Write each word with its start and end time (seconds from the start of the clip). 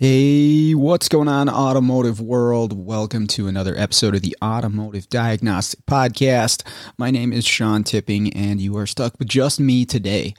Hey, 0.00 0.76
what's 0.76 1.08
going 1.08 1.26
on, 1.26 1.48
automotive 1.48 2.20
world? 2.20 2.72
Welcome 2.72 3.26
to 3.26 3.48
another 3.48 3.74
episode 3.76 4.14
of 4.14 4.22
the 4.22 4.36
Automotive 4.40 5.08
Diagnostic 5.08 5.84
Podcast. 5.86 6.62
My 6.96 7.10
name 7.10 7.32
is 7.32 7.44
Sean 7.44 7.82
Tipping, 7.82 8.32
and 8.32 8.60
you 8.60 8.76
are 8.76 8.86
stuck 8.86 9.18
with 9.18 9.26
just 9.26 9.58
me 9.58 9.84
today. 9.84 10.34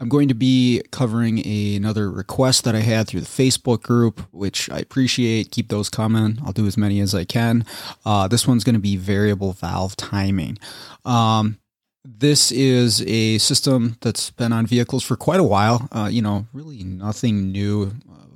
I'm 0.00 0.10
going 0.10 0.28
to 0.28 0.34
be 0.34 0.82
covering 0.90 1.38
a, 1.46 1.76
another 1.76 2.10
request 2.10 2.64
that 2.64 2.74
I 2.74 2.80
had 2.80 3.08
through 3.08 3.22
the 3.22 3.26
Facebook 3.26 3.82
group, 3.82 4.20
which 4.32 4.68
I 4.68 4.80
appreciate. 4.80 5.50
Keep 5.50 5.70
those 5.70 5.88
coming. 5.88 6.38
I'll 6.44 6.52
do 6.52 6.66
as 6.66 6.76
many 6.76 7.00
as 7.00 7.14
I 7.14 7.24
can. 7.24 7.64
Uh, 8.04 8.28
this 8.28 8.46
one's 8.46 8.64
going 8.64 8.74
to 8.74 8.80
be 8.82 8.98
variable 8.98 9.54
valve 9.54 9.96
timing. 9.96 10.58
Um, 11.06 11.58
this 12.04 12.52
is 12.52 13.00
a 13.06 13.38
system 13.38 13.96
that's 14.02 14.28
been 14.28 14.52
on 14.52 14.66
vehicles 14.66 15.04
for 15.04 15.16
quite 15.16 15.40
a 15.40 15.44
while. 15.44 15.88
Uh, 15.90 16.10
you 16.12 16.20
know, 16.20 16.48
really 16.52 16.84
nothing 16.84 17.50
new. 17.50 17.92
Uh, 18.06 18.29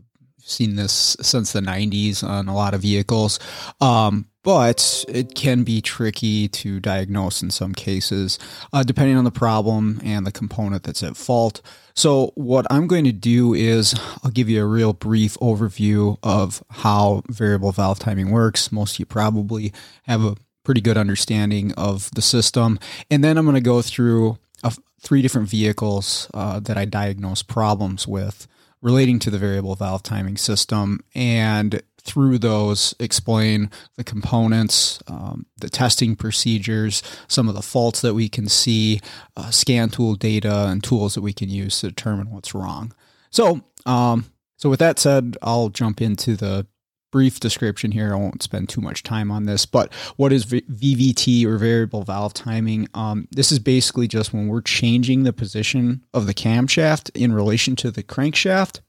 seen 0.44 0.76
this 0.76 1.16
since 1.20 1.52
the 1.52 1.60
90s 1.60 2.22
on 2.22 2.48
a 2.48 2.54
lot 2.54 2.74
of 2.74 2.82
vehicles. 2.82 3.38
Um, 3.80 4.26
but 4.42 5.04
it 5.08 5.34
can 5.34 5.64
be 5.64 5.80
tricky 5.80 6.48
to 6.48 6.78
diagnose 6.78 7.42
in 7.42 7.50
some 7.50 7.74
cases, 7.74 8.38
uh, 8.74 8.82
depending 8.82 9.16
on 9.16 9.24
the 9.24 9.30
problem 9.30 10.00
and 10.04 10.26
the 10.26 10.32
component 10.32 10.82
that's 10.82 11.02
at 11.02 11.16
fault. 11.16 11.62
So, 11.94 12.32
what 12.34 12.66
I'm 12.70 12.86
going 12.86 13.04
to 13.04 13.12
do 13.12 13.54
is 13.54 13.98
I'll 14.22 14.30
give 14.30 14.50
you 14.50 14.62
a 14.62 14.66
real 14.66 14.92
brief 14.92 15.38
overview 15.38 16.18
of 16.22 16.62
how 16.68 17.22
variable 17.30 17.72
valve 17.72 17.98
timing 17.98 18.30
works. 18.30 18.70
Most 18.70 18.96
of 18.96 19.00
you 19.00 19.06
probably 19.06 19.72
have 20.02 20.22
a 20.22 20.36
pretty 20.62 20.80
good 20.80 20.98
understanding 20.98 21.72
of 21.72 22.10
the 22.14 22.22
system. 22.22 22.78
And 23.10 23.24
then 23.24 23.38
I'm 23.38 23.44
going 23.44 23.54
to 23.54 23.60
go 23.60 23.80
through 23.80 24.38
a, 24.62 24.74
three 25.00 25.22
different 25.22 25.48
vehicles 25.48 26.28
uh, 26.34 26.58
that 26.60 26.76
I 26.76 26.84
diagnose 26.86 27.42
problems 27.42 28.08
with 28.08 28.48
relating 28.84 29.18
to 29.18 29.30
the 29.30 29.38
variable 29.38 29.74
valve 29.74 30.02
timing 30.02 30.36
system 30.36 31.00
and 31.14 31.82
through 32.02 32.38
those 32.38 32.94
explain 33.00 33.70
the 33.96 34.04
components, 34.04 35.02
um, 35.08 35.46
the 35.58 35.70
testing 35.70 36.14
procedures, 36.14 37.02
some 37.26 37.48
of 37.48 37.54
the 37.54 37.62
faults 37.62 38.02
that 38.02 38.12
we 38.12 38.28
can 38.28 38.46
see, 38.46 39.00
uh, 39.38 39.50
scan 39.50 39.88
tool 39.88 40.14
data, 40.14 40.66
and 40.68 40.84
tools 40.84 41.14
that 41.14 41.22
we 41.22 41.32
can 41.32 41.48
use 41.48 41.80
to 41.80 41.88
determine 41.88 42.30
what's 42.30 42.54
wrong. 42.54 42.92
So, 43.30 43.62
um, 43.86 44.26
so 44.58 44.68
with 44.68 44.80
that 44.80 44.98
said, 44.98 45.38
I'll 45.40 45.70
jump 45.70 46.02
into 46.02 46.36
the 46.36 46.66
brief 47.14 47.38
description 47.38 47.92
here. 47.92 48.12
I 48.12 48.16
won't 48.16 48.42
spend 48.42 48.68
too 48.68 48.80
much 48.80 49.04
time 49.04 49.30
on 49.30 49.44
this, 49.44 49.66
but 49.66 49.94
what 50.16 50.32
is 50.32 50.46
VVT 50.46 51.44
or 51.44 51.58
variable 51.58 52.02
valve 52.02 52.34
timing? 52.34 52.88
Um, 52.92 53.28
this 53.30 53.52
is 53.52 53.60
basically 53.60 54.08
just 54.08 54.34
when 54.34 54.48
we're 54.48 54.60
changing 54.60 55.22
the 55.22 55.32
position 55.32 56.04
of 56.12 56.26
the 56.26 56.34
camshaft 56.34 57.12
in 57.14 57.32
relation 57.32 57.76
to 57.76 57.92
the 57.92 58.02
crankshaft 58.02 58.80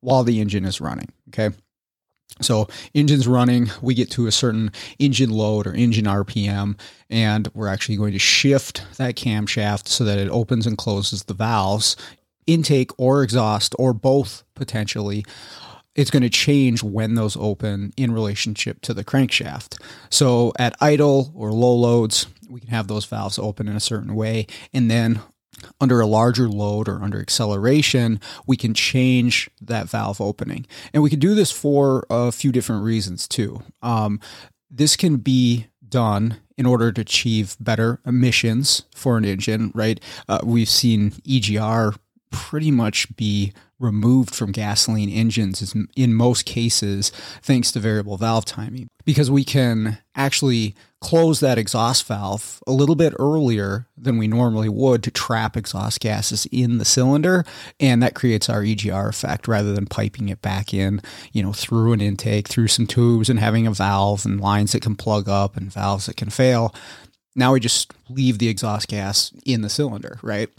while 0.00 0.24
the 0.24 0.40
engine 0.40 0.64
is 0.64 0.80
running. 0.80 1.12
Okay. 1.28 1.54
So 2.40 2.68
engine's 2.94 3.28
running, 3.28 3.68
we 3.82 3.92
get 3.92 4.10
to 4.12 4.26
a 4.26 4.32
certain 4.32 4.72
engine 4.98 5.28
load 5.28 5.66
or 5.66 5.74
engine 5.74 6.06
RPM, 6.06 6.80
and 7.10 7.50
we're 7.52 7.68
actually 7.68 7.98
going 7.98 8.14
to 8.14 8.18
shift 8.18 8.82
that 8.96 9.14
camshaft 9.14 9.88
so 9.88 10.04
that 10.04 10.16
it 10.16 10.30
opens 10.30 10.66
and 10.66 10.78
closes 10.78 11.24
the 11.24 11.34
valves, 11.34 11.96
intake 12.46 12.92
or 12.96 13.22
exhaust 13.22 13.74
or 13.78 13.92
both 13.92 14.42
potentially. 14.54 15.26
It's 15.98 16.10
going 16.10 16.22
to 16.22 16.30
change 16.30 16.82
when 16.82 17.16
those 17.16 17.36
open 17.36 17.92
in 17.96 18.12
relationship 18.12 18.80
to 18.82 18.94
the 18.94 19.04
crankshaft. 19.04 19.80
So 20.10 20.52
at 20.56 20.76
idle 20.80 21.32
or 21.34 21.52
low 21.52 21.74
loads, 21.74 22.28
we 22.48 22.60
can 22.60 22.70
have 22.70 22.86
those 22.86 23.04
valves 23.04 23.38
open 23.38 23.66
in 23.66 23.74
a 23.74 23.80
certain 23.80 24.14
way, 24.14 24.46
and 24.72 24.88
then 24.88 25.20
under 25.80 26.00
a 26.00 26.06
larger 26.06 26.48
load 26.48 26.88
or 26.88 27.02
under 27.02 27.20
acceleration, 27.20 28.20
we 28.46 28.56
can 28.56 28.74
change 28.74 29.50
that 29.60 29.88
valve 29.88 30.20
opening. 30.20 30.66
And 30.94 31.02
we 31.02 31.10
can 31.10 31.18
do 31.18 31.34
this 31.34 31.50
for 31.50 32.06
a 32.08 32.30
few 32.30 32.52
different 32.52 32.84
reasons 32.84 33.26
too. 33.26 33.64
Um, 33.82 34.20
this 34.70 34.94
can 34.94 35.16
be 35.16 35.66
done 35.88 36.36
in 36.56 36.64
order 36.64 36.92
to 36.92 37.00
achieve 37.00 37.56
better 37.58 38.00
emissions 38.06 38.84
for 38.94 39.16
an 39.16 39.24
engine, 39.24 39.72
right? 39.74 40.00
Uh, 40.28 40.38
we've 40.44 40.68
seen 40.68 41.10
EGR 41.26 41.96
pretty 42.30 42.70
much 42.70 43.14
be 43.16 43.52
removed 43.78 44.34
from 44.34 44.52
gasoline 44.52 45.08
engines 45.08 45.62
is 45.62 45.74
in 45.96 46.14
most 46.14 46.44
cases 46.44 47.10
thanks 47.42 47.70
to 47.72 47.80
variable 47.80 48.16
valve 48.16 48.44
timing. 48.44 48.88
Because 49.04 49.30
we 49.30 49.44
can 49.44 49.98
actually 50.14 50.74
close 51.00 51.38
that 51.40 51.58
exhaust 51.58 52.06
valve 52.06 52.60
a 52.66 52.72
little 52.72 52.96
bit 52.96 53.14
earlier 53.18 53.86
than 53.96 54.18
we 54.18 54.26
normally 54.26 54.68
would 54.68 55.02
to 55.04 55.10
trap 55.10 55.56
exhaust 55.56 56.00
gases 56.00 56.46
in 56.50 56.78
the 56.78 56.84
cylinder 56.84 57.44
and 57.78 58.02
that 58.02 58.16
creates 58.16 58.48
our 58.48 58.62
EGR 58.62 59.08
effect 59.08 59.46
rather 59.46 59.72
than 59.72 59.86
piping 59.86 60.28
it 60.28 60.42
back 60.42 60.74
in 60.74 61.00
you 61.32 61.40
know 61.40 61.52
through 61.52 61.92
an 61.92 62.00
intake 62.00 62.48
through 62.48 62.66
some 62.66 62.86
tubes 62.86 63.30
and 63.30 63.38
having 63.38 63.64
a 63.64 63.70
valve 63.70 64.26
and 64.26 64.40
lines 64.40 64.72
that 64.72 64.82
can 64.82 64.96
plug 64.96 65.28
up 65.28 65.56
and 65.56 65.72
valves 65.72 66.06
that 66.06 66.16
can 66.16 66.30
fail. 66.30 66.74
Now 67.36 67.52
we 67.52 67.60
just 67.60 67.92
leave 68.08 68.38
the 68.38 68.48
exhaust 68.48 68.88
gas 68.88 69.32
in 69.46 69.60
the 69.62 69.68
cylinder 69.68 70.18
right 70.20 70.50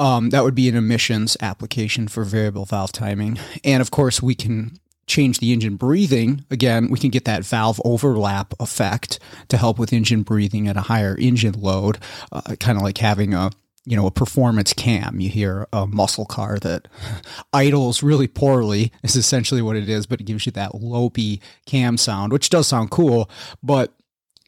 um, 0.00 0.30
that 0.30 0.42
would 0.42 0.54
be 0.54 0.68
an 0.68 0.74
emissions 0.74 1.36
application 1.40 2.08
for 2.08 2.24
variable 2.24 2.64
valve 2.64 2.90
timing. 2.90 3.38
And 3.62 3.82
of 3.82 3.90
course, 3.90 4.22
we 4.22 4.34
can 4.34 4.78
change 5.06 5.40
the 5.40 5.52
engine 5.52 5.76
breathing. 5.76 6.44
Again, 6.50 6.88
we 6.88 6.98
can 6.98 7.10
get 7.10 7.26
that 7.26 7.44
valve 7.44 7.80
overlap 7.84 8.54
effect 8.58 9.18
to 9.48 9.58
help 9.58 9.78
with 9.78 9.92
engine 9.92 10.22
breathing 10.22 10.68
at 10.68 10.76
a 10.76 10.82
higher 10.82 11.16
engine 11.18 11.60
load, 11.60 11.98
uh, 12.32 12.56
kind 12.58 12.78
of 12.78 12.82
like 12.82 12.98
having 12.98 13.34
a 13.34 13.50
you 13.86 13.96
know, 13.96 14.06
a 14.06 14.10
performance 14.10 14.74
cam. 14.74 15.20
You 15.20 15.30
hear 15.30 15.66
a 15.72 15.86
muscle 15.86 16.26
car 16.26 16.58
that 16.58 16.86
idles 17.52 18.02
really 18.02 18.28
poorly 18.28 18.92
is 19.02 19.16
essentially 19.16 19.62
what 19.62 19.74
it 19.74 19.88
is, 19.88 20.06
but 20.06 20.20
it 20.20 20.24
gives 20.24 20.44
you 20.44 20.52
that 20.52 20.72
lopey 20.72 21.40
cam 21.64 21.96
sound, 21.96 22.32
which 22.32 22.50
does 22.50 22.68
sound 22.68 22.90
cool, 22.90 23.30
but 23.62 23.92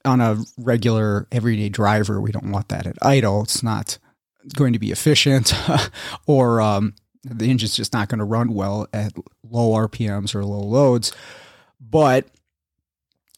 on 0.04 0.20
a 0.20 0.36
regular 0.58 1.26
everyday 1.32 1.70
driver, 1.70 2.20
we 2.20 2.30
don't 2.30 2.50
want 2.50 2.68
that 2.68 2.86
at 2.86 2.98
idle. 3.00 3.42
It's 3.42 3.62
not 3.62 3.98
going 4.54 4.72
to 4.72 4.78
be 4.78 4.90
efficient 4.90 5.54
or 6.26 6.60
um, 6.60 6.94
the 7.24 7.48
engine's 7.48 7.76
just 7.76 7.92
not 7.92 8.08
going 8.08 8.18
to 8.18 8.24
run 8.24 8.54
well 8.54 8.86
at 8.92 9.12
low 9.48 9.70
RPMs 9.76 10.34
or 10.34 10.44
low 10.44 10.60
loads. 10.60 11.12
But 11.80 12.26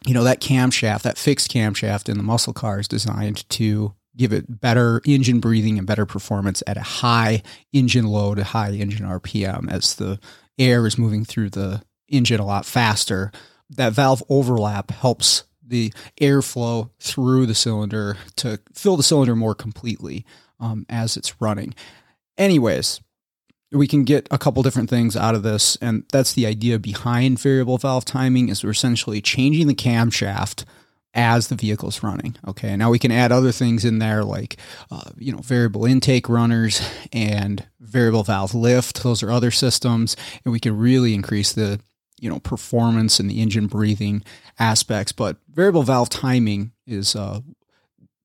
you 0.06 0.14
know 0.14 0.24
that 0.24 0.40
camshaft, 0.40 1.02
that 1.02 1.18
fixed 1.18 1.50
camshaft 1.50 2.08
in 2.08 2.16
the 2.16 2.22
muscle 2.22 2.52
car 2.52 2.80
is 2.80 2.88
designed 2.88 3.48
to 3.50 3.94
give 4.16 4.32
it 4.32 4.60
better 4.60 5.00
engine 5.06 5.40
breathing 5.40 5.78
and 5.78 5.86
better 5.86 6.06
performance 6.06 6.62
at 6.66 6.76
a 6.76 6.82
high 6.82 7.42
engine 7.72 8.06
load, 8.06 8.38
a 8.38 8.44
high 8.44 8.70
engine 8.70 9.06
RPM 9.06 9.70
as 9.70 9.96
the 9.96 10.20
air 10.58 10.86
is 10.86 10.98
moving 10.98 11.24
through 11.24 11.50
the 11.50 11.82
engine 12.08 12.40
a 12.40 12.46
lot 12.46 12.66
faster. 12.66 13.32
That 13.70 13.92
valve 13.92 14.22
overlap 14.28 14.90
helps 14.90 15.44
the 15.66 15.92
airflow 16.20 16.90
through 17.00 17.46
the 17.46 17.54
cylinder 17.54 18.18
to 18.36 18.60
fill 18.74 18.96
the 18.96 19.02
cylinder 19.02 19.34
more 19.34 19.54
completely 19.54 20.24
um, 20.64 20.86
as 20.88 21.16
it's 21.16 21.40
running. 21.40 21.74
Anyways, 22.38 23.00
we 23.70 23.86
can 23.86 24.04
get 24.04 24.26
a 24.30 24.38
couple 24.38 24.62
different 24.62 24.90
things 24.90 25.16
out 25.16 25.34
of 25.34 25.42
this, 25.42 25.76
and 25.76 26.04
that's 26.12 26.32
the 26.32 26.46
idea 26.46 26.78
behind 26.78 27.38
variable 27.38 27.78
valve 27.78 28.04
timing 28.04 28.48
is 28.48 28.64
we're 28.64 28.70
essentially 28.70 29.20
changing 29.20 29.66
the 29.66 29.74
camshaft 29.74 30.64
as 31.12 31.48
the 31.48 31.54
vehicle's 31.54 32.02
running. 32.02 32.36
Okay, 32.46 32.76
now 32.76 32.90
we 32.90 32.98
can 32.98 33.12
add 33.12 33.30
other 33.30 33.52
things 33.52 33.84
in 33.84 33.98
there 33.98 34.24
like 34.24 34.56
uh, 34.90 35.10
you 35.16 35.32
know 35.32 35.38
variable 35.38 35.84
intake 35.84 36.28
runners 36.28 36.80
and 37.12 37.66
variable 37.80 38.24
valve 38.24 38.54
lift. 38.54 39.02
Those 39.02 39.22
are 39.22 39.30
other 39.30 39.50
systems, 39.50 40.16
and 40.44 40.52
we 40.52 40.60
can 40.60 40.76
really 40.76 41.14
increase 41.14 41.52
the 41.52 41.80
you 42.20 42.30
know 42.30 42.40
performance 42.40 43.20
and 43.20 43.30
the 43.30 43.40
engine 43.40 43.66
breathing 43.66 44.22
aspects. 44.58 45.12
But 45.12 45.36
variable 45.52 45.82
valve 45.82 46.10
timing 46.10 46.72
is 46.86 47.14
uh, 47.14 47.40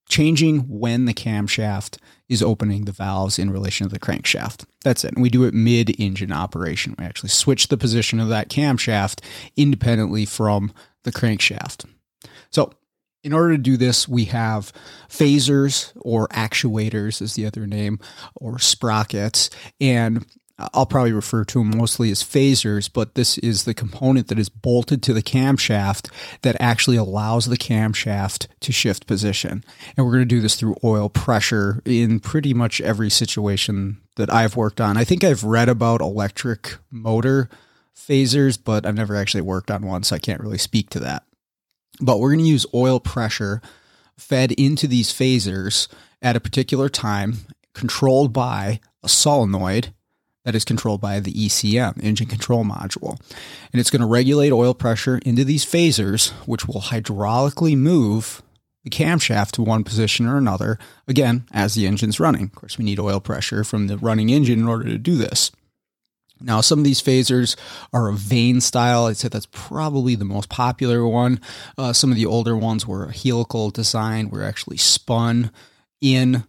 changing 0.09 0.59
when 0.61 1.05
the 1.05 1.13
camshaft 1.13 1.97
is 2.27 2.43
opening 2.43 2.85
the 2.85 2.91
valves 2.91 3.39
in 3.39 3.51
relation 3.51 3.87
to 3.87 3.93
the 3.93 3.99
crankshaft. 3.99 4.65
That's 4.83 5.03
it. 5.03 5.13
And 5.13 5.21
we 5.21 5.29
do 5.29 5.45
it 5.45 5.53
mid 5.53 5.99
engine 5.99 6.31
operation. 6.31 6.95
We 6.97 7.05
actually 7.05 7.29
switch 7.29 7.67
the 7.67 7.77
position 7.77 8.19
of 8.19 8.29
that 8.29 8.49
camshaft 8.49 9.21
independently 9.55 10.25
from 10.25 10.73
the 11.03 11.11
crankshaft. 11.11 11.85
So, 12.51 12.73
in 13.21 13.33
order 13.33 13.57
to 13.57 13.61
do 13.61 13.75
this, 13.75 14.07
we 14.07 14.25
have 14.25 14.71
phasers 15.09 15.91
or 15.99 16.29
actuators, 16.29 17.21
is 17.21 17.33
the 17.33 17.45
other 17.45 17.67
name, 17.67 17.99
or 18.35 18.59
sprockets. 18.59 19.49
And 19.81 20.25
I'll 20.73 20.85
probably 20.85 21.13
refer 21.13 21.45
to 21.45 21.59
them 21.59 21.77
mostly 21.77 22.11
as 22.11 22.21
phasers, 22.21 22.89
but 22.91 23.15
this 23.15 23.37
is 23.37 23.63
the 23.63 23.73
component 23.73 24.27
that 24.27 24.39
is 24.39 24.49
bolted 24.49 25.01
to 25.03 25.13
the 25.13 25.23
camshaft 25.23 26.11
that 26.41 26.57
actually 26.59 26.97
allows 26.97 27.45
the 27.45 27.57
camshaft 27.57 28.47
to 28.59 28.71
shift 28.71 29.07
position. 29.07 29.63
And 29.95 30.05
we're 30.05 30.11
going 30.11 30.27
to 30.27 30.35
do 30.35 30.41
this 30.41 30.55
through 30.55 30.75
oil 30.83 31.09
pressure 31.09 31.81
in 31.85 32.19
pretty 32.19 32.53
much 32.53 32.81
every 32.81 33.09
situation 33.09 34.01
that 34.17 34.33
I've 34.33 34.57
worked 34.57 34.81
on. 34.81 34.97
I 34.97 35.05
think 35.05 35.23
I've 35.23 35.43
read 35.43 35.69
about 35.69 36.01
electric 36.01 36.77
motor 36.91 37.49
phasers, 37.95 38.59
but 38.61 38.85
I've 38.85 38.95
never 38.95 39.15
actually 39.15 39.41
worked 39.41 39.71
on 39.71 39.85
one, 39.85 40.03
so 40.03 40.15
I 40.15 40.19
can't 40.19 40.41
really 40.41 40.57
speak 40.57 40.89
to 40.89 40.99
that. 40.99 41.23
But 42.01 42.19
we're 42.19 42.29
going 42.29 42.39
to 42.39 42.45
use 42.45 42.65
oil 42.73 42.99
pressure 42.99 43.61
fed 44.17 44.51
into 44.53 44.87
these 44.87 45.13
phasers 45.13 45.87
at 46.21 46.35
a 46.35 46.41
particular 46.41 46.89
time, 46.89 47.37
controlled 47.73 48.33
by 48.33 48.81
a 49.01 49.07
solenoid 49.07 49.93
that 50.45 50.55
is 50.55 50.65
controlled 50.65 51.01
by 51.01 51.19
the 51.19 51.33
ECM, 51.33 52.01
engine 52.03 52.27
control 52.27 52.63
module. 52.63 53.19
And 53.71 53.79
it's 53.79 53.89
going 53.89 54.01
to 54.01 54.07
regulate 54.07 54.51
oil 54.51 54.73
pressure 54.73 55.19
into 55.25 55.43
these 55.43 55.65
phasers, 55.65 56.31
which 56.45 56.67
will 56.67 56.81
hydraulically 56.81 57.77
move 57.77 58.41
the 58.83 58.89
camshaft 58.89 59.51
to 59.51 59.61
one 59.61 59.83
position 59.83 60.27
or 60.27 60.37
another, 60.37 60.79
again, 61.07 61.45
as 61.51 61.75
the 61.75 61.85
engine's 61.85 62.19
running. 62.19 62.43
Of 62.43 62.55
course, 62.55 62.77
we 62.77 62.85
need 62.85 62.99
oil 62.99 63.19
pressure 63.19 63.63
from 63.63 63.87
the 63.87 63.97
running 63.97 64.29
engine 64.29 64.59
in 64.59 64.67
order 64.67 64.85
to 64.85 64.97
do 64.97 65.15
this. 65.15 65.51
Now, 66.41 66.61
some 66.61 66.79
of 66.79 66.85
these 66.85 67.01
phasers 67.01 67.57
are 67.91 68.07
a 68.07 68.13
vane 68.13 68.61
style. 68.61 69.05
I'd 69.05 69.17
say 69.17 69.27
that's 69.27 69.47
probably 69.51 70.15
the 70.15 70.23
most 70.23 70.47
popular 70.47 71.05
one. 71.05 71.41
Uh, 71.77 71.91
some 71.91 72.11
of 72.11 72.15
the 72.15 72.25
older 72.25 72.55
ones 72.55 72.87
were 72.87 73.05
a 73.05 73.13
helical 73.13 73.71
design, 73.71 74.29
were 74.29 74.43
actually 74.43 74.77
spun 74.77 75.51
in 75.99 76.45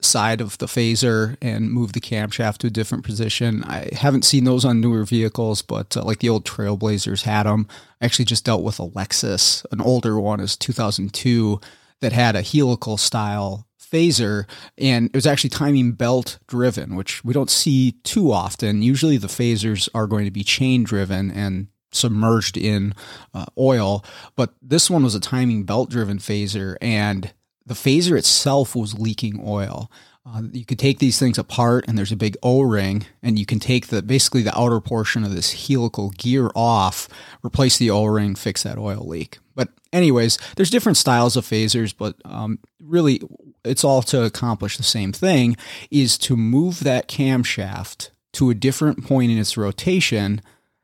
side 0.00 0.40
of 0.40 0.56
the 0.58 0.66
phaser 0.66 1.36
and 1.42 1.72
move 1.72 1.92
the 1.92 2.00
camshaft 2.00 2.58
to 2.58 2.68
a 2.68 2.70
different 2.70 3.04
position. 3.04 3.64
I 3.64 3.88
haven't 3.92 4.24
seen 4.24 4.44
those 4.44 4.64
on 4.64 4.80
newer 4.80 5.04
vehicles, 5.04 5.62
but 5.62 5.96
uh, 5.96 6.04
like 6.04 6.20
the 6.20 6.28
old 6.28 6.44
Trailblazers 6.44 7.22
had 7.22 7.44
them. 7.44 7.66
I 8.00 8.04
actually 8.04 8.26
just 8.26 8.44
dealt 8.44 8.62
with 8.62 8.78
a 8.78 8.88
Lexus, 8.88 9.66
an 9.72 9.80
older 9.80 10.20
one 10.20 10.40
is 10.40 10.56
2002 10.56 11.60
that 12.00 12.12
had 12.12 12.36
a 12.36 12.42
helical 12.42 12.96
style 12.96 13.66
phaser 13.80 14.44
and 14.76 15.06
it 15.06 15.14
was 15.14 15.26
actually 15.26 15.50
timing 15.50 15.92
belt 15.92 16.38
driven, 16.46 16.94
which 16.94 17.24
we 17.24 17.32
don't 17.32 17.50
see 17.50 17.92
too 18.04 18.30
often. 18.32 18.82
Usually 18.82 19.16
the 19.16 19.28
phasers 19.28 19.88
are 19.94 20.06
going 20.06 20.24
to 20.24 20.30
be 20.30 20.44
chain 20.44 20.84
driven 20.84 21.30
and 21.30 21.68
submerged 21.90 22.56
in 22.56 22.94
uh, 23.34 23.46
oil, 23.56 24.04
but 24.36 24.54
this 24.60 24.90
one 24.90 25.02
was 25.02 25.14
a 25.14 25.20
timing 25.20 25.64
belt 25.64 25.90
driven 25.90 26.18
phaser 26.18 26.76
and 26.80 27.32
the 27.68 27.74
phaser 27.74 28.16
itself 28.16 28.74
was 28.74 28.98
leaking 28.98 29.42
oil. 29.44 29.90
Uh, 30.26 30.42
you 30.52 30.64
could 30.64 30.78
take 30.78 30.98
these 30.98 31.18
things 31.18 31.38
apart 31.38 31.84
and 31.88 31.96
there's 31.96 32.12
a 32.12 32.16
big 32.16 32.36
O-ring 32.42 33.06
and 33.22 33.38
you 33.38 33.46
can 33.46 33.58
take 33.58 33.86
the 33.86 34.02
basically 34.02 34.42
the 34.42 34.58
outer 34.58 34.80
portion 34.80 35.24
of 35.24 35.34
this 35.34 35.68
helical 35.68 36.10
gear 36.10 36.50
off, 36.54 37.08
replace 37.42 37.78
the 37.78 37.90
O-ring, 37.90 38.34
fix 38.34 38.62
that 38.62 38.76
oil 38.76 39.06
leak. 39.06 39.38
But 39.54 39.68
anyways, 39.92 40.38
there's 40.56 40.70
different 40.70 40.98
styles 40.98 41.36
of 41.36 41.46
phasers, 41.46 41.94
but 41.96 42.16
um, 42.24 42.58
really 42.82 43.22
it's 43.64 43.84
all 43.84 44.02
to 44.02 44.24
accomplish 44.24 44.76
the 44.76 44.82
same 44.82 45.12
thing 45.12 45.56
is 45.90 46.18
to 46.18 46.36
move 46.36 46.80
that 46.80 47.08
camshaft 47.08 48.10
to 48.32 48.50
a 48.50 48.54
different 48.54 49.04
point 49.04 49.30
in 49.32 49.38
its 49.38 49.56
rotation 49.56 50.42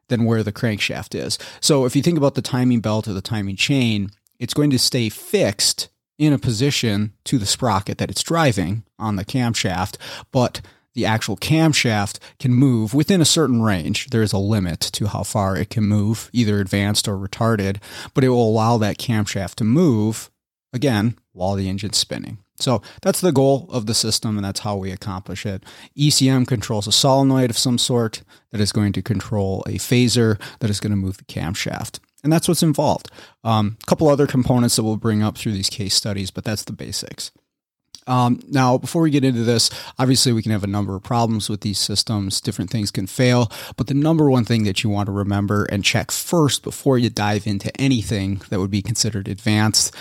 than 0.08 0.24
where 0.24 0.42
the 0.42 0.52
crankshaft 0.52 1.14
is. 1.14 1.38
So 1.60 1.84
if 1.84 1.94
you 1.94 2.02
think 2.02 2.18
about 2.18 2.34
the 2.34 2.42
timing 2.42 2.80
belt 2.80 3.08
or 3.08 3.12
the 3.12 3.20
timing 3.20 3.56
chain, 3.56 4.10
it's 4.38 4.54
going 4.54 4.70
to 4.70 4.78
stay 4.78 5.08
fixed 5.08 5.88
in 6.18 6.32
a 6.32 6.38
position 6.38 7.12
to 7.24 7.38
the 7.38 7.46
sprocket 7.46 7.98
that 7.98 8.10
it's 8.10 8.22
driving 8.22 8.84
on 8.98 9.16
the 9.16 9.24
camshaft, 9.24 9.96
but 10.30 10.60
the 10.94 11.04
actual 11.04 11.36
camshaft 11.36 12.18
can 12.38 12.54
move 12.54 12.94
within 12.94 13.20
a 13.20 13.26
certain 13.26 13.62
range. 13.62 14.08
There 14.10 14.22
is 14.22 14.32
a 14.32 14.38
limit 14.38 14.80
to 14.80 15.06
how 15.06 15.24
far 15.24 15.56
it 15.56 15.70
can 15.70 15.84
move, 15.84 16.30
either 16.32 16.60
advanced 16.60 17.08
or 17.08 17.16
retarded, 17.16 17.78
but 18.14 18.24
it 18.24 18.28
will 18.28 18.48
allow 18.48 18.78
that 18.78 18.98
camshaft 18.98 19.56
to 19.56 19.64
move 19.64 20.30
again 20.72 21.18
while 21.32 21.56
the 21.56 21.68
engine's 21.68 21.98
spinning. 21.98 22.38
So 22.56 22.82
that's 23.02 23.20
the 23.20 23.32
goal 23.32 23.68
of 23.72 23.86
the 23.86 23.94
system, 23.94 24.36
and 24.36 24.44
that's 24.44 24.60
how 24.60 24.76
we 24.76 24.92
accomplish 24.92 25.44
it. 25.44 25.64
ECM 25.98 26.46
controls 26.46 26.86
a 26.86 26.92
solenoid 26.92 27.50
of 27.50 27.58
some 27.58 27.78
sort 27.78 28.22
that 28.52 28.60
is 28.60 28.70
going 28.70 28.92
to 28.92 29.02
control 29.02 29.64
a 29.66 29.72
phaser 29.72 30.40
that 30.60 30.70
is 30.70 30.78
going 30.78 30.92
to 30.92 30.96
move 30.96 31.16
the 31.16 31.24
camshaft. 31.24 31.98
And 32.24 32.32
that's 32.32 32.48
what's 32.48 32.62
involved. 32.62 33.10
Um, 33.44 33.76
a 33.82 33.86
couple 33.86 34.08
other 34.08 34.26
components 34.26 34.76
that 34.76 34.82
we'll 34.82 34.96
bring 34.96 35.22
up 35.22 35.36
through 35.36 35.52
these 35.52 35.70
case 35.70 35.94
studies, 35.94 36.30
but 36.30 36.42
that's 36.42 36.64
the 36.64 36.72
basics. 36.72 37.30
Um, 38.06 38.40
now, 38.48 38.76
before 38.78 39.02
we 39.02 39.10
get 39.10 39.24
into 39.24 39.44
this, 39.44 39.70
obviously 39.98 40.32
we 40.32 40.42
can 40.42 40.52
have 40.52 40.64
a 40.64 40.68
number 40.68 40.94
of 40.94 41.02
problems 41.02 41.48
with 41.48 41.62
these 41.62 41.78
systems. 41.78 42.40
Different 42.40 42.70
things 42.70 42.90
can 42.90 43.06
fail, 43.06 43.50
but 43.76 43.86
the 43.86 43.94
number 43.94 44.30
one 44.30 44.44
thing 44.44 44.64
that 44.64 44.84
you 44.84 44.90
want 44.90 45.06
to 45.06 45.12
remember 45.12 45.64
and 45.64 45.84
check 45.84 46.10
first 46.10 46.62
before 46.62 46.98
you 46.98 47.10
dive 47.10 47.46
into 47.46 47.74
anything 47.80 48.42
that 48.50 48.60
would 48.60 48.70
be 48.70 48.82
considered 48.82 49.28
advanced 49.28 49.94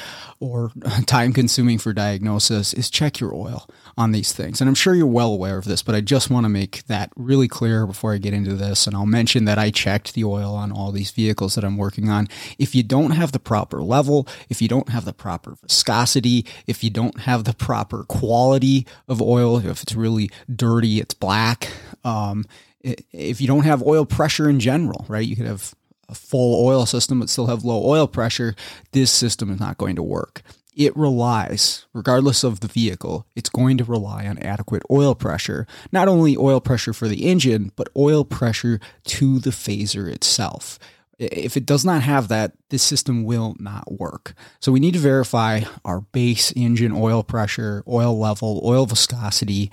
or 0.43 0.71
time 1.05 1.31
consuming 1.33 1.77
for 1.77 1.93
diagnosis 1.93 2.73
is 2.73 2.89
check 2.89 3.19
your 3.19 3.33
oil 3.33 3.67
on 3.97 4.11
these 4.11 4.33
things. 4.33 4.59
And 4.59 4.67
I'm 4.67 4.75
sure 4.75 4.95
you're 4.95 5.05
well 5.05 5.31
aware 5.31 5.57
of 5.57 5.65
this, 5.65 5.83
but 5.83 5.95
I 5.95 6.01
just 6.01 6.29
want 6.29 6.45
to 6.45 6.49
make 6.49 6.85
that 6.87 7.11
really 7.15 7.47
clear 7.47 7.85
before 7.85 8.13
I 8.13 8.17
get 8.17 8.33
into 8.33 8.55
this. 8.55 8.87
And 8.87 8.95
I'll 8.95 9.05
mention 9.05 9.45
that 9.45 9.59
I 9.59 9.69
checked 9.69 10.13
the 10.13 10.23
oil 10.23 10.55
on 10.55 10.71
all 10.71 10.91
these 10.91 11.11
vehicles 11.11 11.55
that 11.55 11.63
I'm 11.63 11.77
working 11.77 12.09
on. 12.09 12.27
If 12.57 12.75
you 12.75 12.83
don't 12.83 13.11
have 13.11 13.31
the 13.31 13.39
proper 13.39 13.81
level, 13.81 14.27
if 14.49 14.61
you 14.61 14.67
don't 14.67 14.89
have 14.89 15.05
the 15.05 15.13
proper 15.13 15.55
viscosity, 15.61 16.45
if 16.67 16.83
you 16.83 16.89
don't 16.89 17.21
have 17.21 17.43
the 17.43 17.53
proper 17.53 17.92
quality 18.03 18.87
of 19.07 19.21
oil, 19.21 19.57
if 19.57 19.83
it's 19.83 19.95
really 19.95 20.29
dirty, 20.53 20.99
it's 20.99 21.13
black, 21.13 21.69
um, 22.03 22.45
if 22.81 23.39
you 23.39 23.47
don't 23.47 23.63
have 23.63 23.83
oil 23.83 24.05
pressure 24.05 24.49
in 24.49 24.59
general, 24.59 25.05
right? 25.07 25.27
You 25.27 25.35
could 25.35 25.45
have 25.45 25.73
a 26.09 26.15
full 26.15 26.65
oil 26.65 26.85
system 26.85 27.19
but 27.19 27.29
still 27.29 27.47
have 27.47 27.63
low 27.63 27.85
oil 27.85 28.07
pressure, 28.07 28.55
this 28.91 29.11
system 29.11 29.49
is 29.51 29.59
not 29.59 29.77
going 29.77 29.95
to 29.95 30.03
work 30.03 30.41
it 30.75 30.95
relies, 30.97 31.85
regardless 31.93 32.43
of 32.43 32.59
the 32.59 32.67
vehicle, 32.67 33.25
it's 33.35 33.49
going 33.49 33.77
to 33.77 33.83
rely 33.83 34.25
on 34.25 34.37
adequate 34.39 34.83
oil 34.89 35.15
pressure. 35.15 35.67
Not 35.91 36.07
only 36.07 36.35
oil 36.35 36.59
pressure 36.59 36.93
for 36.93 37.07
the 37.07 37.25
engine, 37.25 37.71
but 37.75 37.89
oil 37.95 38.25
pressure 38.25 38.79
to 39.05 39.39
the 39.39 39.51
phaser 39.51 40.11
itself. 40.11 40.79
If 41.19 41.55
it 41.55 41.65
does 41.65 41.85
not 41.85 42.01
have 42.01 42.27
that, 42.29 42.53
this 42.69 42.83
system 42.83 43.23
will 43.23 43.55
not 43.59 43.91
work. 43.91 44.33
So 44.59 44.71
we 44.71 44.79
need 44.79 44.95
to 44.95 44.99
verify 44.99 45.61
our 45.85 46.01
base 46.01 46.51
engine 46.55 46.91
oil 46.91 47.23
pressure, 47.23 47.83
oil 47.87 48.17
level, 48.17 48.61
oil 48.63 48.85
viscosity 48.85 49.71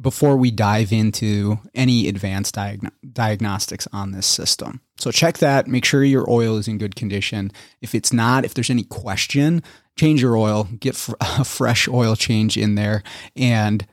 before 0.00 0.36
we 0.36 0.50
dive 0.50 0.92
into 0.92 1.58
any 1.74 2.08
advanced 2.08 2.54
diagn- 2.54 2.92
diagnostics 3.12 3.88
on 3.92 4.12
this 4.12 4.26
system. 4.26 4.80
So 4.98 5.10
check 5.10 5.38
that, 5.38 5.66
make 5.66 5.84
sure 5.84 6.04
your 6.04 6.30
oil 6.30 6.58
is 6.58 6.68
in 6.68 6.78
good 6.78 6.94
condition. 6.94 7.50
If 7.80 7.94
it's 7.94 8.12
not, 8.12 8.44
if 8.44 8.54
there's 8.54 8.70
any 8.70 8.84
question, 8.84 9.62
change 9.96 10.22
your 10.22 10.36
oil, 10.36 10.68
get 10.78 10.94
fr- 10.94 11.14
a 11.20 11.44
fresh 11.44 11.88
oil 11.88 12.14
change 12.14 12.56
in 12.56 12.74
there, 12.74 13.02
and 13.34 13.86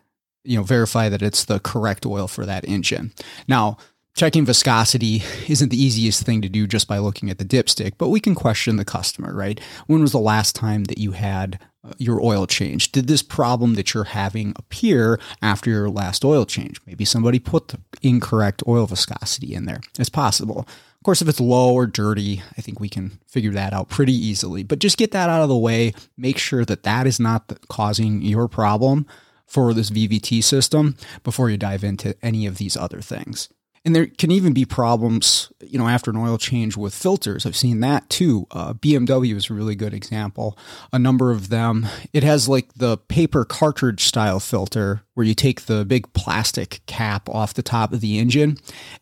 you 0.44 0.58
know 0.58 0.64
verify 0.64 1.10
that 1.10 1.22
it's 1.22 1.46
the 1.46 1.60
correct 1.60 2.06
oil 2.06 2.28
for 2.28 2.46
that 2.46 2.68
engine. 2.68 3.14
Now, 3.48 3.78
checking 4.18 4.46
viscosity 4.46 5.22
isn't 5.48 5.70
the 5.70 5.82
easiest 5.82 6.24
thing 6.24 6.42
to 6.42 6.50
do 6.50 6.66
just 6.66 6.88
by 6.88 6.98
looking 6.98 7.30
at 7.30 7.38
the 7.38 7.46
dipstick, 7.46 7.94
but 8.00 8.10
we 8.10 8.20
can 8.20 8.34
question 8.34 8.76
the 8.76 8.84
customer, 8.84 9.34
right? 9.34 9.62
When 9.86 10.02
was 10.02 10.12
the 10.12 10.18
last 10.18 10.56
time 10.56 10.86
that 10.86 10.98
you 10.98 11.12
had 11.12 11.60
uh, 11.84 11.94
your 12.00 12.20
oil 12.22 12.48
change? 12.48 12.92
Did 12.92 13.08
this 13.08 13.22
problem 13.22 13.76
that 13.76 13.94
you're 13.94 14.06
having 14.06 14.54
appear 14.58 15.20
after 15.42 15.70
your 15.70 15.90
last 15.90 16.26
oil 16.26 16.48
change? 16.48 16.82
Maybe 16.88 17.06
somebody 17.06 17.38
put 17.38 17.68
the 17.68 17.80
incorrect 18.02 18.64
oil 18.68 18.88
viscosity 18.88 19.54
in 19.54 19.66
there. 19.66 19.82
It's 20.00 20.10
possible 20.10 20.62
Of 20.62 21.04
course, 21.04 21.22
if 21.22 21.30
it's 21.30 21.40
low 21.40 21.74
or 21.76 21.86
dirty, 21.86 22.42
I 22.58 22.62
think 22.62 22.80
we 22.80 22.90
can 22.90 23.20
figure 23.28 23.52
that 23.52 23.72
out 23.72 23.88
pretty 23.88 24.14
easily. 24.14 24.64
But 24.64 24.80
just 24.80 24.98
get 24.98 25.12
that 25.12 25.30
out 25.30 25.44
of 25.44 25.50
the 25.50 25.56
way. 25.56 25.94
Make 26.18 26.40
sure 26.40 26.66
that 26.66 26.82
that 26.84 27.06
is 27.06 27.20
not 27.20 27.56
causing 27.70 28.24
your 28.24 28.48
problem 28.48 29.06
for 29.46 29.76
this 29.76 29.92
VVT 29.92 30.44
system 30.44 30.98
before 31.24 31.52
you 31.52 31.58
dive 31.58 31.84
into 31.84 32.16
any 32.24 32.48
of 32.48 32.58
these 32.58 32.76
other 32.76 33.00
things. 33.00 33.50
And 33.88 33.96
there 33.96 34.08
can 34.08 34.32
even 34.32 34.52
be 34.52 34.66
problems, 34.66 35.50
you 35.62 35.80
know, 35.80 35.88
after 35.88 36.12
an 36.12 36.18
oil 36.18 36.38
change 36.38 36.76
with 36.76 36.94
filters. 36.94 37.46
I've 37.46 37.56
seen 37.56 37.80
that 37.80 38.10
too. 38.10 38.46
Uh, 38.52 38.74
BMW 38.74 39.34
is 39.34 39.50
a 39.50 39.54
really 39.54 39.76
good 39.76 39.94
example. 39.94 40.58
A 40.92 41.00
number 41.00 41.32
of 41.32 41.48
them, 41.48 41.88
it 42.12 42.22
has 42.22 42.50
like 42.50 42.74
the 42.74 42.98
paper 42.98 43.46
cartridge 43.46 44.04
style 44.04 44.42
filter 44.42 45.04
where 45.14 45.26
you 45.26 45.34
take 45.34 45.68
the 45.68 45.86
big 45.86 46.12
plastic 46.12 46.82
cap 46.86 47.30
off 47.30 47.54
the 47.54 47.64
top 47.64 47.94
of 47.94 48.02
the 48.02 48.20
engine, 48.20 48.58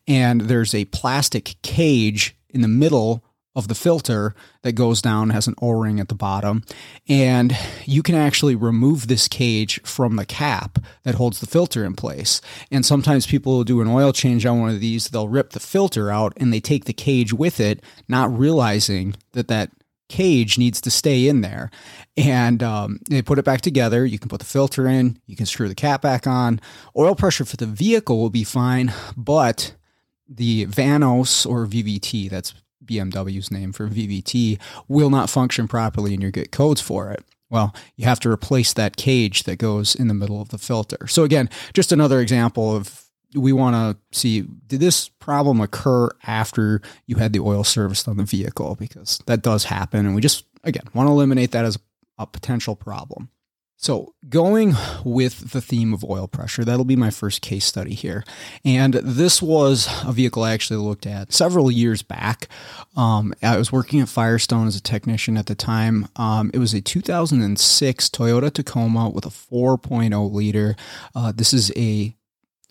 and 0.08 0.42
there's 0.42 0.76
a 0.76 0.86
plastic 0.86 1.56
cage 1.64 2.38
in 2.52 2.62
the 2.62 2.68
middle 2.68 3.25
of 3.56 3.68
the 3.68 3.76
filter 3.76 4.36
that 4.64 4.74
goes 4.74 5.02
down 5.02 5.30
has 5.30 5.48
an 5.48 5.56
o-ring 5.62 6.00
at 6.00 6.08
the 6.08 6.16
bottom 6.16 6.64
and 7.08 7.58
you 7.86 8.04
can 8.04 8.16
actually 8.16 8.56
remove 8.56 9.08
this 9.08 9.28
cage 9.28 9.82
from 9.84 10.16
the 10.16 10.26
cap 10.26 10.80
that 11.04 11.16
holds 11.16 11.40
the 11.40 11.48
filter 11.48 11.86
in 11.86 11.94
place 11.94 12.42
and 12.72 12.86
sometimes 12.86 13.28
people 13.28 13.58
will 13.58 13.64
do 13.64 13.82
an 13.82 13.88
oil 13.88 14.12
change 14.12 14.46
on 14.46 14.60
one 14.60 14.70
of 14.70 14.80
these 14.80 15.10
they'll 15.10 15.30
rip 15.30 15.52
the 15.52 15.60
filter 15.60 16.12
out 16.12 16.34
and 16.38 16.52
they 16.52 16.60
take 16.60 16.86
the 16.86 16.94
cage 16.94 17.34
with 17.34 17.60
it 17.60 17.82
not 18.08 18.36
realizing 18.38 19.16
that 19.32 19.48
that 19.48 19.72
cage 20.10 20.58
needs 20.58 20.80
to 20.82 20.92
stay 20.92 21.28
in 21.28 21.42
there. 21.42 21.70
And 22.18 22.62
um, 22.64 23.00
they 23.10 23.22
put 23.22 23.40
it 23.40 23.46
back 23.46 23.62
together. 23.62 24.06
You 24.06 24.20
can 24.20 24.30
put 24.30 24.40
the 24.40 24.46
filter 24.46 24.88
in, 24.88 25.20
you 25.26 25.36
can 25.36 25.46
screw 25.46 25.68
the 25.68 25.76
cap 25.76 26.02
back 26.02 26.28
on. 26.28 26.62
Oil 26.96 27.16
pressure 27.16 27.46
for 27.46 27.58
the 27.58 27.66
vehicle 27.66 28.20
will 28.20 28.30
be 28.30 28.44
fine, 28.44 28.94
but 29.18 29.76
the 30.28 30.66
Vanos 30.68 31.46
or 31.46 31.66
VVT, 31.66 32.30
that's 32.30 32.54
BMW's 32.86 33.52
name 33.52 33.72
for 33.72 33.88
VVT, 33.88 34.60
will 34.88 35.10
not 35.10 35.30
function 35.30 35.68
properly 35.68 36.14
and 36.14 36.24
you 36.24 36.32
get 36.32 36.52
codes 36.52 36.82
for 36.82 37.12
it. 37.12 37.24
Well, 37.50 37.76
you 37.96 38.06
have 38.06 38.20
to 38.22 38.30
replace 38.30 38.74
that 38.74 38.98
cage 38.98 39.44
that 39.44 39.58
goes 39.58 39.96
in 39.96 40.08
the 40.08 40.14
middle 40.14 40.42
of 40.42 40.50
the 40.50 40.58
filter. 40.58 41.08
So, 41.08 41.24
again, 41.24 41.50
just 41.74 41.92
another 41.92 42.20
example 42.20 42.76
of 42.76 43.06
we 43.36 43.54
want 43.54 43.76
to 43.76 44.18
see 44.18 44.42
did 44.68 44.80
this 44.80 45.10
problem 45.10 45.62
occur 45.62 46.10
after 46.26 46.82
you 47.06 47.18
had 47.18 47.34
the 47.34 47.40
oil 47.40 47.64
serviced 47.64 48.08
on 48.08 48.18
the 48.18 48.24
vehicle 48.24 48.76
because 48.76 49.20
that 49.26 49.42
does 49.42 49.66
happen 49.66 50.06
and 50.06 50.16
we 50.16 50.22
just 50.22 50.46
again 50.64 50.86
want 50.94 51.08
to 51.08 51.12
eliminate 51.12 51.52
that 51.52 51.66
as 51.66 51.78
a 52.18 52.26
potential 52.26 52.76
problem 52.76 53.30
so 53.78 54.14
going 54.30 54.74
with 55.04 55.52
the 55.52 55.62
theme 55.62 55.94
of 55.94 56.04
oil 56.04 56.28
pressure 56.28 56.64
that'll 56.64 56.86
be 56.86 56.96
my 56.96 57.10
first 57.10 57.42
case 57.42 57.66
study 57.66 57.94
here. 57.94 58.24
And 58.64 58.94
this 58.96 59.42
was 59.42 59.88
a 60.06 60.12
vehicle 60.12 60.44
i 60.44 60.54
actually 60.54 60.78
looked 60.78 61.06
at 61.06 61.34
several 61.34 61.70
years 61.70 62.02
back. 62.02 62.48
Um, 62.96 63.34
i 63.44 63.58
was 63.58 63.72
working 63.72 64.00
at 64.00 64.10
firestone 64.10 64.68
as 64.68 64.76
a 64.76 64.82
technician 64.82 65.38
at 65.38 65.48
the 65.48 65.56
time. 65.56 66.08
Um, 66.16 66.52
it 66.54 66.60
was 66.60 66.74
a 66.74 66.82
2006 66.82 68.10
toyota 68.10 68.52
tacoma 68.52 69.10
with 69.10 69.26
a 69.26 69.30
4.0 69.30 70.32
liter. 70.32 70.76
Uh, 71.14 71.32
this 71.36 71.54
is 71.54 71.72
a 71.76 72.16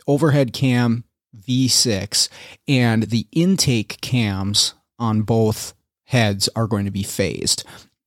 overhead 0.07 0.53
cam 0.53 1.05
V6 1.37 2.29
and 2.67 3.05
the 3.05 3.27
intake 3.33 4.01
cams 4.01 4.75
on 4.99 5.23
both 5.23 5.75
heads 6.05 6.49
are 6.55 6.67
going 6.67 6.85
to 6.85 6.91
be 6.91 7.03
phased, 7.03 7.65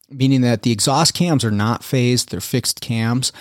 meaning 0.10 0.42
that 0.42 0.64
the 0.64 0.72
exhaust 0.72 1.14
cams 1.14 1.44
are 1.44 1.52
not 1.52 1.84
phased, 1.84 2.30
they're 2.30 2.40
fixed 2.40 2.82
cams, 2.82 3.32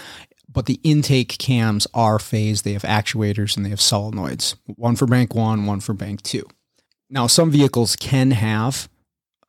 but 0.48 0.66
the 0.66 0.80
intake 0.82 1.38
cams 1.38 1.86
are 1.94 2.18
phased. 2.18 2.64
They 2.64 2.72
have 2.72 2.82
actuators 2.82 3.56
and 3.56 3.64
they 3.64 3.70
have 3.70 3.78
solenoids, 3.78 4.56
one 4.66 4.96
for 4.96 5.06
bank 5.06 5.34
one, 5.34 5.66
one 5.66 5.80
for 5.80 5.92
bank 5.92 6.22
two. 6.22 6.44
Now, 7.08 7.26
some 7.26 7.50
vehicles 7.50 7.94
can 7.94 8.32
have 8.32 8.88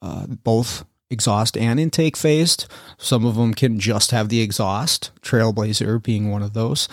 uh, 0.02 0.28
both 0.28 0.86
exhaust 1.10 1.58
and 1.58 1.80
intake 1.80 2.18
phased. 2.18 2.68
Some 2.98 3.26
of 3.26 3.36
them 3.36 3.54
can 3.54 3.80
just 3.80 4.12
have 4.12 4.30
the 4.30 4.42
exhaust, 4.42 5.12
Trailblazer 5.22 6.04
being 6.04 6.30
one 6.30 6.44
of 6.44 6.54
those 6.54 6.88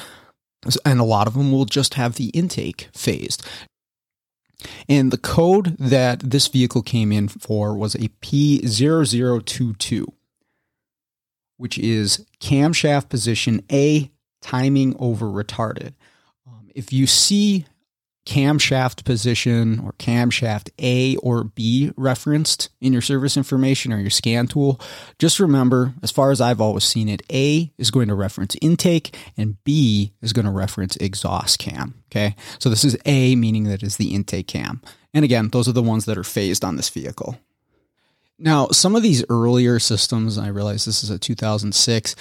and 0.85 1.01
a 1.01 1.05
lot 1.05 1.27
of 1.27 1.35
them 1.35 1.53
will 1.53 1.65
just 1.65 1.95
have 1.95 2.15
the 2.15 2.29
intake 2.29 2.89
phased. 2.93 3.47
And 4.89 5.11
the 5.11 5.19
code 5.19 5.77
that 5.79 6.21
this 6.21 6.49
vehicle 6.49 6.83
came 6.83 7.11
in 7.13 7.29
for 7.29 7.75
was 7.75 7.95
a 7.95 8.11
P0022, 8.21 10.07
which 11.57 11.79
is 11.79 12.27
camshaft 12.41 13.09
position 13.09 13.63
A 13.73 14.11
timing 14.43 14.95
over 14.99 15.27
retarded. 15.27 15.95
Um, 16.47 16.69
if 16.75 16.93
you 16.93 17.07
see 17.07 17.65
camshaft 18.27 19.05
position 19.05 19.81
or 19.81 19.93
camshaft 19.93 20.71
A 20.79 21.17
or 21.17 21.45
B 21.45 21.93
referenced 21.97 22.71
in 22.81 22.93
your 22.93 23.03
service 23.03 23.37
information 23.37 23.93
or 23.93 23.99
your 23.99 24.11
scan 24.11 24.47
tool, 24.47 24.81
just 25.19 25.39
remember, 25.39 25.95
as 26.03 26.11
far 26.11 26.31
as 26.31 26.41
I've 26.41 26.61
always 26.61 26.85
seen 26.85 27.09
it, 27.09 27.23
A 27.31 27.71
is 27.77 27.91
going 27.91 28.09
to 28.09 28.15
reference 28.15 28.57
intake 28.63 29.17
and 29.37 29.63
B 29.65 30.13
is 30.23 30.33
going 30.33 30.47
to 30.47 30.51
reference 30.51 30.97
exhaust 30.97 31.59
cam. 31.59 32.03
Okay. 32.11 32.35
So 32.59 32.71
this 32.71 32.85
is 32.85 32.97
A, 33.05 33.37
meaning 33.37 33.65
that 33.65 33.83
is 33.83 33.97
the 33.97 34.15
intake 34.15 34.49
cam. 34.49 34.81
And 35.13 35.25
again, 35.25 35.49
those 35.49 35.69
are 35.69 35.73
the 35.73 35.83
ones 35.83 36.07
that 36.07 36.19
are 36.19 36.25
phased 36.25 36.65
on 36.65 36.77
this 36.77 36.91
vehicle. 36.91 37.39
Now, 38.39 38.69
some 38.69 38.97
of 38.97 39.03
these 39.03 39.25
earlier 39.29 39.79
systems, 39.79 40.39
I 40.39 40.49
realize 40.49 40.85
this 40.85 41.05
is 41.05 41.11
a 41.11 41.19
2006, 41.19 42.17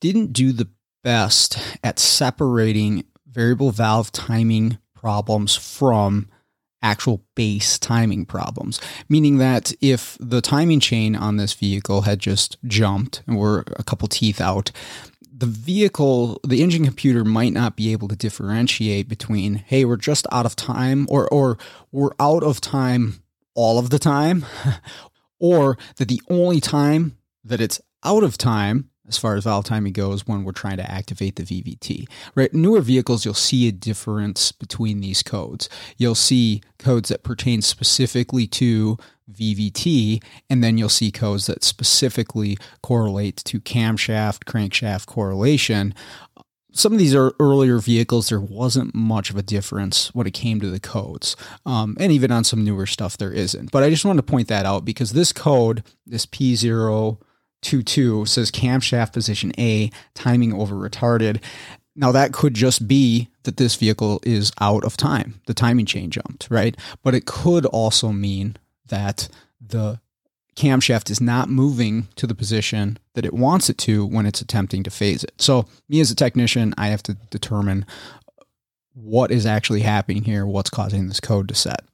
didn't 0.00 0.32
do 0.32 0.52
the 0.52 0.68
best 1.02 1.58
at 1.82 1.98
separating 1.98 3.04
variable 3.26 3.70
valve 3.70 4.12
timing 4.12 4.78
problems 5.04 5.54
from 5.54 6.26
actual 6.80 7.22
base 7.34 7.78
timing 7.78 8.24
problems. 8.24 8.80
Meaning 9.06 9.36
that 9.36 9.74
if 9.82 10.16
the 10.18 10.40
timing 10.40 10.80
chain 10.80 11.14
on 11.14 11.36
this 11.36 11.52
vehicle 11.52 12.02
had 12.02 12.18
just 12.18 12.56
jumped 12.64 13.22
and 13.26 13.36
were 13.36 13.64
a 13.76 13.84
couple 13.84 14.08
teeth 14.08 14.40
out, 14.40 14.70
the 15.30 15.44
vehicle, 15.44 16.40
the 16.42 16.62
engine 16.62 16.86
computer 16.86 17.22
might 17.22 17.52
not 17.52 17.76
be 17.76 17.92
able 17.92 18.08
to 18.08 18.16
differentiate 18.16 19.06
between, 19.06 19.56
hey, 19.56 19.84
we're 19.84 19.96
just 19.98 20.26
out 20.32 20.46
of 20.46 20.56
time, 20.56 21.06
or, 21.10 21.28
or 21.28 21.58
we're 21.92 22.14
out 22.18 22.42
of 22.42 22.62
time 22.62 23.22
all 23.54 23.78
of 23.78 23.90
the 23.90 23.98
time, 23.98 24.46
or 25.38 25.76
that 25.96 26.08
the 26.08 26.22
only 26.30 26.60
time 26.62 27.18
that 27.44 27.60
it's 27.60 27.78
out 28.04 28.22
of 28.22 28.38
time 28.38 28.88
as 29.08 29.18
far 29.18 29.36
as 29.36 29.44
valve 29.44 29.64
timing 29.64 29.92
goes 29.92 30.26
when 30.26 30.44
we're 30.44 30.52
trying 30.52 30.78
to 30.78 30.90
activate 30.90 31.36
the 31.36 31.42
VVT. 31.42 32.06
Right, 32.34 32.52
newer 32.54 32.80
vehicles 32.80 33.24
you'll 33.24 33.34
see 33.34 33.68
a 33.68 33.72
difference 33.72 34.52
between 34.52 35.00
these 35.00 35.22
codes. 35.22 35.68
You'll 35.96 36.14
see 36.14 36.62
codes 36.78 37.10
that 37.10 37.22
pertain 37.22 37.62
specifically 37.62 38.46
to 38.48 38.96
VVT, 39.30 40.22
and 40.50 40.62
then 40.62 40.78
you'll 40.78 40.88
see 40.88 41.10
codes 41.10 41.46
that 41.46 41.64
specifically 41.64 42.56
correlate 42.82 43.36
to 43.44 43.60
camshaft, 43.60 44.44
crankshaft 44.44 45.06
correlation. 45.06 45.94
Some 46.72 46.92
of 46.92 46.98
these 46.98 47.14
are 47.14 47.34
earlier 47.38 47.78
vehicles, 47.78 48.28
there 48.28 48.40
wasn't 48.40 48.94
much 48.94 49.30
of 49.30 49.36
a 49.36 49.42
difference 49.42 50.12
when 50.12 50.26
it 50.26 50.34
came 50.34 50.60
to 50.60 50.70
the 50.70 50.80
codes. 50.80 51.36
Um, 51.64 51.96
and 52.00 52.10
even 52.10 52.32
on 52.32 52.42
some 52.42 52.64
newer 52.64 52.86
stuff, 52.86 53.16
there 53.16 53.30
isn't. 53.30 53.70
But 53.70 53.84
I 53.84 53.90
just 53.90 54.04
wanted 54.04 54.26
to 54.26 54.30
point 54.30 54.48
that 54.48 54.66
out 54.66 54.84
because 54.84 55.12
this 55.12 55.32
code, 55.32 55.84
this 56.04 56.26
P0 56.26 57.18
2 57.64 57.82
2 57.82 58.26
says 58.26 58.50
camshaft 58.50 59.12
position 59.12 59.52
A, 59.58 59.90
timing 60.14 60.52
over 60.52 60.76
retarded. 60.76 61.42
Now, 61.96 62.12
that 62.12 62.32
could 62.32 62.54
just 62.54 62.88
be 62.88 63.28
that 63.44 63.56
this 63.56 63.76
vehicle 63.76 64.20
is 64.24 64.52
out 64.60 64.84
of 64.84 64.96
time. 64.96 65.40
The 65.46 65.54
timing 65.54 65.86
chain 65.86 66.10
jumped, 66.10 66.48
right? 66.50 66.76
But 67.02 67.14
it 67.14 67.26
could 67.26 67.66
also 67.66 68.10
mean 68.10 68.56
that 68.88 69.28
the 69.60 70.00
camshaft 70.56 71.10
is 71.10 71.20
not 71.20 71.48
moving 71.48 72.08
to 72.16 72.26
the 72.26 72.34
position 72.34 72.98
that 73.14 73.24
it 73.24 73.32
wants 73.32 73.68
it 73.68 73.78
to 73.78 74.06
when 74.06 74.26
it's 74.26 74.40
attempting 74.40 74.82
to 74.84 74.90
phase 74.90 75.24
it. 75.24 75.32
So, 75.38 75.66
me 75.88 76.00
as 76.00 76.10
a 76.10 76.16
technician, 76.16 76.74
I 76.76 76.88
have 76.88 77.02
to 77.04 77.14
determine 77.30 77.86
what 78.94 79.30
is 79.30 79.46
actually 79.46 79.80
happening 79.80 80.24
here, 80.24 80.46
what's 80.46 80.70
causing 80.70 81.08
this 81.08 81.20
code 81.20 81.48
to 81.48 81.54
set. 81.54 81.84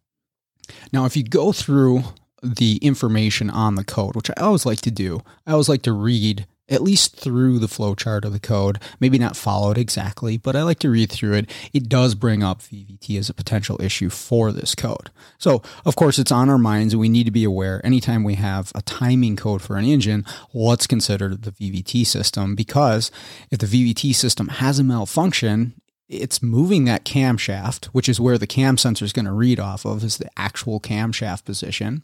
Now, 0.93 1.05
if 1.05 1.17
you 1.17 1.25
go 1.25 1.53
through 1.53 2.05
the 2.43 2.77
information 2.77 3.51
on 3.51 3.75
the 3.75 3.85
code, 3.85 4.17
which 4.17 4.31
I 4.31 4.41
always 4.41 4.67
like 4.67 4.81
to 4.83 4.91
do. 4.91 5.23
I 5.47 5.53
always 5.53 5.69
like 5.69 5.83
to 5.83 5.93
read 5.93 6.47
at 6.71 6.83
least 6.83 7.17
through 7.17 7.59
the 7.59 7.67
flowchart 7.67 8.25
of 8.25 8.33
the 8.33 8.39
code, 8.39 8.79
maybe 9.01 9.19
not 9.19 9.37
follow 9.37 9.73
it 9.73 9.79
exactly, 9.79 10.37
but 10.37 10.55
I 10.55 10.63
like 10.63 10.79
to 10.81 10.91
read 10.91 11.11
through 11.11 11.35
it. 11.35 11.51
It 11.73 11.89
does 11.89 12.15
bring 12.15 12.43
up 12.43 12.61
VVT 12.61 13.19
as 13.19 13.29
a 13.29 13.35
potential 13.35 13.81
issue 13.83 14.09
for 14.09 14.53
this 14.53 14.75
code. 14.75 15.11
So, 15.39 15.63
of 15.85 15.97
course, 15.97 16.19
it's 16.19 16.31
on 16.31 16.49
our 16.49 16.59
minds 16.59 16.95
and 16.95 17.01
we 17.01 17.09
need 17.09 17.25
to 17.25 17.33
be 17.33 17.45
aware 17.45 17.85
anytime 17.85 18.23
we 18.23 18.37
have 18.37 18.71
a 18.75 18.83
timing 18.83 19.37
code 19.37 19.63
for 19.63 19.77
an 19.77 19.85
engine, 19.85 20.25
let's 20.55 20.87
consider 20.87 21.35
the 21.35 21.51
VVT 21.51 22.07
system 22.07 22.55
because 22.55 23.11
if 23.51 23.59
the 23.59 23.67
VVT 23.67 24.15
system 24.15 24.49
has 24.49 24.79
a 24.79 24.85
malfunction, 24.85 25.75
it's 26.11 26.43
moving 26.43 26.85
that 26.85 27.05
camshaft, 27.05 27.87
which 27.87 28.09
is 28.09 28.21
where 28.21 28.37
the 28.37 28.47
cam 28.47 28.77
sensor 28.77 29.05
is 29.05 29.13
going 29.13 29.27
to 29.27 29.33
read 29.33 29.61
off 29.61 29.85
of, 29.87 30.03
is 30.03 30.19
the 30.19 30.29
actual 30.37 30.81
camshaft 30.81 31.45
position, 31.45 32.03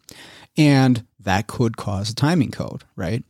and 0.56 1.04
that 1.18 1.48
could 1.48 1.76
cause 1.76 2.10
a 2.10 2.14
timing 2.14 2.52
code, 2.52 2.84
right? 2.94 3.24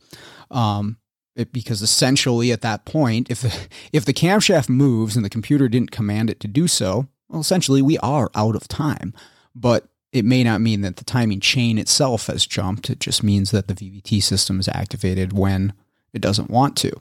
Um, 0.51 0.97
it, 1.35 1.51
because 1.51 1.81
essentially 1.81 2.51
at 2.51 2.61
that 2.61 2.85
point, 2.85 3.29
if 3.31 3.41
the, 3.41 3.67
if 3.91 4.05
the 4.05 4.13
camshaft 4.13 4.69
moves 4.69 5.15
and 5.15 5.25
the 5.25 5.29
computer 5.29 5.67
didn't 5.67 5.91
command 5.91 6.29
it 6.29 6.39
to 6.41 6.47
do 6.47 6.67
so, 6.67 7.07
well, 7.27 7.41
essentially 7.41 7.81
we 7.81 7.97
are 7.99 8.29
out 8.35 8.55
of 8.55 8.67
time. 8.67 9.13
But 9.55 9.87
it 10.11 10.25
may 10.25 10.43
not 10.43 10.61
mean 10.61 10.81
that 10.81 10.97
the 10.97 11.03
timing 11.03 11.39
chain 11.39 11.77
itself 11.77 12.27
has 12.27 12.45
jumped. 12.45 12.89
It 12.89 12.99
just 12.99 13.23
means 13.23 13.51
that 13.51 13.67
the 13.67 13.73
VVT 13.73 14.21
system 14.23 14.59
is 14.59 14.69
activated 14.69 15.33
when 15.33 15.73
it 16.13 16.21
doesn't 16.21 16.49
want 16.49 16.77
to. 16.77 16.91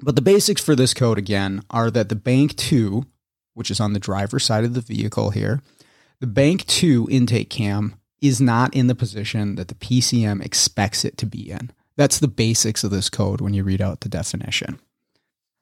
But 0.00 0.14
the 0.16 0.22
basics 0.22 0.62
for 0.62 0.76
this 0.76 0.94
code 0.94 1.18
again 1.18 1.62
are 1.70 1.90
that 1.90 2.08
the 2.08 2.14
bank 2.14 2.56
2, 2.56 3.04
which 3.54 3.70
is 3.70 3.80
on 3.80 3.92
the 3.92 3.98
driver's 3.98 4.44
side 4.44 4.64
of 4.64 4.74
the 4.74 4.80
vehicle 4.80 5.30
here, 5.30 5.60
the 6.20 6.26
bank 6.26 6.66
2 6.66 7.08
intake 7.10 7.50
cam 7.50 7.94
is 8.20 8.40
not 8.40 8.74
in 8.74 8.86
the 8.86 8.94
position 8.94 9.56
that 9.56 9.68
the 9.68 9.74
PCM 9.74 10.44
expects 10.44 11.04
it 11.04 11.16
to 11.18 11.26
be 11.26 11.50
in. 11.50 11.70
That's 11.96 12.18
the 12.18 12.28
basics 12.28 12.84
of 12.84 12.90
this 12.90 13.10
code 13.10 13.40
when 13.40 13.54
you 13.54 13.64
read 13.64 13.82
out 13.82 14.00
the 14.00 14.08
definition. 14.08 14.78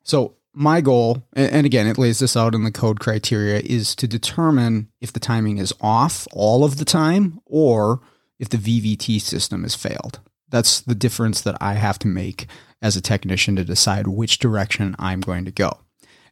So, 0.02 0.34
my 0.52 0.80
goal, 0.80 1.22
and 1.34 1.66
again, 1.66 1.86
it 1.86 1.98
lays 1.98 2.18
this 2.18 2.36
out 2.36 2.54
in 2.54 2.64
the 2.64 2.70
code 2.70 2.98
criteria, 2.98 3.60
is 3.60 3.94
to 3.96 4.06
determine 4.06 4.88
if 5.00 5.12
the 5.12 5.20
timing 5.20 5.58
is 5.58 5.74
off 5.82 6.26
all 6.32 6.64
of 6.64 6.78
the 6.78 6.84
time 6.84 7.40
or 7.44 8.00
if 8.38 8.48
the 8.48 8.56
VVT 8.56 9.20
system 9.20 9.62
has 9.64 9.74
failed. 9.74 10.20
That's 10.48 10.80
the 10.80 10.94
difference 10.94 11.40
that 11.42 11.56
I 11.60 11.74
have 11.74 11.98
to 12.00 12.08
make 12.08 12.46
as 12.80 12.96
a 12.96 13.00
technician 13.00 13.56
to 13.56 13.64
decide 13.64 14.06
which 14.06 14.38
direction 14.38 14.94
I'm 14.98 15.20
going 15.20 15.44
to 15.44 15.50
go. 15.50 15.80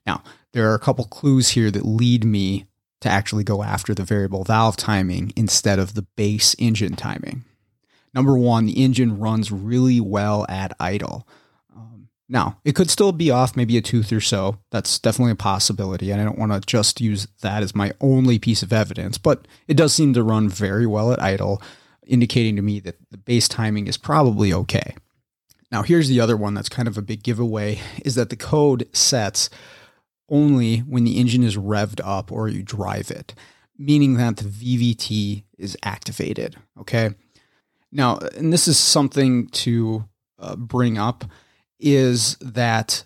Now, 0.06 0.22
there 0.52 0.70
are 0.70 0.74
a 0.74 0.80
couple 0.80 1.04
clues 1.04 1.50
here 1.50 1.70
that 1.70 1.84
lead 1.84 2.24
me 2.24 2.66
to 3.00 3.08
actually 3.08 3.44
go 3.44 3.62
after 3.62 3.94
the 3.94 4.04
variable 4.04 4.44
valve 4.44 4.76
timing 4.76 5.32
instead 5.36 5.78
of 5.78 5.94
the 5.94 6.06
base 6.16 6.54
engine 6.58 6.96
timing. 6.96 7.44
Number 8.14 8.38
one, 8.38 8.66
the 8.66 8.82
engine 8.82 9.18
runs 9.18 9.50
really 9.50 10.00
well 10.00 10.46
at 10.48 10.76
idle. 10.78 11.26
Um, 11.74 12.08
now, 12.28 12.58
it 12.64 12.76
could 12.76 12.88
still 12.88 13.10
be 13.12 13.30
off 13.30 13.56
maybe 13.56 13.76
a 13.76 13.82
tooth 13.82 14.12
or 14.12 14.20
so. 14.20 14.58
That's 14.70 14.98
definitely 14.98 15.32
a 15.32 15.36
possibility. 15.36 16.12
And 16.12 16.20
I 16.20 16.24
don't 16.24 16.38
want 16.38 16.52
to 16.52 16.60
just 16.60 17.00
use 17.00 17.26
that 17.42 17.62
as 17.62 17.74
my 17.74 17.92
only 18.00 18.38
piece 18.38 18.62
of 18.62 18.72
evidence, 18.72 19.18
but 19.18 19.46
it 19.66 19.76
does 19.76 19.92
seem 19.92 20.14
to 20.14 20.22
run 20.22 20.48
very 20.48 20.86
well 20.86 21.12
at 21.12 21.20
idle, 21.20 21.60
indicating 22.06 22.56
to 22.56 22.62
me 22.62 22.80
that 22.80 22.96
the 23.10 23.18
base 23.18 23.48
timing 23.48 23.86
is 23.86 23.96
probably 23.96 24.52
okay. 24.52 24.94
Now, 25.70 25.82
here's 25.82 26.08
the 26.08 26.20
other 26.20 26.36
one 26.36 26.54
that's 26.54 26.68
kind 26.68 26.86
of 26.86 26.96
a 26.96 27.02
big 27.02 27.22
giveaway 27.22 27.80
is 28.04 28.14
that 28.14 28.30
the 28.30 28.36
code 28.36 28.88
sets 28.92 29.50
only 30.28 30.78
when 30.78 31.04
the 31.04 31.18
engine 31.18 31.42
is 31.42 31.56
revved 31.56 32.00
up 32.04 32.30
or 32.30 32.48
you 32.48 32.62
drive 32.62 33.10
it, 33.10 33.34
meaning 33.76 34.14
that 34.14 34.36
the 34.36 34.44
VVT 34.44 35.44
is 35.58 35.76
activated. 35.82 36.56
Okay. 36.80 37.10
Now, 37.90 38.18
and 38.36 38.52
this 38.52 38.68
is 38.68 38.78
something 38.78 39.48
to 39.48 40.04
uh, 40.38 40.56
bring 40.56 40.98
up 40.98 41.24
is 41.78 42.36
that 42.40 43.04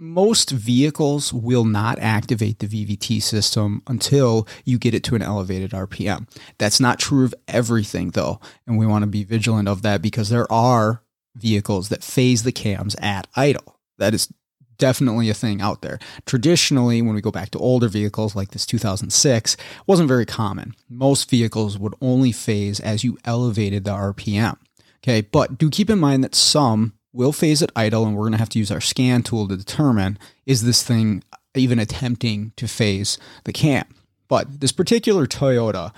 most 0.00 0.50
vehicles 0.50 1.32
will 1.32 1.64
not 1.64 1.98
activate 1.98 2.58
the 2.58 2.66
VVT 2.66 3.22
system 3.22 3.82
until 3.86 4.48
you 4.64 4.78
get 4.78 4.94
it 4.94 5.04
to 5.04 5.14
an 5.14 5.22
elevated 5.22 5.72
RPM. 5.72 6.26
That's 6.58 6.80
not 6.80 6.98
true 6.98 7.24
of 7.24 7.34
everything, 7.46 8.10
though. 8.10 8.40
And 8.66 8.78
we 8.78 8.86
want 8.86 9.02
to 9.02 9.06
be 9.06 9.24
vigilant 9.24 9.68
of 9.68 9.82
that 9.82 10.02
because 10.02 10.30
there 10.30 10.50
are 10.50 11.02
vehicles 11.36 11.88
that 11.90 12.02
phase 12.02 12.42
the 12.42 12.52
cams 12.52 12.96
at 13.00 13.28
idle. 13.36 13.78
That 13.98 14.14
is 14.14 14.32
definitely 14.78 15.28
a 15.28 15.34
thing 15.34 15.60
out 15.60 15.82
there. 15.82 15.98
Traditionally, 16.24 17.02
when 17.02 17.14
we 17.14 17.20
go 17.20 17.30
back 17.30 17.50
to 17.50 17.58
older 17.58 17.88
vehicles 17.88 18.34
like 18.34 18.50
this 18.50 18.66
2006, 18.66 19.56
wasn't 19.86 20.08
very 20.08 20.26
common. 20.26 20.74
Most 20.88 21.30
vehicles 21.30 21.78
would 21.78 21.94
only 22.00 22.32
phase 22.32 22.80
as 22.80 23.04
you 23.04 23.18
elevated 23.24 23.84
the 23.84 23.92
RPM. 23.92 24.56
Okay, 25.04 25.20
but 25.20 25.56
do 25.58 25.70
keep 25.70 25.88
in 25.88 25.98
mind 25.98 26.24
that 26.24 26.34
some 26.34 26.94
will 27.12 27.32
phase 27.32 27.62
at 27.62 27.72
idle, 27.74 28.04
and 28.04 28.14
we're 28.14 28.22
going 28.22 28.32
to 28.32 28.38
have 28.38 28.48
to 28.50 28.58
use 28.58 28.70
our 28.70 28.80
scan 28.80 29.22
tool 29.22 29.48
to 29.48 29.56
determine 29.56 30.18
is 30.46 30.62
this 30.62 30.82
thing 30.82 31.22
even 31.54 31.78
attempting 31.78 32.52
to 32.56 32.68
phase 32.68 33.18
the 33.44 33.52
cam. 33.52 33.84
But 34.28 34.60
this 34.60 34.72
particular 34.72 35.26
Toyota, 35.26 35.92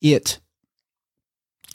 it 0.00 0.40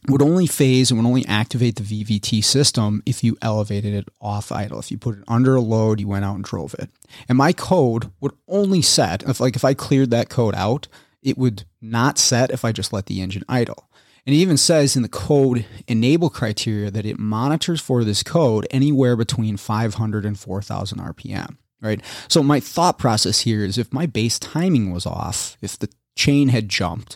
would 0.08 0.22
only 0.22 0.48
phase 0.48 0.92
and 0.92 1.00
would 1.00 1.08
only 1.08 1.26
activate 1.26 1.76
the 1.76 1.84
VVT 2.04 2.44
system 2.44 3.02
if 3.06 3.24
you 3.24 3.38
elevated 3.42 3.94
it 3.94 4.10
off 4.22 4.52
idle. 4.52 4.80
If 4.80 4.92
you 4.92 4.98
put 4.98 5.18
it 5.18 5.24
under 5.28 5.56
a 5.56 5.62
load, 5.62 6.00
you 6.00 6.08
went 6.08 6.26
out 6.26 6.36
and 6.36 6.44
drove 6.44 6.74
it. 6.76 6.90
And 7.28 7.38
my 7.38 7.54
code 7.54 8.12
would 8.20 8.34
only 8.48 8.82
set 8.82 9.24
if 9.24 9.40
like 9.40 9.56
if 9.56 9.66
I 9.66 9.74
cleared 9.74 10.12
that 10.12 10.30
code 10.30 10.56
out, 10.56 10.88
it 11.22 11.38
would 11.38 11.64
not 11.82 12.18
set 12.18 12.52
if 12.52 12.64
I 12.64 12.72
just 12.72 12.94
let 12.94 13.08
the 13.08 13.22
engine 13.22 13.44
idle. 13.50 13.87
And 14.28 14.36
it 14.36 14.40
even 14.40 14.58
says 14.58 14.98
in 14.98 15.04
the 15.04 15.10
code 15.10 15.66
enable 15.88 16.30
criteria 16.30 16.92
that 16.92 17.06
it 17.06 17.18
monitors 17.18 17.80
for 17.80 18.04
this 18.04 18.24
code 18.24 18.68
anywhere 18.70 19.16
between 19.16 19.56
500 19.56 20.26
and 20.26 20.38
4000 20.38 21.00
RPM, 21.00 21.56
right? 21.80 22.02
So 22.28 22.44
my 22.44 22.60
thought 22.60 23.00
process 23.00 23.40
here 23.40 23.64
is 23.64 23.78
if 23.78 23.94
my 23.94 24.06
base 24.06 24.38
timing 24.38 24.92
was 24.92 25.06
off, 25.06 25.56
if 25.62 25.80
the 25.80 25.88
chain 26.16 26.50
had 26.50 26.68
jumped, 26.68 27.16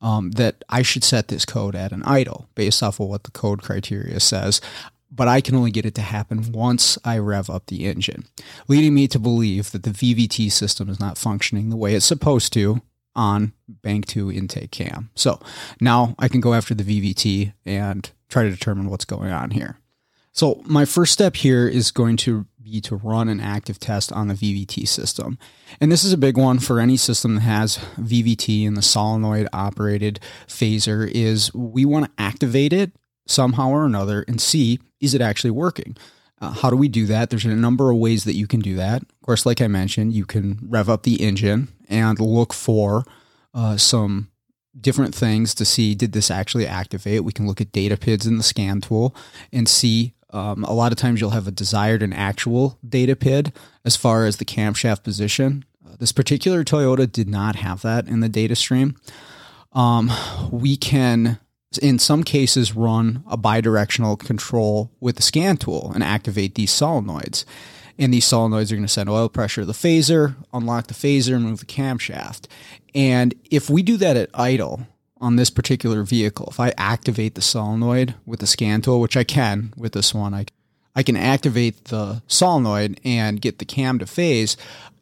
um, 0.00 0.32
that 0.32 0.64
I 0.68 0.82
should 0.82 1.04
set 1.04 1.28
this 1.28 1.44
code 1.44 1.76
at 1.76 1.92
an 1.92 2.02
idle 2.02 2.48
based 2.56 2.82
off 2.82 2.98
of 2.98 3.06
what 3.06 3.22
the 3.22 3.30
code 3.30 3.62
criteria 3.62 4.18
says. 4.18 4.60
But 5.12 5.28
I 5.28 5.40
can 5.40 5.54
only 5.54 5.70
get 5.70 5.86
it 5.86 5.94
to 5.94 6.02
happen 6.02 6.50
once 6.50 6.98
I 7.04 7.18
rev 7.18 7.48
up 7.48 7.66
the 7.66 7.86
engine, 7.86 8.24
leading 8.66 8.94
me 8.94 9.06
to 9.08 9.18
believe 9.20 9.70
that 9.70 9.84
the 9.84 9.90
VVT 9.90 10.50
system 10.50 10.88
is 10.88 10.98
not 10.98 11.18
functioning 11.18 11.70
the 11.70 11.76
way 11.76 11.94
it's 11.94 12.04
supposed 12.04 12.52
to 12.54 12.82
on 13.14 13.52
Bank 13.68 14.06
2 14.06 14.32
intake 14.32 14.70
cam. 14.70 15.10
So 15.14 15.40
now 15.80 16.14
I 16.18 16.28
can 16.28 16.40
go 16.40 16.54
after 16.54 16.74
the 16.74 16.84
VVT 16.84 17.52
and 17.64 18.10
try 18.28 18.44
to 18.44 18.50
determine 18.50 18.90
what's 18.90 19.04
going 19.04 19.30
on 19.30 19.50
here. 19.50 19.78
So 20.32 20.62
my 20.66 20.84
first 20.84 21.12
step 21.12 21.36
here 21.36 21.66
is 21.66 21.90
going 21.90 22.16
to 22.18 22.46
be 22.62 22.80
to 22.82 22.96
run 22.96 23.28
an 23.28 23.40
active 23.40 23.80
test 23.80 24.12
on 24.12 24.28
the 24.28 24.34
VVT 24.34 24.86
system. 24.86 25.38
And 25.80 25.90
this 25.90 26.04
is 26.04 26.12
a 26.12 26.18
big 26.18 26.36
one 26.36 26.58
for 26.58 26.80
any 26.80 26.96
system 26.96 27.36
that 27.36 27.40
has 27.40 27.78
VVT 27.98 28.66
and 28.66 28.76
the 28.76 28.82
solenoid 28.82 29.48
operated 29.52 30.20
phaser 30.46 31.10
is 31.10 31.52
we 31.54 31.84
want 31.84 32.06
to 32.06 32.22
activate 32.22 32.72
it 32.72 32.92
somehow 33.26 33.70
or 33.70 33.84
another 33.84 34.24
and 34.28 34.40
see 34.40 34.78
is 35.00 35.14
it 35.14 35.20
actually 35.20 35.50
working. 35.50 35.96
Uh, 36.40 36.52
how 36.52 36.70
do 36.70 36.76
we 36.76 36.88
do 36.88 37.06
that? 37.06 37.30
There's 37.30 37.44
a 37.44 37.48
number 37.48 37.90
of 37.90 37.96
ways 37.96 38.24
that 38.24 38.34
you 38.34 38.46
can 38.46 38.60
do 38.60 38.76
that. 38.76 39.02
Of 39.02 39.22
course, 39.22 39.44
like 39.44 39.60
I 39.60 39.66
mentioned, 39.66 40.12
you 40.12 40.24
can 40.24 40.58
rev 40.62 40.88
up 40.88 41.02
the 41.02 41.22
engine 41.22 41.68
and 41.88 42.18
look 42.20 42.52
for 42.52 43.04
uh, 43.54 43.76
some 43.76 44.30
different 44.80 45.14
things 45.14 45.54
to 45.54 45.64
see 45.64 45.94
did 45.94 46.12
this 46.12 46.30
actually 46.30 46.66
activate. 46.66 47.24
We 47.24 47.32
can 47.32 47.46
look 47.46 47.60
at 47.60 47.72
data 47.72 47.96
PIDs 47.96 48.26
in 48.26 48.36
the 48.36 48.42
scan 48.42 48.80
tool 48.80 49.14
and 49.52 49.68
see 49.68 50.14
um, 50.30 50.64
a 50.64 50.72
lot 50.72 50.92
of 50.92 50.98
times 50.98 51.20
you'll 51.20 51.30
have 51.30 51.48
a 51.48 51.52
desired 51.52 52.02
and 52.02 52.12
actual 52.12 52.78
data 52.86 53.16
PID 53.16 53.52
as 53.84 53.96
far 53.96 54.26
as 54.26 54.36
the 54.36 54.44
camshaft 54.44 55.02
position. 55.02 55.64
Uh, 55.84 55.96
this 55.98 56.12
particular 56.12 56.64
Toyota 56.64 57.10
did 57.10 57.28
not 57.28 57.56
have 57.56 57.82
that 57.82 58.06
in 58.06 58.20
the 58.20 58.28
data 58.28 58.54
stream. 58.54 58.96
Um, 59.72 60.10
we 60.50 60.76
can, 60.76 61.38
in 61.82 61.98
some 61.98 62.24
cases, 62.24 62.74
run 62.74 63.22
a 63.28 63.36
bidirectional 63.36 64.18
control 64.18 64.90
with 65.00 65.16
the 65.16 65.22
scan 65.22 65.56
tool 65.56 65.92
and 65.94 66.02
activate 66.02 66.54
these 66.54 66.72
solenoids. 66.72 67.44
And 67.98 68.14
these 68.14 68.24
solenoids 68.24 68.70
are 68.70 68.76
going 68.76 68.82
to 68.82 68.88
send 68.88 69.10
oil 69.10 69.28
pressure 69.28 69.62
to 69.62 69.66
the 69.66 69.72
phaser, 69.72 70.36
unlock 70.52 70.86
the 70.86 70.94
phaser, 70.94 71.34
and 71.34 71.44
move 71.44 71.60
the 71.60 71.66
camshaft. 71.66 72.46
And 72.94 73.34
if 73.50 73.68
we 73.68 73.82
do 73.82 73.96
that 73.96 74.16
at 74.16 74.30
idle, 74.34 74.86
on 75.20 75.36
this 75.36 75.50
particular 75.50 76.02
vehicle. 76.02 76.48
If 76.50 76.60
I 76.60 76.72
activate 76.76 77.34
the 77.34 77.42
solenoid 77.42 78.14
with 78.26 78.40
the 78.40 78.46
scan 78.46 78.82
tool, 78.82 79.00
which 79.00 79.16
I 79.16 79.24
can 79.24 79.72
with 79.76 79.92
this 79.92 80.14
one, 80.14 80.34
I, 80.34 80.46
I 80.94 81.02
can 81.02 81.16
activate 81.16 81.86
the 81.86 82.22
solenoid 82.26 83.00
and 83.04 83.40
get 83.40 83.58
the 83.58 83.64
cam 83.64 83.98
to 83.98 84.06
phase. 84.06 84.56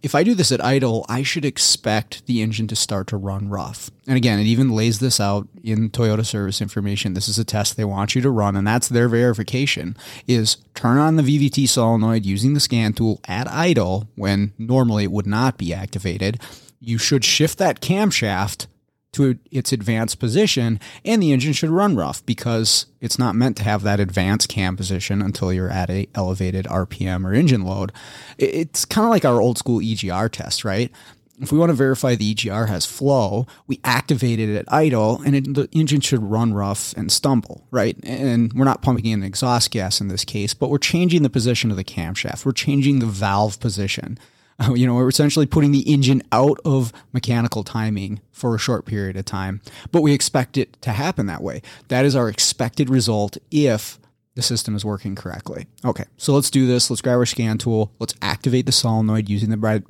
If 0.06 0.14
I 0.14 0.22
do 0.22 0.36
this 0.36 0.52
at 0.52 0.64
idle, 0.64 1.04
I 1.08 1.24
should 1.24 1.44
expect 1.44 2.24
the 2.26 2.40
engine 2.40 2.68
to 2.68 2.76
start 2.76 3.08
to 3.08 3.16
run 3.16 3.48
rough. 3.48 3.90
And 4.06 4.16
again, 4.16 4.38
it 4.38 4.44
even 4.44 4.70
lays 4.70 5.00
this 5.00 5.18
out 5.18 5.48
in 5.64 5.90
Toyota 5.90 6.24
service 6.24 6.60
information. 6.60 7.14
This 7.14 7.28
is 7.28 7.40
a 7.40 7.44
test 7.44 7.76
they 7.76 7.84
want 7.84 8.14
you 8.14 8.22
to 8.22 8.30
run, 8.30 8.54
and 8.54 8.64
that's 8.64 8.86
their 8.86 9.08
verification 9.08 9.96
is 10.28 10.58
turn 10.74 10.98
on 10.98 11.16
the 11.16 11.24
VVT 11.24 11.68
solenoid 11.68 12.24
using 12.24 12.54
the 12.54 12.60
scan 12.60 12.92
tool 12.92 13.18
at 13.26 13.50
idle 13.50 14.08
when 14.14 14.52
normally 14.58 15.02
it 15.02 15.10
would 15.10 15.26
not 15.26 15.58
be 15.58 15.74
activated. 15.74 16.40
You 16.78 16.98
should 16.98 17.24
shift 17.24 17.58
that 17.58 17.80
camshaft 17.80 18.68
to 19.16 19.38
its 19.50 19.72
advanced 19.72 20.18
position, 20.18 20.78
and 21.04 21.22
the 21.22 21.32
engine 21.32 21.54
should 21.54 21.70
run 21.70 21.96
rough 21.96 22.24
because 22.26 22.86
it's 23.00 23.18
not 23.18 23.34
meant 23.34 23.56
to 23.56 23.62
have 23.62 23.82
that 23.82 23.98
advanced 23.98 24.48
cam 24.48 24.76
position 24.76 25.22
until 25.22 25.52
you're 25.52 25.70
at 25.70 25.88
a 25.88 26.06
elevated 26.14 26.66
RPM 26.66 27.24
or 27.24 27.32
engine 27.32 27.62
load. 27.62 27.92
It's 28.36 28.84
kind 28.84 29.06
of 29.06 29.10
like 29.10 29.24
our 29.24 29.40
old 29.40 29.56
school 29.56 29.80
EGR 29.80 30.30
test, 30.30 30.64
right? 30.64 30.92
If 31.38 31.50
we 31.50 31.58
want 31.58 31.70
to 31.70 31.74
verify 31.74 32.14
the 32.14 32.34
EGR 32.34 32.68
has 32.68 32.86
flow, 32.86 33.46
we 33.66 33.80
activate 33.84 34.38
it 34.38 34.54
at 34.54 34.70
idle 34.72 35.20
and 35.24 35.36
it, 35.36 35.54
the 35.54 35.68
engine 35.72 36.00
should 36.00 36.22
run 36.22 36.54
rough 36.54 36.94
and 36.94 37.12
stumble, 37.12 37.66
right? 37.70 37.96
And 38.02 38.52
we're 38.54 38.64
not 38.64 38.82
pumping 38.82 39.06
in 39.06 39.22
exhaust 39.22 39.70
gas 39.70 40.00
in 40.00 40.08
this 40.08 40.24
case, 40.24 40.54
but 40.54 40.70
we're 40.70 40.78
changing 40.78 41.22
the 41.22 41.30
position 41.30 41.70
of 41.70 41.76
the 41.76 41.84
camshaft. 41.84 42.46
We're 42.46 42.52
changing 42.52 43.00
the 43.00 43.06
valve 43.06 43.60
position. 43.60 44.18
You 44.74 44.86
know, 44.86 44.94
we're 44.94 45.08
essentially 45.08 45.46
putting 45.46 45.72
the 45.72 45.80
engine 45.80 46.22
out 46.32 46.58
of 46.64 46.92
mechanical 47.12 47.62
timing 47.62 48.20
for 48.32 48.54
a 48.54 48.58
short 48.58 48.86
period 48.86 49.16
of 49.16 49.24
time, 49.24 49.60
but 49.92 50.02
we 50.02 50.12
expect 50.12 50.56
it 50.56 50.80
to 50.82 50.92
happen 50.92 51.26
that 51.26 51.42
way. 51.42 51.62
That 51.88 52.04
is 52.04 52.16
our 52.16 52.28
expected 52.28 52.88
result 52.88 53.36
if 53.50 53.98
the 54.34 54.42
system 54.42 54.74
is 54.74 54.84
working 54.84 55.14
correctly. 55.14 55.66
Okay, 55.84 56.04
so 56.16 56.34
let's 56.34 56.50
do 56.50 56.66
this. 56.66 56.90
Let's 56.90 57.02
grab 57.02 57.18
our 57.18 57.26
scan 57.26 57.58
tool. 57.58 57.92
Let's 57.98 58.14
activate 58.22 58.66
the 58.66 58.72
solenoid 58.72 59.28
using 59.28 59.50
the 59.50 59.56
bi- 59.56 59.82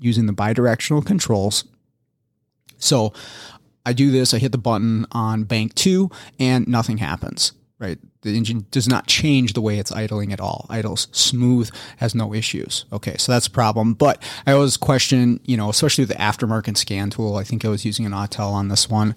using 0.00 0.26
the 0.26 0.32
bidirectional 0.32 1.04
controls. 1.04 1.64
So 2.78 3.12
I 3.86 3.92
do 3.92 4.10
this. 4.10 4.34
I 4.34 4.38
hit 4.38 4.52
the 4.52 4.58
button 4.58 5.06
on 5.12 5.44
bank 5.44 5.74
two, 5.74 6.10
and 6.38 6.66
nothing 6.66 6.98
happens 6.98 7.52
right? 7.78 7.98
The 8.22 8.36
engine 8.36 8.66
does 8.70 8.88
not 8.88 9.06
change 9.06 9.52
the 9.52 9.60
way 9.60 9.78
it's 9.78 9.92
idling 9.92 10.32
at 10.32 10.40
all. 10.40 10.66
Idles 10.70 11.08
smooth, 11.12 11.70
has 11.98 12.14
no 12.14 12.32
issues. 12.32 12.84
Okay, 12.92 13.16
so 13.18 13.32
that's 13.32 13.46
a 13.46 13.50
problem. 13.50 13.94
But 13.94 14.22
I 14.46 14.52
always 14.52 14.76
question, 14.76 15.40
you 15.44 15.56
know, 15.56 15.70
especially 15.70 16.02
with 16.02 16.10
the 16.10 16.22
aftermarket 16.22 16.76
scan 16.76 17.10
tool. 17.10 17.36
I 17.36 17.44
think 17.44 17.64
I 17.64 17.68
was 17.68 17.84
using 17.84 18.06
an 18.06 18.12
Autel 18.12 18.52
on 18.52 18.68
this 18.68 18.88
one. 18.88 19.14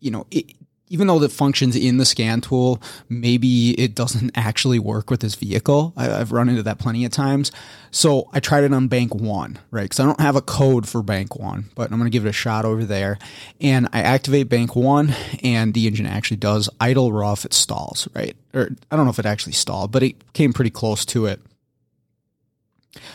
You 0.00 0.10
know, 0.10 0.26
it, 0.30 0.52
even 0.88 1.06
though 1.06 1.20
it 1.22 1.32
functions 1.32 1.74
in 1.74 1.98
the 1.98 2.04
scan 2.04 2.40
tool, 2.40 2.80
maybe 3.08 3.72
it 3.80 3.94
doesn't 3.94 4.30
actually 4.36 4.78
work 4.78 5.10
with 5.10 5.20
this 5.20 5.34
vehicle. 5.34 5.92
I, 5.96 6.04
have 6.04 6.32
run 6.32 6.48
into 6.48 6.62
that 6.62 6.78
plenty 6.78 7.04
of 7.04 7.12
times. 7.12 7.50
So 7.90 8.28
I 8.32 8.40
tried 8.40 8.64
it 8.64 8.72
on 8.72 8.88
bank 8.88 9.14
one, 9.14 9.58
right? 9.70 9.82
Because 9.82 10.00
I 10.00 10.04
don't 10.04 10.20
have 10.20 10.36
a 10.36 10.42
code 10.42 10.88
for 10.88 11.02
bank 11.02 11.36
one, 11.36 11.66
but 11.74 11.90
I'm 11.90 11.98
going 11.98 12.10
to 12.10 12.16
give 12.16 12.26
it 12.26 12.28
a 12.30 12.32
shot 12.32 12.64
over 12.64 12.84
there. 12.84 13.18
And 13.60 13.88
I 13.92 14.02
activate 14.02 14.48
bank 14.48 14.76
one, 14.76 15.14
and 15.42 15.74
the 15.74 15.86
engine 15.86 16.06
actually 16.06 16.36
does 16.38 16.68
idle 16.80 17.12
rough. 17.12 17.44
It 17.44 17.54
stalls, 17.54 18.08
right? 18.14 18.36
Or 18.54 18.70
I 18.90 18.96
don't 18.96 19.06
know 19.06 19.10
if 19.10 19.18
it 19.18 19.26
actually 19.26 19.54
stalled, 19.54 19.92
but 19.92 20.02
it 20.02 20.32
came 20.34 20.52
pretty 20.52 20.70
close 20.70 21.04
to 21.06 21.26
it. 21.26 21.40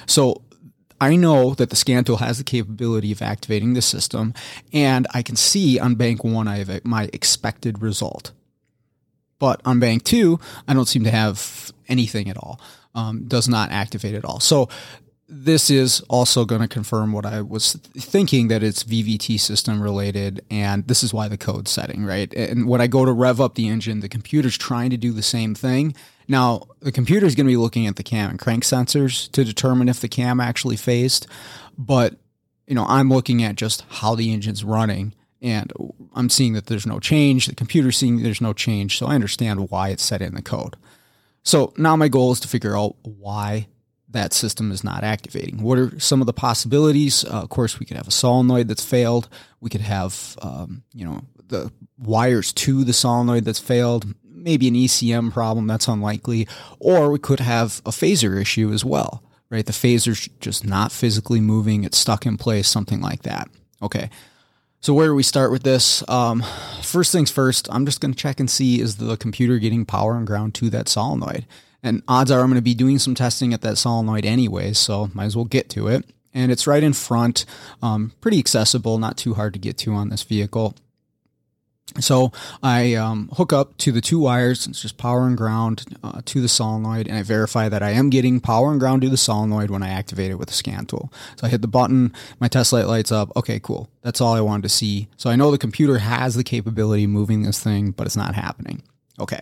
So 0.08 0.42
I 1.02 1.16
know 1.16 1.56
that 1.56 1.72
the 1.72 1.76
scan 1.76 2.04
tool 2.04 2.18
has 2.18 2.38
the 2.38 2.44
capability 2.44 3.12
of 3.12 3.24
activating 3.24 3.74
the 3.74 3.82
system, 3.82 4.36
and 4.72 5.08
I 5.14 5.24
can 5.24 5.36
see 5.36 5.80
on 5.80 5.96
bank 5.96 6.24
one 6.24 6.48
I 6.48 6.60
have 6.60 6.86
my 6.86 7.10
expected 7.12 7.82
result. 7.82 8.32
But 9.40 9.60
on 9.66 9.80
bank 9.80 10.04
two, 10.04 10.40
I 10.68 10.76
don't 10.76 10.88
seem 10.88 11.04
to 11.04 11.12
have 11.12 11.72
anything 11.88 12.30
at 12.30 12.38
all. 12.38 12.62
Um, 12.94 13.24
does 13.28 13.50
not 13.50 13.72
activate 13.72 14.14
at 14.14 14.26
all. 14.26 14.40
So 14.40 14.70
this 15.28 15.70
is 15.70 16.02
also 16.10 16.44
going 16.44 16.60
to 16.62 16.68
confirm 16.68 17.14
what 17.14 17.26
I 17.26 17.42
was 17.42 17.74
thinking 17.98 18.50
that 18.50 18.62
it's 18.62 18.84
VVT 18.84 19.40
system 19.40 19.82
related, 19.82 20.46
and 20.52 20.86
this 20.88 21.04
is 21.04 21.14
why 21.14 21.30
the 21.30 21.38
code 21.38 21.70
setting, 21.70 22.04
right? 22.06 22.32
And 22.34 22.68
when 22.68 22.82
I 22.82 22.88
go 22.88 23.06
to 23.06 23.14
rev 23.14 23.40
up 23.40 23.56
the 23.56 23.70
engine, 23.70 24.02
the 24.02 24.10
computer's 24.10 24.58
trying 24.58 24.90
to 24.90 24.98
do 24.98 25.14
the 25.14 25.24
same 25.24 25.56
thing. 25.56 25.96
Now, 26.32 26.62
the 26.80 26.94
computer 26.94 27.26
is 27.26 27.36
going 27.36 27.46
to 27.46 27.52
be 27.52 27.58
looking 27.58 27.88
at 27.88 27.98
the 27.98 28.04
cam 28.04 28.30
and 28.30 28.40
crank 28.40 28.64
sensors 28.64 29.30
to 29.34 29.44
determine 29.44 29.90
if 29.90 30.00
the 30.00 30.08
cam 30.08 30.40
actually 30.40 30.78
phased, 30.78 31.28
but 31.78 32.16
you 32.66 32.74
know, 32.74 32.86
I'm 32.88 33.10
looking 33.10 33.44
at 33.44 33.58
just 33.58 33.84
how 33.90 34.16
the 34.16 34.32
engine's 34.32 34.64
running 34.64 35.14
and 35.42 35.74
I'm 36.16 36.30
seeing 36.30 36.54
that 36.54 36.68
there's 36.68 36.88
no 36.88 37.02
change. 37.02 37.48
The 37.48 37.56
computer's 37.56 37.98
seeing 37.98 38.24
there's 38.24 38.40
no 38.40 38.54
change, 38.54 38.98
so 38.98 39.08
I 39.08 39.16
understand 39.16 39.70
why 39.72 39.90
it's 39.90 40.04
set 40.04 40.22
in 40.22 40.34
the 40.34 40.42
code. 40.42 40.78
So 41.44 41.74
now 41.76 41.98
my 41.98 42.08
goal 42.08 42.32
is 42.32 42.40
to 42.40 42.48
figure 42.48 42.78
out 42.78 42.96
why 43.04 43.68
that 44.08 44.32
system 44.32 44.72
is 44.72 44.86
not 44.86 45.04
activating. 45.04 45.62
What 45.62 45.80
are 45.80 46.00
some 46.00 46.22
of 46.22 46.28
the 46.28 46.34
possibilities? 46.34 47.26
Uh, 47.26 47.42
of 47.42 47.50
course, 47.50 47.78
we 47.78 47.86
could 47.86 47.98
have 47.98 48.08
a 48.08 48.12
solenoid 48.12 48.70
that's 48.70 48.86
failed. 48.86 49.28
We 49.60 49.70
could 49.70 49.82
have, 49.82 50.38
um, 50.42 50.84
you 50.94 51.04
know, 51.04 51.26
the 51.50 51.74
wires 51.98 52.54
to 52.54 52.86
the 52.86 52.94
solenoid 52.94 53.44
that's 53.44 53.60
failed. 53.60 54.06
Maybe 54.42 54.68
an 54.68 54.76
ECM 54.76 55.32
problem. 55.32 55.68
That's 55.68 55.88
unlikely. 55.88 56.48
Or 56.80 57.12
we 57.12 57.20
could 57.20 57.40
have 57.40 57.82
a 57.86 57.92
phaser 57.92 58.40
issue 58.40 58.72
as 58.72 58.84
well, 58.84 59.24
right? 59.50 59.66
The 59.66 59.72
phaser's 59.72 60.28
just 60.40 60.66
not 60.66 60.92
physically 60.92 61.40
moving. 61.40 61.84
It's 61.84 61.98
stuck 61.98 62.26
in 62.26 62.38
place, 62.38 62.68
something 62.68 63.02
like 63.02 63.24
that. 63.24 63.50
Okay. 63.82 64.10
So 64.80 64.96
where 64.96 65.08
do 65.08 65.16
we 65.16 65.22
start 65.22 65.52
with 65.52 65.62
this? 65.62 66.04
Um, 66.10 66.44
first 66.82 67.12
things 67.12 67.30
first, 67.30 67.68
I'm 67.72 67.86
just 67.86 68.02
going 68.02 68.14
to 68.14 68.18
check 68.18 68.40
and 68.40 68.50
see 68.50 68.82
is 68.82 68.98
the 68.98 69.16
computer 69.16 69.60
getting 69.60 69.86
power 69.86 70.18
and 70.18 70.26
ground 70.26 70.56
to 70.56 70.72
that 70.72 70.90
solenoid. 70.90 71.46
And 71.84 72.02
odds 72.08 72.32
are 72.32 72.42
I'm 72.42 72.48
going 72.48 72.56
to 72.56 72.62
be 72.62 72.74
doing 72.74 72.98
some 72.98 73.14
testing 73.14 73.54
at 73.54 73.62
that 73.62 73.78
solenoid 73.78 74.26
anyway, 74.26 74.74
so 74.74 75.12
might 75.14 75.26
as 75.26 75.36
well 75.36 75.46
get 75.46 75.70
to 75.72 75.88
it. 75.88 76.06
And 76.34 76.52
it's 76.52 76.66
right 76.66 76.82
in 76.82 76.94
front, 76.94 77.46
um, 77.84 78.14
pretty 78.22 78.40
accessible, 78.40 78.98
not 78.98 79.18
too 79.18 79.36
hard 79.36 79.54
to 79.54 79.60
get 79.60 79.78
to 79.80 79.94
on 79.94 80.10
this 80.10 80.24
vehicle. 80.24 80.76
So 82.00 82.32
I 82.64 82.94
um, 82.94 83.30
hook 83.34 83.52
up 83.52 83.78
to 83.80 83.92
the 83.92 84.02
two 84.02 84.20
wires, 84.20 84.66
it's 84.66 84.82
just 84.82 84.98
power 84.98 85.28
and 85.28 85.38
ground 85.38 85.84
uh, 86.04 86.22
to 86.26 86.42
the 86.42 86.48
solenoid, 86.48 87.08
and 87.08 87.18
I 87.18 87.24
verify 87.24 87.68
that 87.68 87.84
I 87.84 87.90
am 87.92 88.10
getting 88.10 88.40
power 88.40 88.72
and 88.72 88.80
ground 88.80 89.02
to 89.02 89.10
the 89.10 89.18
solenoid 89.18 89.70
when 89.70 89.84
I 89.84 89.90
activate 89.90 90.32
it 90.32 90.36
with 90.36 90.48
the 90.48 90.54
scan 90.54 90.86
tool. 90.86 91.12
So 91.36 91.48
I 91.48 91.50
hit 91.50 91.62
the 91.62 91.68
button, 91.68 92.14
my 92.40 92.48
test 92.48 92.72
light 92.72 92.88
lights 92.88 93.12
up. 93.12 93.36
Okay, 93.36 93.60
cool. 93.60 93.90
That's 94.04 94.22
all 94.22 94.34
I 94.34 94.42
wanted 94.42 94.64
to 94.64 94.70
see. 94.70 95.10
So 95.18 95.30
I 95.30 95.36
know 95.36 95.52
the 95.52 95.58
computer 95.58 95.98
has 95.98 96.36
the 96.36 96.44
capability 96.44 97.04
of 97.04 97.10
moving 97.10 97.44
this 97.44 97.62
thing, 97.62 97.92
but 97.92 98.08
it's 98.08 98.18
not 98.18 98.36
happening. 98.36 98.84
Okay. 99.20 99.42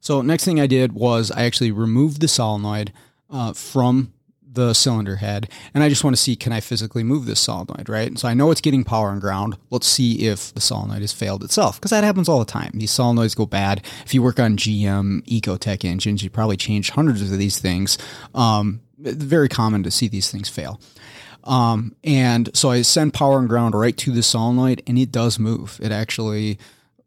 So 0.00 0.22
next 0.22 0.44
thing 0.44 0.60
I 0.60 0.66
did 0.66 0.92
was 0.92 1.30
I 1.30 1.44
actually 1.44 1.72
removed 1.72 2.20
the 2.20 2.28
solenoid 2.28 2.92
uh, 3.30 3.52
from 3.52 4.12
the 4.58 4.74
cylinder 4.74 5.16
head 5.16 5.48
and 5.72 5.84
I 5.84 5.88
just 5.88 6.02
want 6.02 6.16
to 6.16 6.20
see 6.20 6.34
can 6.34 6.52
I 6.52 6.60
physically 6.60 7.04
move 7.04 7.26
this 7.26 7.38
solenoid, 7.40 7.88
right? 7.88 8.08
And 8.08 8.18
so 8.18 8.26
I 8.26 8.34
know 8.34 8.50
it's 8.50 8.60
getting 8.60 8.82
power 8.82 9.10
and 9.10 9.20
ground. 9.20 9.56
Let's 9.70 9.86
see 9.86 10.26
if 10.26 10.52
the 10.52 10.60
solenoid 10.60 11.00
has 11.00 11.12
failed 11.12 11.44
itself 11.44 11.76
because 11.76 11.92
that 11.92 12.04
happens 12.04 12.28
all 12.28 12.40
the 12.40 12.44
time. 12.44 12.72
These 12.74 12.90
solenoids 12.90 13.36
go 13.36 13.46
bad. 13.46 13.84
If 14.04 14.12
you 14.12 14.22
work 14.22 14.40
on 14.40 14.56
GM 14.56 15.22
Ecotec 15.26 15.84
engines, 15.84 16.22
you 16.22 16.30
probably 16.30 16.56
change 16.56 16.90
hundreds 16.90 17.22
of 17.22 17.38
these 17.38 17.58
things. 17.58 17.98
Um, 18.34 18.80
very 18.98 19.48
common 19.48 19.84
to 19.84 19.92
see 19.92 20.08
these 20.08 20.30
things 20.30 20.48
fail. 20.48 20.80
Um, 21.44 21.94
and 22.02 22.50
so 22.54 22.70
I 22.70 22.82
send 22.82 23.14
power 23.14 23.38
and 23.38 23.48
ground 23.48 23.74
right 23.74 23.96
to 23.98 24.10
the 24.10 24.24
solenoid 24.24 24.82
and 24.88 24.98
it 24.98 25.12
does 25.12 25.38
move. 25.38 25.78
It 25.80 25.92
actually 25.92 26.58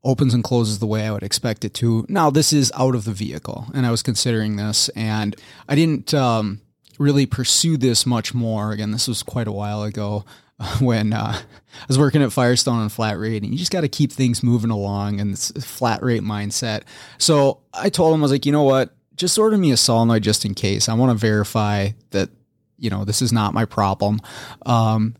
opens 0.03 0.33
and 0.33 0.43
closes 0.43 0.79
the 0.79 0.87
way 0.87 1.05
I 1.05 1.11
would 1.11 1.23
expect 1.23 1.65
it 1.65 1.73
to. 1.75 2.05
Now, 2.07 2.29
this 2.29 2.53
is 2.53 2.71
out 2.75 2.95
of 2.95 3.05
the 3.05 3.11
vehicle, 3.11 3.67
and 3.73 3.85
I 3.85 3.91
was 3.91 4.01
considering 4.01 4.55
this, 4.55 4.89
and 4.89 5.35
I 5.69 5.75
didn't 5.75 6.13
um, 6.13 6.61
really 7.01 7.25
pursue 7.25 7.77
this 7.77 8.05
much 8.05 8.33
more. 8.33 8.71
Again, 8.71 8.91
this 8.91 9.07
was 9.07 9.23
quite 9.23 9.47
a 9.47 9.51
while 9.51 9.83
ago 9.83 10.23
when 10.79 11.13
uh, 11.13 11.33
I 11.37 11.85
was 11.87 11.97
working 11.97 12.21
at 12.21 12.31
Firestone 12.31 12.79
on 12.79 12.89
flat 12.89 13.17
rate, 13.17 13.43
and 13.43 13.51
you 13.51 13.57
just 13.57 13.71
got 13.71 13.81
to 13.81 13.89
keep 13.89 14.11
things 14.11 14.43
moving 14.43 14.69
along 14.69 15.19
and 15.19 15.33
this 15.33 15.51
flat 15.51 16.03
rate 16.03 16.21
mindset. 16.21 16.83
So 17.17 17.59
I 17.73 17.89
told 17.89 18.13
him, 18.13 18.21
I 18.21 18.23
was 18.23 18.31
like, 18.31 18.45
you 18.45 18.51
know 18.51 18.63
what? 18.63 18.93
Just 19.15 19.37
order 19.37 19.57
me 19.57 19.71
a 19.71 19.77
solenoid 19.77 20.23
just 20.23 20.45
in 20.45 20.53
case. 20.53 20.87
I 20.87 20.93
want 20.93 21.11
to 21.11 21.17
verify 21.17 21.89
that, 22.11 22.29
you 22.77 22.89
know, 22.89 23.03
this 23.03 23.21
is 23.21 23.33
not 23.33 23.53
my 23.53 23.65
problem. 23.65 24.19
Um, 24.65 25.15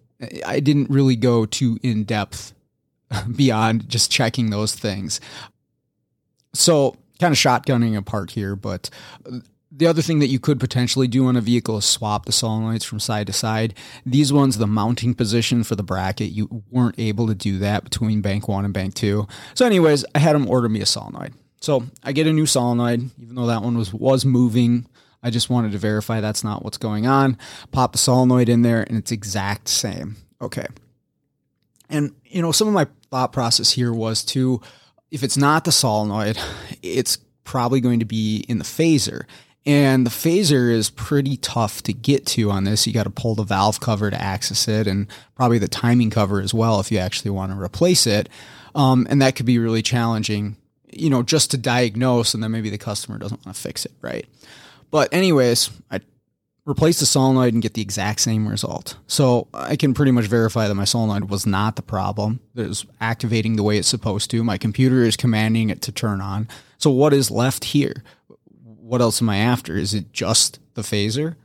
I 0.45 0.59
didn't 0.59 0.89
really 0.89 1.15
go 1.15 1.45
too 1.45 1.79
in 1.83 2.03
depth 2.03 2.53
beyond 3.35 3.89
just 3.89 4.11
checking 4.11 4.49
those 4.49 4.73
things. 4.75 5.19
So, 6.53 6.95
kind 7.19 7.31
of 7.31 7.37
shotgunning 7.37 7.95
apart 7.95 8.31
here, 8.31 8.55
but 8.55 8.89
the 9.81 9.87
other 9.87 10.03
thing 10.03 10.19
that 10.19 10.27
you 10.27 10.39
could 10.39 10.59
potentially 10.59 11.07
do 11.07 11.25
on 11.25 11.35
a 11.35 11.41
vehicle 11.41 11.75
is 11.75 11.85
swap 11.85 12.25
the 12.25 12.31
solenoids 12.31 12.85
from 12.85 12.99
side 12.99 13.25
to 13.25 13.33
side. 13.33 13.73
These 14.05 14.31
ones, 14.31 14.59
the 14.59 14.67
mounting 14.67 15.15
position 15.15 15.63
for 15.63 15.75
the 15.75 15.81
bracket, 15.81 16.29
you 16.29 16.63
weren't 16.69 16.99
able 16.99 17.25
to 17.25 17.33
do 17.33 17.57
that 17.57 17.83
between 17.83 18.21
bank 18.21 18.47
one 18.47 18.63
and 18.63 18.75
bank 18.75 18.93
two. 18.93 19.27
So, 19.55 19.65
anyways, 19.65 20.05
I 20.13 20.19
had 20.19 20.35
them 20.35 20.47
order 20.47 20.69
me 20.69 20.81
a 20.81 20.85
solenoid. 20.85 21.33
So 21.61 21.83
I 22.03 22.11
get 22.11 22.27
a 22.27 22.31
new 22.31 22.45
solenoid, 22.45 23.09
even 23.19 23.33
though 23.33 23.47
that 23.47 23.63
one 23.63 23.75
was 23.75 23.91
was 23.91 24.23
moving. 24.23 24.85
I 25.23 25.31
just 25.31 25.49
wanted 25.49 25.71
to 25.71 25.79
verify 25.79 26.21
that's 26.21 26.43
not 26.43 26.63
what's 26.63 26.77
going 26.77 27.07
on. 27.07 27.39
Pop 27.71 27.93
the 27.93 27.97
solenoid 27.97 28.49
in 28.49 28.61
there, 28.61 28.83
and 28.83 28.99
it's 28.99 29.11
exact 29.11 29.67
same. 29.67 30.15
Okay. 30.39 30.67
And 31.89 32.13
you 32.25 32.43
know, 32.43 32.51
some 32.51 32.67
of 32.67 32.75
my 32.75 32.85
thought 33.09 33.33
process 33.33 33.71
here 33.71 33.91
was 33.91 34.23
to, 34.25 34.61
if 35.09 35.23
it's 35.23 35.37
not 35.37 35.65
the 35.65 35.71
solenoid, 35.71 36.37
it's 36.83 37.17
probably 37.45 37.81
going 37.81 37.99
to 37.99 38.05
be 38.05 38.45
in 38.47 38.59
the 38.59 38.63
phaser. 38.63 39.23
And 39.65 40.05
the 40.05 40.11
phaser 40.11 40.71
is 40.71 40.89
pretty 40.89 41.37
tough 41.37 41.83
to 41.83 41.93
get 41.93 42.25
to 42.27 42.49
on 42.49 42.63
this. 42.63 42.87
You 42.87 42.93
got 42.93 43.03
to 43.03 43.11
pull 43.11 43.35
the 43.35 43.43
valve 43.43 43.79
cover 43.79 44.09
to 44.09 44.19
access 44.19 44.67
it, 44.67 44.87
and 44.87 45.07
probably 45.35 45.59
the 45.59 45.67
timing 45.67 46.09
cover 46.09 46.41
as 46.41 46.53
well 46.53 46.79
if 46.79 46.91
you 46.91 46.97
actually 46.97 47.31
want 47.31 47.51
to 47.51 47.59
replace 47.59 48.07
it. 48.07 48.27
Um, 48.73 49.05
and 49.09 49.21
that 49.21 49.35
could 49.35 49.45
be 49.45 49.59
really 49.59 49.83
challenging, 49.83 50.55
you 50.91 51.09
know, 51.09 51.21
just 51.21 51.51
to 51.51 51.57
diagnose, 51.57 52.33
and 52.33 52.43
then 52.43 52.51
maybe 52.51 52.71
the 52.71 52.77
customer 52.77 53.19
doesn't 53.19 53.45
want 53.45 53.55
to 53.55 53.61
fix 53.61 53.85
it, 53.85 53.91
right? 54.01 54.25
But 54.89 55.13
anyways, 55.13 55.69
I 55.91 55.99
replace 56.65 56.99
the 56.99 57.05
solenoid 57.05 57.53
and 57.53 57.61
get 57.61 57.73
the 57.73 57.81
exact 57.81 58.21
same 58.21 58.47
result. 58.47 58.97
So 59.07 59.47
I 59.53 59.75
can 59.75 59.93
pretty 59.93 60.11
much 60.11 60.25
verify 60.25 60.67
that 60.67 60.75
my 60.75 60.85
solenoid 60.85 61.29
was 61.29 61.45
not 61.45 61.75
the 61.75 61.81
problem. 61.81 62.39
It 62.55 62.67
was 62.67 62.85
activating 62.99 63.55
the 63.55 63.63
way 63.63 63.77
it's 63.77 63.87
supposed 63.87 64.31
to. 64.31 64.43
My 64.43 64.57
computer 64.57 65.03
is 65.03 65.15
commanding 65.17 65.69
it 65.69 65.81
to 65.83 65.91
turn 65.91 66.21
on. 66.21 66.47
So 66.77 66.89
what 66.89 67.13
is 67.13 67.29
left 67.29 67.65
here? 67.65 68.03
What 68.91 68.99
else 68.99 69.21
am 69.21 69.29
I 69.29 69.37
after? 69.37 69.77
Is 69.77 69.93
it 69.93 70.11
just 70.11 70.59
the 70.73 70.81
phaser? 70.81 71.37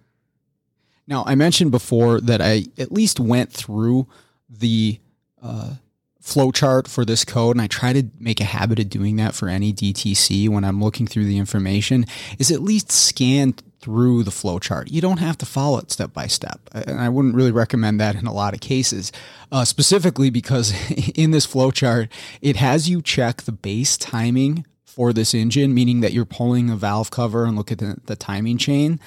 Now, 1.07 1.23
I 1.29 1.37
mentioned 1.37 1.71
before 1.71 2.21
that 2.23 2.43
I 2.43 2.65
at 2.77 2.91
least 2.91 3.21
went 3.21 3.53
through 3.53 4.09
the 4.51 4.99
uh, 5.41 5.75
flowchart 6.21 6.89
for 6.89 7.05
this 7.05 7.25
code, 7.25 7.55
and 7.55 7.63
I 7.63 7.69
try 7.69 7.93
to 7.93 8.03
make 8.19 8.41
a 8.41 8.45
habit 8.45 8.81
of 8.81 8.91
doing 8.91 9.15
that 9.19 9.37
for 9.37 9.49
any 9.49 9.73
DTC 9.73 10.49
when 10.49 10.65
I'm 10.65 10.83
looking 10.83 11.07
through 11.07 11.27
the 11.27 11.39
information, 11.39 12.07
is 12.37 12.51
at 12.51 12.63
least 12.63 12.91
scan 12.91 13.55
through 13.79 14.25
the 14.25 14.33
flowchart. 14.33 14.91
You 14.91 15.01
don't 15.01 15.19
have 15.19 15.39
to 15.39 15.47
follow 15.47 15.79
it 15.79 15.93
step 15.93 16.13
by 16.13 16.27
step. 16.27 16.59
And 16.73 16.99
I 16.99 17.09
wouldn't 17.09 17.37
really 17.37 17.53
recommend 17.53 18.01
that 18.01 18.17
in 18.17 18.27
a 18.27 18.35
lot 18.35 18.55
of 18.55 18.61
cases, 18.61 19.13
uh, 19.53 19.65
specifically 19.65 20.31
because 20.31 20.75
in 21.15 21.31
this 21.31 21.47
flowchart, 21.47 22.09
it 22.43 22.57
has 22.57 22.91
you 22.91 23.03
check 23.03 23.43
the 23.43 23.53
base 23.53 23.97
timing 23.97 24.67
for 24.97 25.13
this 25.13 25.35
engine, 25.35 25.75
meaning 25.75 26.01
that 26.01 26.15
you're 26.15 26.25
pulling 26.25 26.71
a 26.71 26.75
valve 26.77 27.11
cover 27.11 27.45
and 27.45 27.55
look 27.55 27.71
at 27.71 27.77
the, 27.77 27.99
the 28.07 28.17
timing 28.17 28.57
chain 28.57 28.99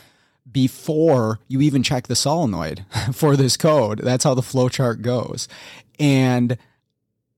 before 0.52 1.40
you 1.48 1.62
even 1.62 1.82
check 1.82 2.06
the 2.06 2.16
solenoid 2.16 2.86
for 3.12 3.36
this 3.36 3.58
code. 3.58 3.98
That's 3.98 4.24
how 4.24 4.36
the 4.36 4.42
flowchart 4.42 5.02
goes. 5.02 5.48
And 6.00 6.60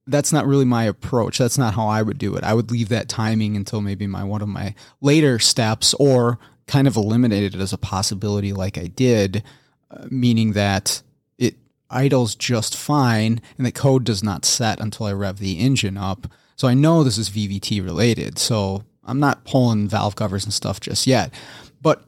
that's 0.06 0.34
not 0.34 0.46
really 0.46 0.66
my 0.66 0.84
approach. 0.84 1.38
That's 1.38 1.58
not 1.58 1.76
how 1.76 1.88
I 1.88 2.02
would 2.02 2.18
do 2.18 2.36
it. 2.36 2.44
I 2.44 2.54
would 2.54 2.72
leave 2.72 2.90
that 2.90 3.08
timing 3.08 3.56
until 3.56 3.80
maybe 3.80 4.06
my 4.06 4.26
one 4.26 4.42
of 4.42 4.50
my 4.50 4.76
later 5.00 5.40
steps 5.40 5.94
or 5.94 6.38
kind 6.68 6.90
of 6.90 6.98
eliminate 6.98 7.56
it 7.56 7.56
as 7.56 7.72
a 7.72 7.78
possibility 7.78 8.52
like 8.52 8.78
I 8.78 8.88
did, 8.88 9.44
uh, 9.90 10.08
meaning 10.10 10.52
that 10.54 11.02
it 11.38 11.56
idles 11.90 12.36
just 12.36 12.76
fine 12.76 13.40
and 13.58 13.66
the 13.66 13.72
code 13.72 14.04
does 14.04 14.22
not 14.22 14.44
set 14.44 14.82
until 14.82 15.06
I 15.06 15.14
rev 15.14 15.40
the 15.40 15.58
engine 15.58 15.96
up. 15.96 16.28
So 16.56 16.68
I 16.68 16.74
know 16.74 17.04
this 17.04 17.18
is 17.18 17.30
VVT 17.30 17.84
related. 17.84 18.38
So 18.38 18.84
I'm 19.04 19.20
not 19.20 19.46
pulling 19.46 19.88
valve 19.88 20.16
covers 20.16 20.44
and 20.44 20.54
stuff 20.54 20.80
just 20.80 21.08
yet. 21.08 21.34
But 21.82 22.04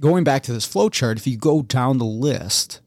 going 0.00 0.24
back 0.24 0.42
to 0.44 0.52
this 0.52 0.66
flowchart, 0.66 1.16
if 1.16 1.26
you 1.26 1.36
go 1.36 1.62
down 1.62 1.98
the 1.98 2.04
list, 2.04 2.80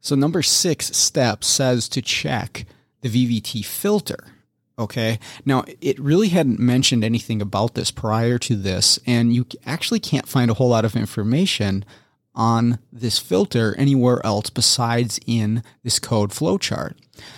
so 0.00 0.14
number 0.14 0.42
six 0.42 0.96
step 0.96 1.44
says 1.44 1.88
to 1.90 2.02
check 2.02 2.64
the 3.02 3.08
VVT 3.08 3.64
filter. 3.64 4.18
Okay. 4.78 5.18
Now, 5.44 5.64
it 5.80 5.98
really 5.98 6.28
hadn't 6.28 6.60
mentioned 6.60 7.02
anything 7.02 7.42
about 7.42 7.74
this 7.74 7.90
prior 7.90 8.38
to 8.38 8.54
this, 8.54 8.98
and 9.06 9.34
you 9.34 9.46
actually 9.66 9.98
can't 9.98 10.28
find 10.28 10.50
a 10.50 10.54
whole 10.54 10.68
lot 10.68 10.84
of 10.84 10.94
information 10.94 11.84
on 12.34 12.78
this 12.92 13.18
filter 13.18 13.74
anywhere 13.76 14.24
else 14.24 14.48
besides 14.48 15.18
in 15.26 15.64
this 15.82 15.98
code 15.98 16.30
flowchart. 16.30 16.94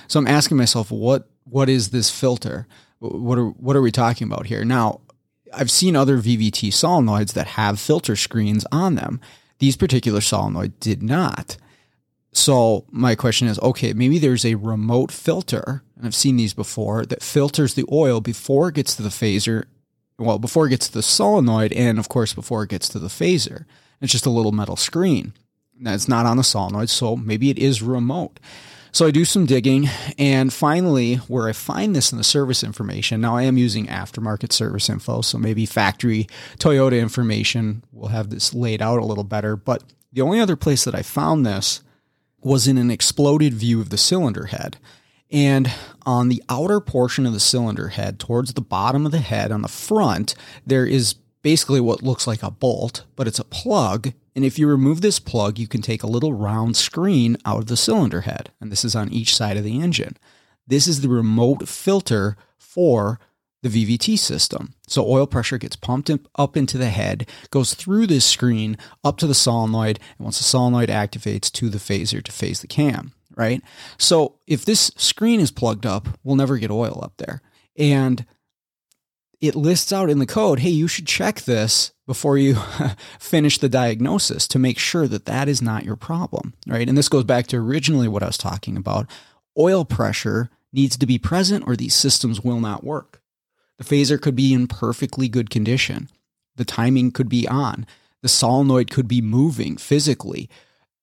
So 0.07 0.21
I'm 0.21 0.27
asking 0.27 0.59
myself, 0.59 0.91
what 0.91 1.29
what 1.45 1.69
is 1.69 1.89
this 1.89 2.11
filter? 2.11 2.67
What 3.01 3.39
are 3.39 3.47
what 3.47 3.77
are 3.77 3.83
we 3.83 3.91
talking 3.91 4.27
about 4.27 4.47
here? 4.47 4.65
Now, 4.65 5.01
I've 5.53 5.71
seen 5.71 5.97
other 5.97 6.19
VVT 6.19 6.69
solenoids 6.69 7.33
that 7.33 7.49
have 7.49 7.81
filter 7.81 8.15
screens 8.15 8.65
on 8.71 8.95
them. 8.95 9.21
These 9.59 9.77
particular 9.77 10.21
solenoid 10.21 10.79
did 10.81 11.03
not. 11.03 11.57
So 12.33 12.85
my 12.91 13.15
question 13.15 13.49
is, 13.49 13.59
okay, 13.59 13.93
maybe 13.93 14.19
there's 14.19 14.45
a 14.45 14.55
remote 14.55 15.11
filter, 15.11 15.83
and 15.97 16.07
I've 16.07 16.15
seen 16.15 16.37
these 16.37 16.55
before, 16.55 17.05
that 17.07 17.23
filters 17.23 17.75
the 17.75 17.85
oil 17.91 18.21
before 18.21 18.69
it 18.69 18.77
gets 18.77 18.95
to 18.97 19.03
the 19.03 19.09
phaser. 19.09 19.65
Well, 20.19 20.39
before 20.39 20.67
it 20.67 20.71
gets 20.71 20.87
to 20.89 20.93
the 20.93 21.03
solenoid, 21.03 21.73
and 21.73 21.99
of 21.99 22.09
course, 22.09 22.33
before 22.35 22.63
it 22.63 22.71
gets 22.71 22.89
to 22.91 22.99
the 22.99 23.09
phaser. 23.09 23.65
It's 24.01 24.13
just 24.13 24.27
a 24.27 24.31
little 24.31 24.53
metal 24.53 24.77
screen. 24.77 25.33
That's 25.81 26.09
not 26.09 26.27
on 26.27 26.37
the 26.37 26.45
solenoid, 26.45 26.91
so 26.91 27.17
maybe 27.17 27.51
it 27.51 27.59
is 27.59 27.83
remote. 27.83 28.39
So 28.93 29.07
I 29.07 29.11
do 29.11 29.25
some 29.25 29.47
digging, 29.47 29.89
and 30.19 30.53
finally, 30.53 31.17
where 31.17 31.49
I 31.49 31.53
find 31.53 31.95
this 31.95 32.11
in 32.11 32.19
the 32.19 32.25
service 32.25 32.65
information, 32.65 33.21
now 33.21 33.37
I 33.37 33.43
am 33.43 33.57
using 33.57 33.87
aftermarket 33.87 34.53
service 34.53 34.89
info, 34.89 35.21
so 35.21 35.39
maybe 35.39 35.65
factory 35.65 36.27
Toyota 36.59 37.01
information 37.01 37.85
will 37.93 38.09
have 38.09 38.31
this 38.31 38.53
laid 38.53 38.83
out 38.83 38.99
a 38.99 39.05
little 39.05 39.25
better. 39.25 39.55
But 39.55 39.85
the 40.13 40.23
only 40.23 40.41
other 40.41 40.57
place 40.57 40.85
that 40.85 40.95
I 40.95 41.03
found 41.03 41.47
this 41.47 41.83
was 42.43 42.67
in 42.67 42.79
an 42.79 42.91
exploded 42.91 43.55
view 43.55 43.81
of 43.81 43.91
the 43.91 43.99
cylinder 43.99 44.47
head. 44.47 44.79
And 45.31 45.71
on 46.05 46.29
the 46.29 46.43
outer 46.49 46.81
portion 46.81 47.27
of 47.27 47.33
the 47.33 47.39
cylinder 47.41 47.89
head, 47.89 48.19
towards 48.19 48.55
the 48.55 48.61
bottom 48.61 49.07
of 49.07 49.13
the 49.13 49.19
head 49.19 49.53
on 49.53 49.63
the 49.63 49.69
front, 49.69 50.35
there 50.67 50.87
is 50.87 51.15
basically 51.43 51.81
what 51.81 52.03
looks 52.03 52.27
like 52.27 52.43
a 52.43 52.51
bolt, 52.51 53.05
but 53.17 53.27
it's 53.27 53.39
a 53.39 53.45
plug. 53.45 54.13
And 54.35 54.45
if 54.45 54.59
you 54.59 54.67
remove 54.67 55.01
this 55.01 55.19
plug, 55.19 55.59
you 55.59 55.67
can 55.67 55.83
take 55.83 56.03
a 56.03 56.09
little 56.09 56.33
round 56.33 56.77
screen 56.77 57.37
out 57.45 57.59
of 57.59 57.67
the 57.67 57.77
cylinder 57.77 58.23
head. 58.23 58.51
And 58.61 58.71
this 58.71 58.85
is 58.85 58.95
on 58.95 59.13
each 59.13 59.37
side 59.37 59.57
of 59.57 59.65
the 59.65 59.81
engine. 59.81 60.17
This 60.67 60.87
is 60.87 61.01
the 61.01 61.09
remote 61.09 61.69
filter 61.69 62.37
for 62.59 63.19
the 63.63 63.69
VVT 63.69 64.19
system. 64.19 64.75
So 64.87 65.07
oil 65.07 65.27
pressure 65.27 65.59
gets 65.59 65.77
pumped 65.77 66.11
up 66.37 66.57
into 66.57 66.79
the 66.79 66.89
head, 66.89 67.29
goes 67.51 67.75
through 67.75 68.07
this 68.07 68.25
screen 68.25 68.79
up 69.05 69.19
to 69.19 69.27
the 69.27 69.35
solenoid, 69.35 69.99
and 70.19 70.25
once 70.25 70.39
the 70.39 70.45
solenoid 70.45 70.89
activates 70.89 71.53
to 71.53 71.69
the 71.69 71.79
phaser 71.79 72.23
to 72.23 72.33
phase 72.33 72.61
the 72.61 72.67
cam, 72.67 73.13
right? 73.37 73.63
So 73.99 74.37
if 74.47 74.65
this 74.65 74.93
screen 74.97 75.41
is 75.41 75.51
plugged 75.51 75.85
up, 75.85 76.09
we'll 76.25 76.37
never 76.37 76.57
get 76.57 76.71
oil 76.71 77.01
up 77.03 77.15
there. 77.19 77.43
And 77.77 78.25
it 79.41 79.55
lists 79.55 79.93
out 79.93 80.11
in 80.11 80.19
the 80.19 80.27
code, 80.27 80.59
hey, 80.61 80.71
you 80.71 80.87
should 80.87 81.07
check 81.07 81.43
this 81.43 81.93
before 82.07 82.37
you 82.37 82.57
finish 83.19 83.59
the 83.59 83.69
diagnosis 83.69 84.47
to 84.49 84.59
make 84.59 84.79
sure 84.79 85.09
that 85.09 85.25
that 85.25 85.49
is 85.49 85.63
not 85.63 85.85
your 85.85 85.97
problem, 85.97 86.53
right? 86.67 86.89
And 86.89 86.99
this 86.99 87.09
goes 87.09 87.25
back 87.25 87.47
to 87.49 87.57
originally 87.57 88.09
what 88.09 88.23
I 88.23 88.27
was 88.27 88.37
talking 88.37 88.77
about. 88.77 89.07
Oil 89.59 89.85
pressure 89.85 90.51
needs 90.73 90.97
to 90.99 91.07
be 91.07 91.19
present 91.19 91.67
or 91.67 91.75
these 91.75 91.95
systems 91.95 92.43
will 92.43 92.61
not 92.61 92.85
work. 92.85 93.23
The 93.79 93.85
phaser 93.85 94.21
could 94.21 94.37
be 94.37 94.53
in 94.53 94.67
perfectly 94.67 95.29
good 95.29 95.49
condition. 95.49 96.11
The 96.57 96.67
timing 96.67 97.11
could 97.11 97.31
be 97.31 97.49
on. 97.49 97.87
The 98.23 98.29
solenoid 98.29 98.91
could 98.91 99.09
be 99.09 99.23
moving 99.23 99.79
physically. 99.79 100.51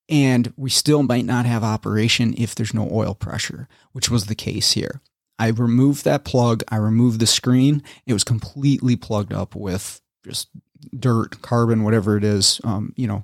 And 0.08 0.54
we 0.56 0.70
still 0.70 1.04
might 1.04 1.26
not 1.26 1.46
have 1.46 1.64
operation 1.64 2.36
if 2.38 2.54
there's 2.54 2.74
no 2.74 2.88
oil 2.92 3.16
pressure, 3.16 3.68
which 3.92 4.10
was 4.10 4.28
the 4.28 4.36
case 4.36 4.74
here. 4.74 5.02
I 5.40 5.48
removed 5.50 6.04
that 6.06 6.26
plug. 6.26 6.64
I 6.70 6.78
removed 6.78 7.20
the 7.20 7.28
screen. 7.28 7.84
It 8.06 8.14
was 8.14 8.24
completely 8.24 8.96
plugged 8.96 9.34
up 9.34 9.56
with 9.56 10.02
just 10.26 10.50
dirt, 10.98 11.42
carbon, 11.42 11.84
whatever 11.84 12.18
it 12.18 12.24
is. 12.24 12.60
Um, 12.64 12.94
you 12.96 13.08
know, 13.08 13.24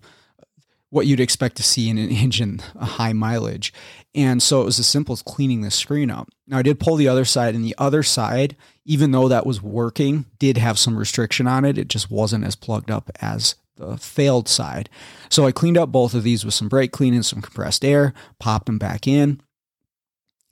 what 0.94 1.08
you'd 1.08 1.20
expect 1.20 1.58
to 1.58 1.64
see 1.64 1.90
in 1.90 1.98
an 1.98 2.10
engine, 2.12 2.62
a 2.76 2.86
high 2.86 3.14
mileage. 3.14 3.74
And 4.14 4.44
so 4.44 4.62
it 4.62 4.66
was 4.66 4.78
as 4.78 4.88
simple 4.88 5.14
as 5.14 5.24
cleaning 5.24 5.62
the 5.62 5.72
screen 5.72 6.12
up. 6.12 6.30
Now 6.48 6.60
I 6.60 6.62
did 6.62 6.80
pull 6.80 6.96
the 6.96 7.08
other 7.08 7.26
side, 7.26 7.56
and 7.56 7.66
the 7.66 7.76
other 7.80 8.04
side, 8.04 8.56
even 8.86 9.12
though 9.12 9.28
that 9.28 9.46
was 9.46 9.62
working, 9.62 10.26
did 10.38 10.58
have 10.58 10.78
some 10.78 10.98
restriction 10.98 11.48
on 11.48 11.66
it. 11.66 11.80
It 11.80 11.88
just 11.88 12.12
wasn't 12.12 12.46
as 12.46 12.56
plugged 12.56 12.92
up 12.92 13.10
as 13.22 13.56
the 13.78 13.98
failed 13.98 14.48
side. 14.48 14.88
So 15.30 15.48
I 15.48 15.52
cleaned 15.52 15.80
up 15.80 15.92
both 15.92 16.14
of 16.14 16.22
these 16.22 16.46
with 16.46 16.54
some 16.54 16.70
brake 16.70 16.92
clean 16.92 17.16
and 17.16 17.26
some 17.26 17.42
compressed 17.42 17.84
air, 17.84 18.14
popped 18.40 18.68
them 18.68 18.78
back 18.78 19.08
in. 19.08 19.42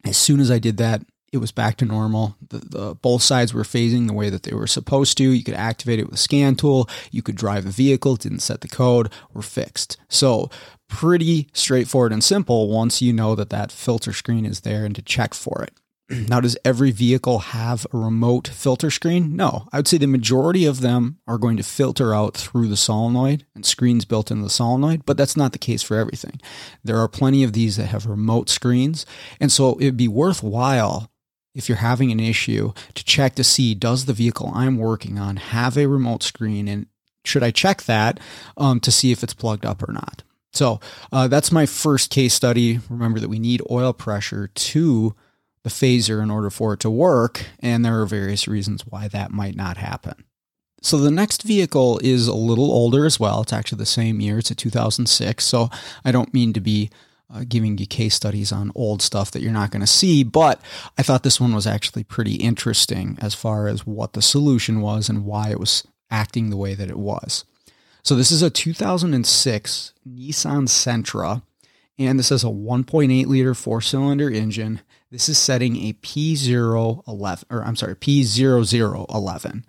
As 0.04 0.18
soon 0.18 0.40
as 0.40 0.50
I 0.50 0.58
did 0.58 0.78
that, 0.78 1.04
it 1.32 1.38
was 1.38 1.52
back 1.52 1.78
to 1.78 1.86
normal. 1.86 2.36
The, 2.50 2.58
the, 2.58 2.96
both 2.96 3.22
sides 3.22 3.54
were 3.54 3.64
phasing 3.64 4.08
the 4.08 4.14
way 4.14 4.30
that 4.30 4.44
they 4.44 4.54
were 4.54 4.68
supposed 4.68 5.18
to. 5.18 5.32
You 5.32 5.44
could 5.44 5.54
activate 5.54 6.00
it 6.00 6.06
with 6.06 6.16
a 6.16 6.18
scan 6.18 6.56
tool. 6.56 6.90
You 7.12 7.22
could 7.22 7.36
drive 7.36 7.66
a 7.66 7.70
vehicle. 7.70 8.18
Didn't 8.18 8.40
set 8.40 8.62
the 8.62 8.68
code. 8.68 9.12
Were 9.34 9.42
fixed. 9.42 9.98
So 10.10 10.50
pretty 10.90 11.48
straightforward 11.54 12.12
and 12.12 12.24
simple 12.24 12.70
once 12.70 13.02
you 13.02 13.14
know 13.14 13.34
that 13.36 13.50
that 13.50 13.72
filter 13.72 14.12
screen 14.12 14.46
is 14.46 14.62
there 14.62 14.84
and 14.84 14.94
to 14.96 15.02
check 15.02 15.34
for 15.34 15.64
it. 15.64 15.74
Now, 16.28 16.42
does 16.42 16.58
every 16.66 16.92
vehicle 16.92 17.40
have 17.40 17.88
a 17.94 17.98
remote 17.98 18.50
filter 18.50 18.92
screen? 18.92 19.36
No. 19.38 19.70
I 19.72 19.78
would 19.78 19.88
say 19.88 19.98
the 19.98 20.08
majority 20.08 20.66
of 20.66 20.82
them 20.82 21.20
are 21.28 21.38
going 21.38 21.56
to 21.56 21.64
filter 21.64 22.14
out 22.14 22.36
through 22.36 22.68
the 22.68 22.76
solenoid 22.76 23.46
and 23.56 23.66
screens 23.66 24.04
built 24.04 24.30
into 24.30 24.44
the 24.44 24.50
solenoid, 24.50 25.06
but 25.06 25.16
that's 25.16 25.38
not 25.38 25.54
the 25.54 25.58
case 25.58 25.82
for 25.82 25.98
everything. 25.98 26.42
There 26.84 26.98
are 26.98 27.08
plenty 27.08 27.44
of 27.44 27.54
these 27.54 27.78
that 27.78 27.86
have 27.86 28.06
remote 28.06 28.50
screens. 28.50 29.06
And 29.40 29.52
so 29.52 29.78
it'd 29.80 29.96
be 29.96 30.10
worthwhile 30.10 31.11
if 31.54 31.68
you're 31.68 31.78
having 31.78 32.12
an 32.12 32.20
issue 32.20 32.74
to 32.94 33.04
check 33.04 33.36
to 33.36 33.44
see 33.44 33.76
does 33.76 34.06
the 34.06 34.14
vehicle 34.14 34.52
I'm 34.54 34.78
working 34.78 35.20
on 35.20 35.38
have 35.38 35.78
a 35.78 35.88
remote 35.88 36.24
screen 36.24 36.68
and 36.68 36.88
should 37.24 37.44
I 37.44 37.52
check 37.52 37.84
that 37.84 38.20
um, 38.58 38.80
to 38.80 38.92
see 38.92 39.12
if 39.12 39.24
it's 39.24 39.34
plugged 39.34 39.66
up 39.66 39.88
or 39.88 39.92
not. 39.92 40.24
So 40.54 40.80
uh, 41.12 41.28
that's 41.28 41.52
my 41.52 41.66
first 41.66 42.10
case 42.10 42.34
study. 42.34 42.80
Remember 42.90 43.20
that 43.20 43.30
we 43.30 43.40
need 43.40 43.62
oil 43.70 43.94
pressure 43.94 44.48
to 44.48 45.16
the 45.64 45.70
phaser 45.70 46.22
in 46.22 46.32
order 46.32 46.50
for 46.50 46.74
it 46.74 46.80
to 46.82 46.90
work, 46.90 47.46
and 47.60 47.86
there 47.86 48.02
are 48.02 48.06
various 48.06 48.48
reasons 48.48 48.86
why 48.86 49.08
that 49.10 49.32
might 49.32 49.56
not 49.56 49.78
happen. 49.78 50.26
So 50.82 50.98
the 50.98 51.12
next 51.12 51.44
vehicle 51.44 52.00
is 52.04 52.28
a 52.28 52.34
little 52.34 52.72
older 52.72 53.06
as 53.06 53.20
well. 53.20 53.42
It's 53.42 53.54
actually 53.54 53.78
the 53.78 53.86
same 53.86 54.20
year. 54.20 54.40
It's 54.40 54.50
a 54.50 54.56
2006. 54.56 55.46
So 55.46 55.70
I 56.04 56.12
don't 56.12 56.34
mean 56.34 56.54
to 56.54 56.60
be 56.60 56.90
uh, 57.34 57.44
giving 57.48 57.78
you 57.78 57.86
case 57.86 58.16
studies 58.16 58.52
on 58.52 58.72
old 58.76 59.02
stuff 59.02 59.32
that 59.32 59.42
you're 59.42 59.52
not 59.52 59.72
going 59.72 59.82
to 59.82 59.88
see. 59.88 60.24
But 60.24 60.62
I 60.98 61.04
thought 61.04 61.24
this 61.24 61.40
one 61.40 61.56
was 61.56 61.68
actually 61.68 62.04
pretty 62.04 62.36
interesting 62.36 63.18
as 63.22 63.34
far 63.34 63.68
as 63.68 63.86
what 63.86 64.14
the 64.14 64.22
solution 64.22 64.82
was 64.82 65.10
and 65.10 65.26
why 65.26 65.50
it 65.50 65.60
was 65.60 65.88
acting 66.10 66.50
the 66.50 66.58
way 66.58 66.74
that 66.74 66.90
it 66.90 66.98
was. 66.98 67.46
So 68.04 68.16
this 68.16 68.32
is 68.32 68.42
a 68.42 68.50
2006 68.50 69.94
Nissan 70.08 70.68
Sentra, 70.68 71.44
and 71.98 72.18
this 72.18 72.32
is 72.32 72.44
a 72.44 72.48
1.8 72.48 73.28
liter 73.28 73.54
four 73.54 73.80
cylinder 73.80 74.30
engine. 74.30 74.82
This 75.12 75.30
is 75.30 75.38
setting 75.38 75.76
a 75.78 75.94
P011, 75.94 77.44
or 77.50 77.64
I'm 77.64 77.76
sorry, 77.76 77.96
P0011. 77.96 79.64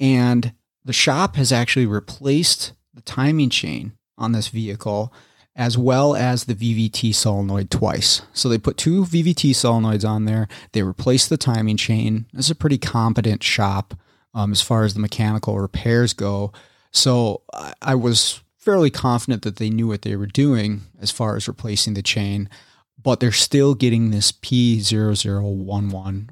And 0.00 0.52
the 0.84 0.92
shop 0.92 1.36
has 1.36 1.52
actually 1.52 1.86
replaced 1.86 2.72
the 2.94 3.02
timing 3.02 3.50
chain 3.50 3.92
on 4.16 4.32
this 4.32 4.48
vehicle 4.48 5.12
as 5.56 5.78
well 5.78 6.16
as 6.16 6.44
the 6.44 6.54
VVT 6.54 7.14
solenoid 7.14 7.70
twice. 7.70 8.22
So 8.32 8.48
they 8.48 8.58
put 8.58 8.76
two 8.76 9.04
VVT 9.04 9.50
solenoids 9.50 10.08
on 10.08 10.24
there. 10.24 10.48
They 10.72 10.82
replaced 10.82 11.30
the 11.30 11.36
timing 11.36 11.76
chain. 11.76 12.26
Is 12.34 12.50
a 12.50 12.54
pretty 12.54 12.78
competent 12.78 13.42
shop 13.42 13.94
um, 14.34 14.52
as 14.52 14.60
far 14.60 14.84
as 14.84 14.94
the 14.94 15.00
mechanical 15.00 15.58
repairs 15.58 16.12
go. 16.12 16.52
So 16.90 17.42
I, 17.52 17.74
I 17.80 17.94
was 17.94 18.40
fairly 18.58 18.90
confident 18.90 19.42
that 19.42 19.56
they 19.56 19.70
knew 19.70 19.86
what 19.86 20.02
they 20.02 20.16
were 20.16 20.26
doing 20.26 20.82
as 21.00 21.10
far 21.10 21.36
as 21.36 21.46
replacing 21.46 21.94
the 21.94 22.02
chain, 22.02 22.48
but 23.00 23.20
they're 23.20 23.30
still 23.30 23.74
getting 23.74 24.10
this 24.10 24.32
P0011. 24.32 26.28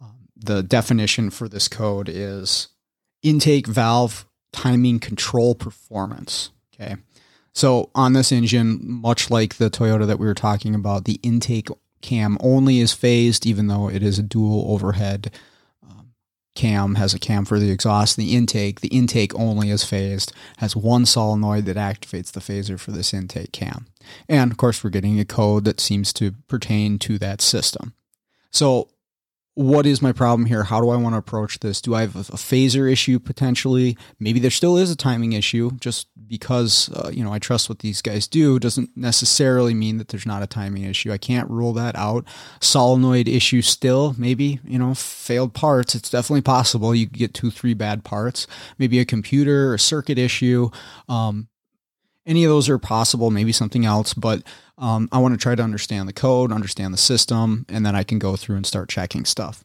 Um, 0.00 0.28
the 0.36 0.62
definition 0.62 1.30
for 1.30 1.48
this 1.48 1.68
code 1.68 2.08
is 2.08 2.68
intake 3.22 3.66
valve 3.66 4.26
timing 4.52 4.98
control 4.98 5.54
performance. 5.54 6.50
Okay. 6.74 6.96
So 7.52 7.90
on 7.94 8.12
this 8.12 8.32
engine, 8.32 8.78
much 8.82 9.30
like 9.30 9.56
the 9.56 9.70
Toyota 9.70 10.06
that 10.06 10.18
we 10.18 10.26
were 10.26 10.34
talking 10.34 10.74
about, 10.74 11.04
the 11.04 11.20
intake 11.22 11.68
cam 12.00 12.38
only 12.40 12.78
is 12.80 12.92
phased, 12.92 13.46
even 13.46 13.66
though 13.66 13.88
it 13.90 14.02
is 14.02 14.18
a 14.18 14.22
dual 14.22 14.72
overhead 14.72 15.30
um, 15.82 16.12
cam, 16.54 16.94
has 16.94 17.12
a 17.12 17.18
cam 17.18 17.44
for 17.44 17.58
the 17.58 17.70
exhaust. 17.70 18.16
The 18.16 18.34
intake, 18.34 18.80
the 18.80 18.88
intake 18.88 19.34
only 19.34 19.70
is 19.70 19.84
phased, 19.84 20.32
has 20.58 20.76
one 20.76 21.06
solenoid 21.06 21.66
that 21.66 21.76
activates 21.76 22.32
the 22.32 22.40
phaser 22.40 22.78
for 22.78 22.92
this 22.92 23.12
intake 23.12 23.52
cam. 23.52 23.86
And 24.28 24.50
of 24.50 24.56
course, 24.56 24.82
we're 24.82 24.90
getting 24.90 25.18
a 25.20 25.24
code 25.24 25.64
that 25.64 25.80
seems 25.80 26.12
to 26.14 26.32
pertain 26.48 26.98
to 27.00 27.18
that 27.18 27.40
system. 27.40 27.94
So 28.50 28.88
what 29.60 29.84
is 29.84 30.00
my 30.00 30.10
problem 30.10 30.46
here? 30.46 30.64
How 30.64 30.80
do 30.80 30.88
I 30.88 30.96
want 30.96 31.12
to 31.12 31.18
approach 31.18 31.58
this? 31.60 31.82
Do 31.82 31.94
I 31.94 32.00
have 32.00 32.16
a, 32.16 32.22
phaser 32.22 32.90
issue 32.90 33.18
potentially? 33.18 33.94
Maybe 34.18 34.40
there 34.40 34.50
still 34.50 34.78
is 34.78 34.90
a 34.90 34.96
timing 34.96 35.34
issue. 35.34 35.72
Just 35.80 36.06
because 36.26 36.88
uh, 36.94 37.10
you 37.12 37.22
know 37.22 37.32
I 37.32 37.38
trust 37.38 37.68
what 37.68 37.80
these 37.80 38.00
guys 38.00 38.26
do 38.26 38.58
doesn't 38.58 38.96
necessarily 38.96 39.74
mean 39.74 39.98
that 39.98 40.08
there's 40.08 40.24
not 40.24 40.42
a 40.42 40.46
timing 40.46 40.84
issue. 40.84 41.12
I 41.12 41.18
can't 41.18 41.50
rule 41.50 41.74
that 41.74 41.94
out. 41.94 42.24
Solenoid 42.62 43.28
issue 43.28 43.60
still, 43.60 44.14
maybe 44.16 44.60
you 44.64 44.78
know 44.78 44.94
failed 44.94 45.52
parts. 45.52 45.94
It's 45.94 46.08
definitely 46.08 46.42
possible 46.42 46.94
you 46.94 47.04
get 47.04 47.34
two, 47.34 47.50
three 47.50 47.74
bad 47.74 48.02
parts. 48.02 48.46
Maybe 48.78 48.98
a 48.98 49.04
computer 49.04 49.74
or 49.74 49.76
circuit 49.78 50.16
issue. 50.16 50.70
Um, 51.06 51.48
any 52.26 52.44
of 52.44 52.50
those 52.50 52.68
are 52.68 52.78
possible. 52.78 53.30
Maybe 53.30 53.52
something 53.52 53.84
else, 53.84 54.14
but 54.14 54.42
um, 54.78 55.08
I 55.12 55.18
want 55.18 55.34
to 55.34 55.38
try 55.38 55.54
to 55.54 55.62
understand 55.62 56.08
the 56.08 56.12
code, 56.12 56.52
understand 56.52 56.94
the 56.94 56.98
system, 56.98 57.66
and 57.68 57.84
then 57.84 57.94
I 57.94 58.02
can 58.02 58.18
go 58.18 58.36
through 58.36 58.56
and 58.56 58.66
start 58.66 58.88
checking 58.88 59.24
stuff. 59.24 59.64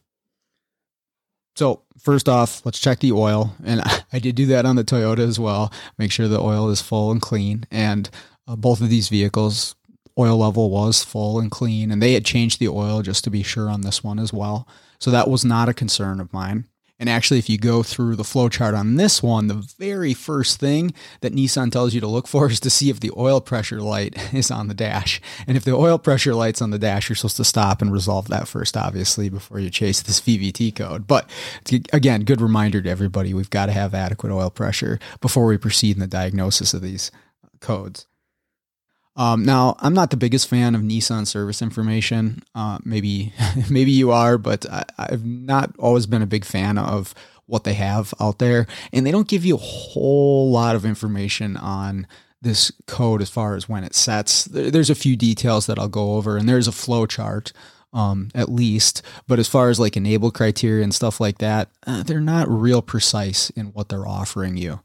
So 1.56 1.82
first 1.98 2.28
off, 2.28 2.64
let's 2.66 2.78
check 2.78 3.00
the 3.00 3.12
oil, 3.12 3.54
and 3.64 3.82
I 4.12 4.18
did 4.18 4.36
do 4.36 4.46
that 4.46 4.66
on 4.66 4.76
the 4.76 4.84
Toyota 4.84 5.20
as 5.20 5.40
well. 5.40 5.72
Make 5.98 6.12
sure 6.12 6.28
the 6.28 6.40
oil 6.40 6.68
is 6.68 6.82
full 6.82 7.10
and 7.10 7.20
clean, 7.20 7.66
and 7.70 8.10
uh, 8.46 8.56
both 8.56 8.80
of 8.80 8.90
these 8.90 9.08
vehicles, 9.08 9.74
oil 10.18 10.36
level 10.36 10.70
was 10.70 11.02
full 11.02 11.40
and 11.40 11.50
clean, 11.50 11.90
and 11.90 12.02
they 12.02 12.12
had 12.12 12.24
changed 12.24 12.60
the 12.60 12.68
oil 12.68 13.02
just 13.02 13.24
to 13.24 13.30
be 13.30 13.42
sure 13.42 13.70
on 13.70 13.80
this 13.80 14.04
one 14.04 14.18
as 14.18 14.32
well. 14.32 14.68
So 14.98 15.10
that 15.10 15.28
was 15.28 15.44
not 15.44 15.68
a 15.68 15.74
concern 15.74 16.20
of 16.20 16.32
mine. 16.32 16.66
And 16.98 17.10
actually, 17.10 17.38
if 17.38 17.50
you 17.50 17.58
go 17.58 17.82
through 17.82 18.16
the 18.16 18.22
flowchart 18.22 18.76
on 18.76 18.96
this 18.96 19.22
one, 19.22 19.48
the 19.48 19.66
very 19.78 20.14
first 20.14 20.58
thing 20.58 20.94
that 21.20 21.34
Nissan 21.34 21.70
tells 21.70 21.92
you 21.92 22.00
to 22.00 22.06
look 22.06 22.26
for 22.26 22.50
is 22.50 22.60
to 22.60 22.70
see 22.70 22.88
if 22.88 23.00
the 23.00 23.12
oil 23.16 23.40
pressure 23.40 23.80
light 23.80 24.16
is 24.34 24.50
on 24.50 24.68
the 24.68 24.74
dash. 24.74 25.20
And 25.46 25.56
if 25.56 25.64
the 25.64 25.74
oil 25.74 25.98
pressure 25.98 26.34
light's 26.34 26.62
on 26.62 26.70
the 26.70 26.78
dash, 26.78 27.08
you're 27.08 27.16
supposed 27.16 27.36
to 27.36 27.44
stop 27.44 27.82
and 27.82 27.92
resolve 27.92 28.28
that 28.28 28.48
first, 28.48 28.76
obviously, 28.76 29.28
before 29.28 29.58
you 29.58 29.68
chase 29.68 30.00
this 30.00 30.20
VVT 30.20 30.74
code. 30.74 31.06
But 31.06 31.28
again, 31.92 32.22
good 32.22 32.40
reminder 32.40 32.80
to 32.80 32.90
everybody 32.90 33.34
we've 33.34 33.50
got 33.50 33.66
to 33.66 33.72
have 33.72 33.94
adequate 33.94 34.32
oil 34.32 34.50
pressure 34.50 34.98
before 35.20 35.46
we 35.46 35.58
proceed 35.58 35.96
in 35.96 36.00
the 36.00 36.06
diagnosis 36.06 36.72
of 36.72 36.80
these 36.80 37.10
codes. 37.60 38.06
Um, 39.16 39.44
now, 39.44 39.76
I'm 39.80 39.94
not 39.94 40.10
the 40.10 40.16
biggest 40.16 40.48
fan 40.48 40.74
of 40.74 40.82
Nissan 40.82 41.26
service 41.26 41.62
information. 41.62 42.42
Uh, 42.54 42.78
maybe, 42.84 43.32
maybe 43.70 43.90
you 43.90 44.10
are, 44.10 44.36
but 44.38 44.68
I, 44.70 44.84
I've 44.98 45.24
not 45.24 45.74
always 45.78 46.06
been 46.06 46.22
a 46.22 46.26
big 46.26 46.44
fan 46.44 46.78
of 46.78 47.14
what 47.46 47.64
they 47.64 47.74
have 47.74 48.12
out 48.20 48.38
there, 48.38 48.66
and 48.92 49.06
they 49.06 49.12
don't 49.12 49.28
give 49.28 49.44
you 49.44 49.54
a 49.54 49.58
whole 49.58 50.50
lot 50.50 50.76
of 50.76 50.84
information 50.84 51.56
on 51.56 52.06
this 52.42 52.70
code 52.86 53.22
as 53.22 53.30
far 53.30 53.54
as 53.54 53.68
when 53.68 53.84
it 53.84 53.94
sets. 53.94 54.44
There's 54.44 54.90
a 54.90 54.94
few 54.94 55.16
details 55.16 55.66
that 55.66 55.78
I'll 55.78 55.88
go 55.88 56.16
over, 56.16 56.36
and 56.36 56.48
there's 56.48 56.68
a 56.68 56.72
flow 56.72 57.06
chart. 57.06 57.52
Um, 57.92 58.28
at 58.34 58.50
least, 58.50 59.00
but 59.26 59.38
as 59.38 59.48
far 59.48 59.70
as 59.70 59.80
like 59.80 59.96
enable 59.96 60.30
criteria 60.30 60.84
and 60.84 60.94
stuff 60.94 61.18
like 61.18 61.38
that, 61.38 61.70
uh, 61.86 62.02
they're 62.02 62.20
not 62.20 62.46
real 62.46 62.82
precise 62.82 63.48
in 63.50 63.66
what 63.68 63.88
they're 63.88 64.06
offering 64.06 64.58
you. 64.58 64.80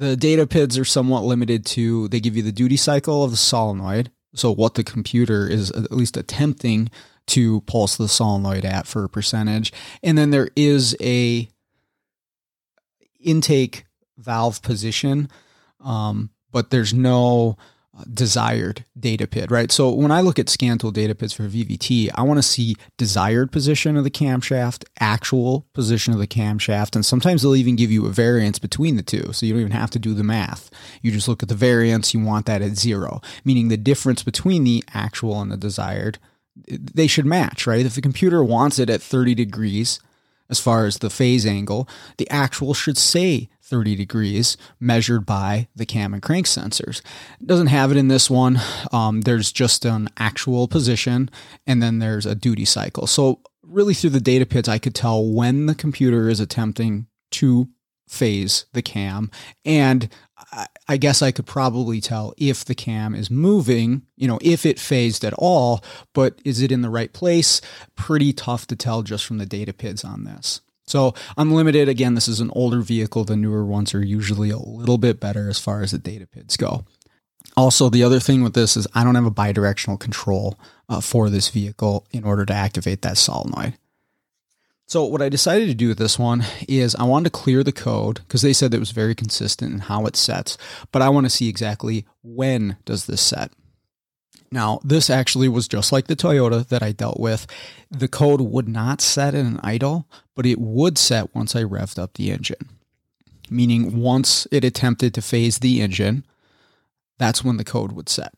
The 0.00 0.16
data 0.16 0.46
PIDs 0.46 0.80
are 0.80 0.84
somewhat 0.86 1.24
limited 1.24 1.66
to 1.66 2.08
they 2.08 2.20
give 2.20 2.34
you 2.34 2.42
the 2.42 2.50
duty 2.52 2.78
cycle 2.78 3.22
of 3.22 3.32
the 3.32 3.36
solenoid, 3.36 4.10
so 4.34 4.50
what 4.50 4.72
the 4.72 4.82
computer 4.82 5.46
is 5.46 5.70
at 5.72 5.92
least 5.92 6.16
attempting 6.16 6.88
to 7.26 7.60
pulse 7.62 7.98
the 7.98 8.08
solenoid 8.08 8.64
at 8.64 8.86
for 8.86 9.04
a 9.04 9.10
percentage, 9.10 9.74
and 10.02 10.16
then 10.16 10.30
there 10.30 10.48
is 10.56 10.96
a 11.02 11.50
intake 13.22 13.84
valve 14.16 14.62
position, 14.62 15.28
um, 15.80 16.30
but 16.50 16.70
there's 16.70 16.94
no 16.94 17.58
desired 18.12 18.84
data 18.98 19.26
PID, 19.26 19.50
right? 19.50 19.72
So 19.72 19.90
when 19.90 20.10
I 20.10 20.20
look 20.20 20.38
at 20.38 20.46
Scantool 20.46 20.92
data 20.92 21.14
PIDs 21.14 21.34
for 21.34 21.42
VVT, 21.44 22.10
I 22.14 22.22
want 22.22 22.38
to 22.38 22.42
see 22.42 22.76
desired 22.96 23.52
position 23.52 23.96
of 23.96 24.04
the 24.04 24.10
camshaft, 24.10 24.84
actual 25.00 25.66
position 25.72 26.12
of 26.12 26.18
the 26.18 26.26
camshaft, 26.26 26.94
and 26.94 27.04
sometimes 27.04 27.42
they'll 27.42 27.56
even 27.56 27.76
give 27.76 27.90
you 27.90 28.06
a 28.06 28.10
variance 28.10 28.58
between 28.58 28.96
the 28.96 29.02
two. 29.02 29.32
So 29.32 29.44
you 29.44 29.52
don't 29.52 29.60
even 29.60 29.72
have 29.72 29.90
to 29.90 29.98
do 29.98 30.14
the 30.14 30.22
math. 30.22 30.70
You 31.02 31.10
just 31.10 31.28
look 31.28 31.42
at 31.42 31.48
the 31.48 31.54
variance, 31.54 32.14
you 32.14 32.20
want 32.20 32.46
that 32.46 32.62
at 32.62 32.76
zero, 32.76 33.20
meaning 33.44 33.68
the 33.68 33.76
difference 33.76 34.22
between 34.22 34.64
the 34.64 34.84
actual 34.94 35.40
and 35.40 35.50
the 35.50 35.56
desired, 35.56 36.18
they 36.66 37.06
should 37.06 37.26
match, 37.26 37.66
right? 37.66 37.86
If 37.86 37.94
the 37.94 38.00
computer 38.00 38.42
wants 38.42 38.78
it 38.78 38.90
at 38.90 39.02
30 39.02 39.34
degrees, 39.34 40.00
as 40.48 40.58
far 40.58 40.84
as 40.84 40.98
the 40.98 41.10
phase 41.10 41.46
angle, 41.46 41.88
the 42.18 42.28
actual 42.28 42.74
should 42.74 42.98
say 42.98 43.48
30 43.70 43.94
degrees 43.94 44.56
measured 44.80 45.24
by 45.24 45.68
the 45.74 45.86
cam 45.86 46.12
and 46.12 46.22
crank 46.22 46.46
sensors. 46.46 47.00
It 47.40 47.46
doesn't 47.46 47.68
have 47.68 47.90
it 47.90 47.96
in 47.96 48.08
this 48.08 48.28
one. 48.28 48.60
Um, 48.92 49.22
there's 49.22 49.52
just 49.52 49.84
an 49.84 50.08
actual 50.18 50.68
position 50.68 51.30
and 51.66 51.82
then 51.82 52.00
there's 52.00 52.26
a 52.26 52.34
duty 52.34 52.64
cycle. 52.64 53.06
So, 53.06 53.40
really, 53.62 53.94
through 53.94 54.10
the 54.10 54.20
data 54.20 54.44
PIDs, 54.44 54.68
I 54.68 54.78
could 54.78 54.94
tell 54.94 55.24
when 55.24 55.66
the 55.66 55.74
computer 55.76 56.28
is 56.28 56.40
attempting 56.40 57.06
to 57.30 57.68
phase 58.08 58.66
the 58.72 58.82
cam. 58.82 59.30
And 59.64 60.08
I 60.88 60.96
guess 60.96 61.22
I 61.22 61.30
could 61.30 61.46
probably 61.46 62.00
tell 62.00 62.34
if 62.36 62.64
the 62.64 62.74
cam 62.74 63.14
is 63.14 63.30
moving, 63.30 64.02
you 64.16 64.26
know, 64.26 64.38
if 64.42 64.66
it 64.66 64.80
phased 64.80 65.24
at 65.24 65.34
all, 65.34 65.84
but 66.12 66.40
is 66.44 66.60
it 66.60 66.72
in 66.72 66.82
the 66.82 66.90
right 66.90 67.12
place? 67.12 67.60
Pretty 67.94 68.32
tough 68.32 68.66
to 68.68 68.76
tell 68.76 69.02
just 69.02 69.24
from 69.24 69.38
the 69.38 69.46
data 69.46 69.72
PIDs 69.72 70.04
on 70.04 70.24
this. 70.24 70.60
So 70.90 71.14
unlimited, 71.36 71.88
again, 71.88 72.16
this 72.16 72.26
is 72.26 72.40
an 72.40 72.50
older 72.54 72.80
vehicle. 72.80 73.24
The 73.24 73.36
newer 73.36 73.64
ones 73.64 73.94
are 73.94 74.04
usually 74.04 74.50
a 74.50 74.58
little 74.58 74.98
bit 74.98 75.20
better 75.20 75.48
as 75.48 75.58
far 75.58 75.82
as 75.82 75.92
the 75.92 75.98
data 75.98 76.26
PIDs 76.26 76.58
go. 76.58 76.84
Also, 77.56 77.88
the 77.88 78.02
other 78.02 78.18
thing 78.18 78.42
with 78.42 78.54
this 78.54 78.76
is 78.76 78.88
I 78.92 79.04
don't 79.04 79.14
have 79.14 79.26
a 79.26 79.30
bidirectional 79.30 80.00
control 80.00 80.58
uh, 80.88 81.00
for 81.00 81.30
this 81.30 81.48
vehicle 81.48 82.06
in 82.10 82.24
order 82.24 82.44
to 82.44 82.52
activate 82.52 83.02
that 83.02 83.18
solenoid. 83.18 83.74
So 84.86 85.04
what 85.04 85.22
I 85.22 85.28
decided 85.28 85.68
to 85.68 85.74
do 85.74 85.86
with 85.86 85.98
this 85.98 86.18
one 86.18 86.44
is 86.66 86.96
I 86.96 87.04
wanted 87.04 87.32
to 87.32 87.38
clear 87.38 87.62
the 87.62 87.70
code 87.70 88.22
because 88.26 88.42
they 88.42 88.52
said 88.52 88.74
it 88.74 88.80
was 88.80 88.90
very 88.90 89.14
consistent 89.14 89.72
in 89.72 89.78
how 89.78 90.04
it 90.06 90.16
sets, 90.16 90.58
but 90.90 91.02
I 91.02 91.08
want 91.10 91.26
to 91.26 91.30
see 91.30 91.48
exactly 91.48 92.04
when 92.24 92.76
does 92.84 93.06
this 93.06 93.20
set. 93.20 93.52
Now, 94.52 94.80
this 94.82 95.08
actually 95.10 95.48
was 95.48 95.68
just 95.68 95.92
like 95.92 96.08
the 96.08 96.16
Toyota 96.16 96.66
that 96.68 96.82
I 96.82 96.92
dealt 96.92 97.20
with. 97.20 97.46
The 97.90 98.08
code 98.08 98.40
would 98.40 98.68
not 98.68 99.00
set 99.00 99.34
in 99.34 99.46
an 99.46 99.60
idle, 99.62 100.08
but 100.34 100.44
it 100.44 100.58
would 100.58 100.98
set 100.98 101.34
once 101.34 101.54
I 101.54 101.62
revved 101.62 101.98
up 101.98 102.14
the 102.14 102.32
engine. 102.32 102.68
Meaning, 103.48 104.00
once 104.00 104.46
it 104.50 104.64
attempted 104.64 105.14
to 105.14 105.22
phase 105.22 105.58
the 105.58 105.80
engine, 105.80 106.24
that's 107.18 107.44
when 107.44 107.58
the 107.58 107.64
code 107.64 107.92
would 107.92 108.08
set. 108.08 108.32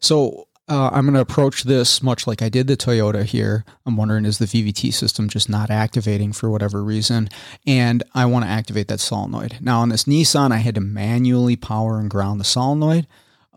So, 0.00 0.48
uh, 0.68 0.90
I'm 0.92 1.04
going 1.04 1.14
to 1.14 1.20
approach 1.20 1.64
this 1.64 2.02
much 2.02 2.26
like 2.26 2.40
I 2.40 2.48
did 2.48 2.66
the 2.66 2.76
Toyota 2.76 3.24
here. 3.24 3.64
I'm 3.84 3.96
wondering 3.96 4.24
is 4.24 4.38
the 4.38 4.46
VVT 4.46 4.92
system 4.92 5.28
just 5.28 5.48
not 5.48 5.70
activating 5.70 6.32
for 6.32 6.50
whatever 6.50 6.82
reason? 6.82 7.28
And 7.66 8.02
I 8.14 8.26
want 8.26 8.44
to 8.44 8.50
activate 8.50 8.88
that 8.88 9.00
solenoid. 9.00 9.58
Now, 9.60 9.80
on 9.80 9.88
this 9.88 10.04
Nissan, 10.04 10.52
I 10.52 10.58
had 10.58 10.76
to 10.76 10.80
manually 10.80 11.56
power 11.56 11.98
and 11.98 12.08
ground 12.08 12.40
the 12.40 12.44
solenoid. 12.44 13.06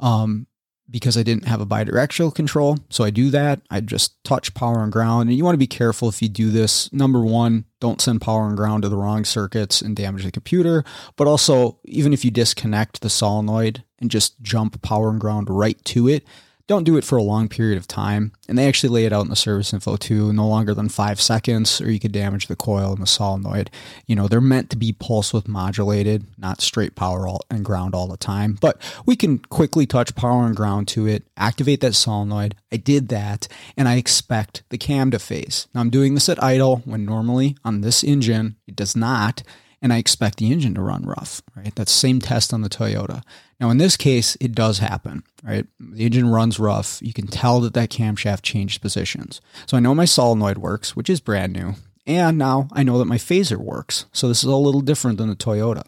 Um, 0.01 0.47
because 0.95 1.17
I 1.17 1.23
didn't 1.23 1.45
have 1.45 1.59
a 1.59 1.65
bidirectional 1.65 2.33
control. 2.33 2.77
So 2.89 3.03
I 3.03 3.09
do 3.09 3.29
that. 3.31 3.59
I 3.69 3.81
just 3.81 4.23
touch 4.23 4.53
power 4.53 4.81
and 4.81 4.93
ground. 4.93 5.27
And 5.27 5.37
you 5.37 5.43
want 5.43 5.55
to 5.55 5.59
be 5.59 5.67
careful 5.67 6.07
if 6.07 6.21
you 6.21 6.29
do 6.29 6.51
this. 6.51 6.89
Number 6.93 7.19
one, 7.19 7.65
don't 7.81 7.99
send 7.99 8.21
power 8.21 8.47
and 8.47 8.55
ground 8.55 8.83
to 8.83 8.87
the 8.87 8.95
wrong 8.95 9.25
circuits 9.25 9.81
and 9.81 9.93
damage 9.93 10.23
the 10.23 10.31
computer. 10.31 10.85
But 11.17 11.27
also, 11.27 11.79
even 11.83 12.13
if 12.13 12.23
you 12.23 12.31
disconnect 12.31 13.01
the 13.01 13.09
solenoid 13.09 13.83
and 13.99 14.09
just 14.09 14.41
jump 14.41 14.81
power 14.81 15.09
and 15.09 15.19
ground 15.19 15.49
right 15.49 15.83
to 15.83 16.07
it, 16.07 16.23
don't 16.67 16.83
do 16.83 16.97
it 16.97 17.03
for 17.03 17.17
a 17.17 17.23
long 17.23 17.47
period 17.47 17.77
of 17.77 17.87
time. 17.87 18.31
And 18.47 18.57
they 18.57 18.67
actually 18.67 18.89
lay 18.89 19.05
it 19.05 19.13
out 19.13 19.23
in 19.23 19.29
the 19.29 19.35
service 19.35 19.73
info 19.73 19.97
too, 19.97 20.33
no 20.33 20.47
longer 20.47 20.73
than 20.73 20.89
five 20.89 21.21
seconds, 21.21 21.79
or 21.79 21.91
you 21.91 21.99
could 21.99 22.11
damage 22.11 22.47
the 22.47 22.55
coil 22.55 22.93
and 22.93 23.01
the 23.01 23.07
solenoid. 23.07 23.69
You 24.07 24.15
know, 24.15 24.27
they're 24.27 24.41
meant 24.41 24.69
to 24.71 24.75
be 24.75 24.91
pulse 24.91 25.33
width 25.33 25.47
modulated, 25.47 26.25
not 26.37 26.61
straight 26.61 26.95
power 26.95 27.27
all, 27.27 27.41
and 27.51 27.63
ground 27.63 27.93
all 27.93 28.07
the 28.07 28.17
time. 28.17 28.57
But 28.59 28.81
we 29.05 29.15
can 29.15 29.39
quickly 29.39 29.85
touch 29.85 30.15
power 30.15 30.45
and 30.45 30.55
ground 30.55 30.87
to 30.89 31.07
it, 31.07 31.23
activate 31.37 31.81
that 31.81 31.93
solenoid. 31.93 32.55
I 32.71 32.77
did 32.77 33.09
that, 33.09 33.47
and 33.77 33.87
I 33.87 33.95
expect 33.95 34.63
the 34.69 34.77
cam 34.77 35.11
to 35.11 35.19
phase. 35.19 35.67
Now 35.73 35.81
I'm 35.81 35.89
doing 35.89 36.15
this 36.15 36.29
at 36.29 36.43
idle 36.43 36.81
when 36.85 37.05
normally 37.05 37.57
on 37.63 37.81
this 37.81 38.03
engine 38.03 38.55
it 38.67 38.75
does 38.75 38.95
not 38.95 39.43
and 39.85 39.93
I 39.93 39.99
expect 39.99 40.39
the 40.39 40.51
engine 40.51 40.73
to 40.73 40.81
run 40.81 41.03
rough, 41.03 41.43
right? 41.55 41.75
That 41.75 41.89
same 41.89 42.19
test 42.19 42.51
on 42.51 42.63
the 42.63 42.69
Toyota. 42.69 43.21
Now, 43.59 43.69
in 43.69 43.77
this 43.77 43.95
case, 43.95 44.35
it 44.41 44.55
does 44.55 44.79
happen, 44.79 45.21
right? 45.43 45.67
The 45.79 46.07
engine 46.07 46.27
runs 46.27 46.57
rough. 46.57 46.97
You 47.03 47.13
can 47.13 47.27
tell 47.27 47.59
that 47.59 47.75
that 47.75 47.91
camshaft 47.91 48.41
changed 48.41 48.81
positions. 48.81 49.41
So 49.67 49.77
I 49.77 49.79
know 49.81 49.93
my 49.93 50.05
solenoid 50.05 50.57
works, 50.57 50.95
which 50.95 51.07
is 51.07 51.19
brand 51.19 51.53
new. 51.53 51.75
And 52.07 52.35
now 52.35 52.67
I 52.71 52.81
know 52.81 52.97
that 52.97 53.05
my 53.05 53.17
phaser 53.17 53.57
works. 53.57 54.07
So 54.11 54.27
this 54.27 54.39
is 54.39 54.49
a 54.49 54.55
little 54.55 54.81
different 54.81 55.19
than 55.19 55.29
the 55.29 55.35
Toyota. 55.35 55.83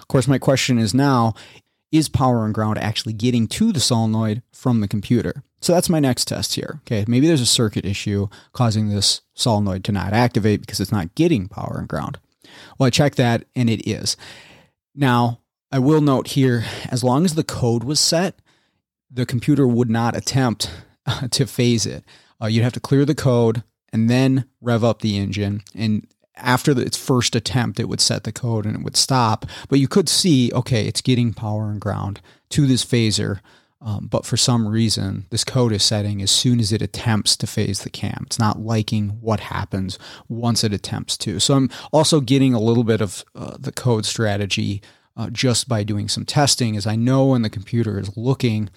Of 0.00 0.08
course, 0.08 0.26
my 0.26 0.38
question 0.38 0.76
is 0.76 0.92
now, 0.92 1.34
is 1.92 2.08
power 2.08 2.44
and 2.44 2.52
ground 2.52 2.78
actually 2.78 3.12
getting 3.12 3.46
to 3.46 3.70
the 3.70 3.78
solenoid 3.78 4.42
from 4.50 4.80
the 4.80 4.88
computer? 4.88 5.44
So 5.60 5.72
that's 5.72 5.88
my 5.88 6.00
next 6.00 6.24
test 6.24 6.56
here. 6.56 6.80
Okay, 6.82 7.04
maybe 7.06 7.28
there's 7.28 7.40
a 7.40 7.46
circuit 7.46 7.84
issue 7.84 8.26
causing 8.52 8.88
this 8.88 9.20
solenoid 9.34 9.84
to 9.84 9.92
not 9.92 10.12
activate 10.12 10.60
because 10.60 10.80
it's 10.80 10.90
not 10.90 11.14
getting 11.14 11.46
power 11.46 11.76
and 11.78 11.86
ground. 11.86 12.18
Well, 12.78 12.86
I 12.86 12.90
checked 12.90 13.16
that 13.16 13.44
and 13.54 13.68
it 13.68 13.88
is. 13.88 14.16
Now, 14.94 15.40
I 15.70 15.78
will 15.78 16.00
note 16.00 16.28
here 16.28 16.64
as 16.90 17.04
long 17.04 17.24
as 17.24 17.34
the 17.34 17.44
code 17.44 17.84
was 17.84 18.00
set, 18.00 18.40
the 19.10 19.26
computer 19.26 19.66
would 19.66 19.90
not 19.90 20.16
attempt 20.16 20.70
uh, 21.06 21.28
to 21.28 21.46
phase 21.46 21.86
it. 21.86 22.04
Uh, 22.40 22.46
you'd 22.46 22.64
have 22.64 22.72
to 22.74 22.80
clear 22.80 23.04
the 23.04 23.14
code 23.14 23.62
and 23.92 24.08
then 24.08 24.44
rev 24.60 24.84
up 24.84 25.00
the 25.00 25.16
engine. 25.16 25.62
And 25.74 26.06
after 26.36 26.72
the, 26.72 26.82
its 26.82 26.96
first 26.96 27.34
attempt, 27.34 27.80
it 27.80 27.88
would 27.88 28.00
set 28.00 28.24
the 28.24 28.32
code 28.32 28.64
and 28.64 28.76
it 28.76 28.82
would 28.82 28.96
stop. 28.96 29.46
But 29.68 29.78
you 29.78 29.88
could 29.88 30.08
see, 30.08 30.52
okay, 30.52 30.86
it's 30.86 31.00
getting 31.00 31.32
power 31.32 31.70
and 31.70 31.80
ground 31.80 32.20
to 32.50 32.66
this 32.66 32.84
phaser. 32.84 33.40
Um, 33.80 34.08
but 34.10 34.26
for 34.26 34.36
some 34.36 34.66
reason, 34.66 35.26
this 35.30 35.44
code 35.44 35.72
is 35.72 35.84
setting 35.84 36.20
as 36.20 36.32
soon 36.32 36.58
as 36.58 36.72
it 36.72 36.82
attempts 36.82 37.36
to 37.36 37.46
phase 37.46 37.82
the 37.82 37.90
cam. 37.90 38.24
It's 38.26 38.38
not 38.38 38.60
liking 38.60 39.10
what 39.20 39.40
happens 39.40 39.98
once 40.28 40.64
it 40.64 40.72
attempts 40.72 41.16
to. 41.18 41.38
So 41.38 41.54
I'm 41.54 41.70
also 41.92 42.20
getting 42.20 42.54
a 42.54 42.60
little 42.60 42.82
bit 42.82 43.00
of 43.00 43.24
uh, 43.36 43.56
the 43.58 43.70
code 43.70 44.04
strategy 44.04 44.82
uh, 45.16 45.30
just 45.30 45.68
by 45.68 45.84
doing 45.84 46.08
some 46.08 46.24
testing, 46.24 46.76
as 46.76 46.86
I 46.86 46.96
know 46.96 47.26
when 47.26 47.42
the 47.42 47.50
computer 47.50 47.98
is 47.98 48.16
looking 48.16 48.70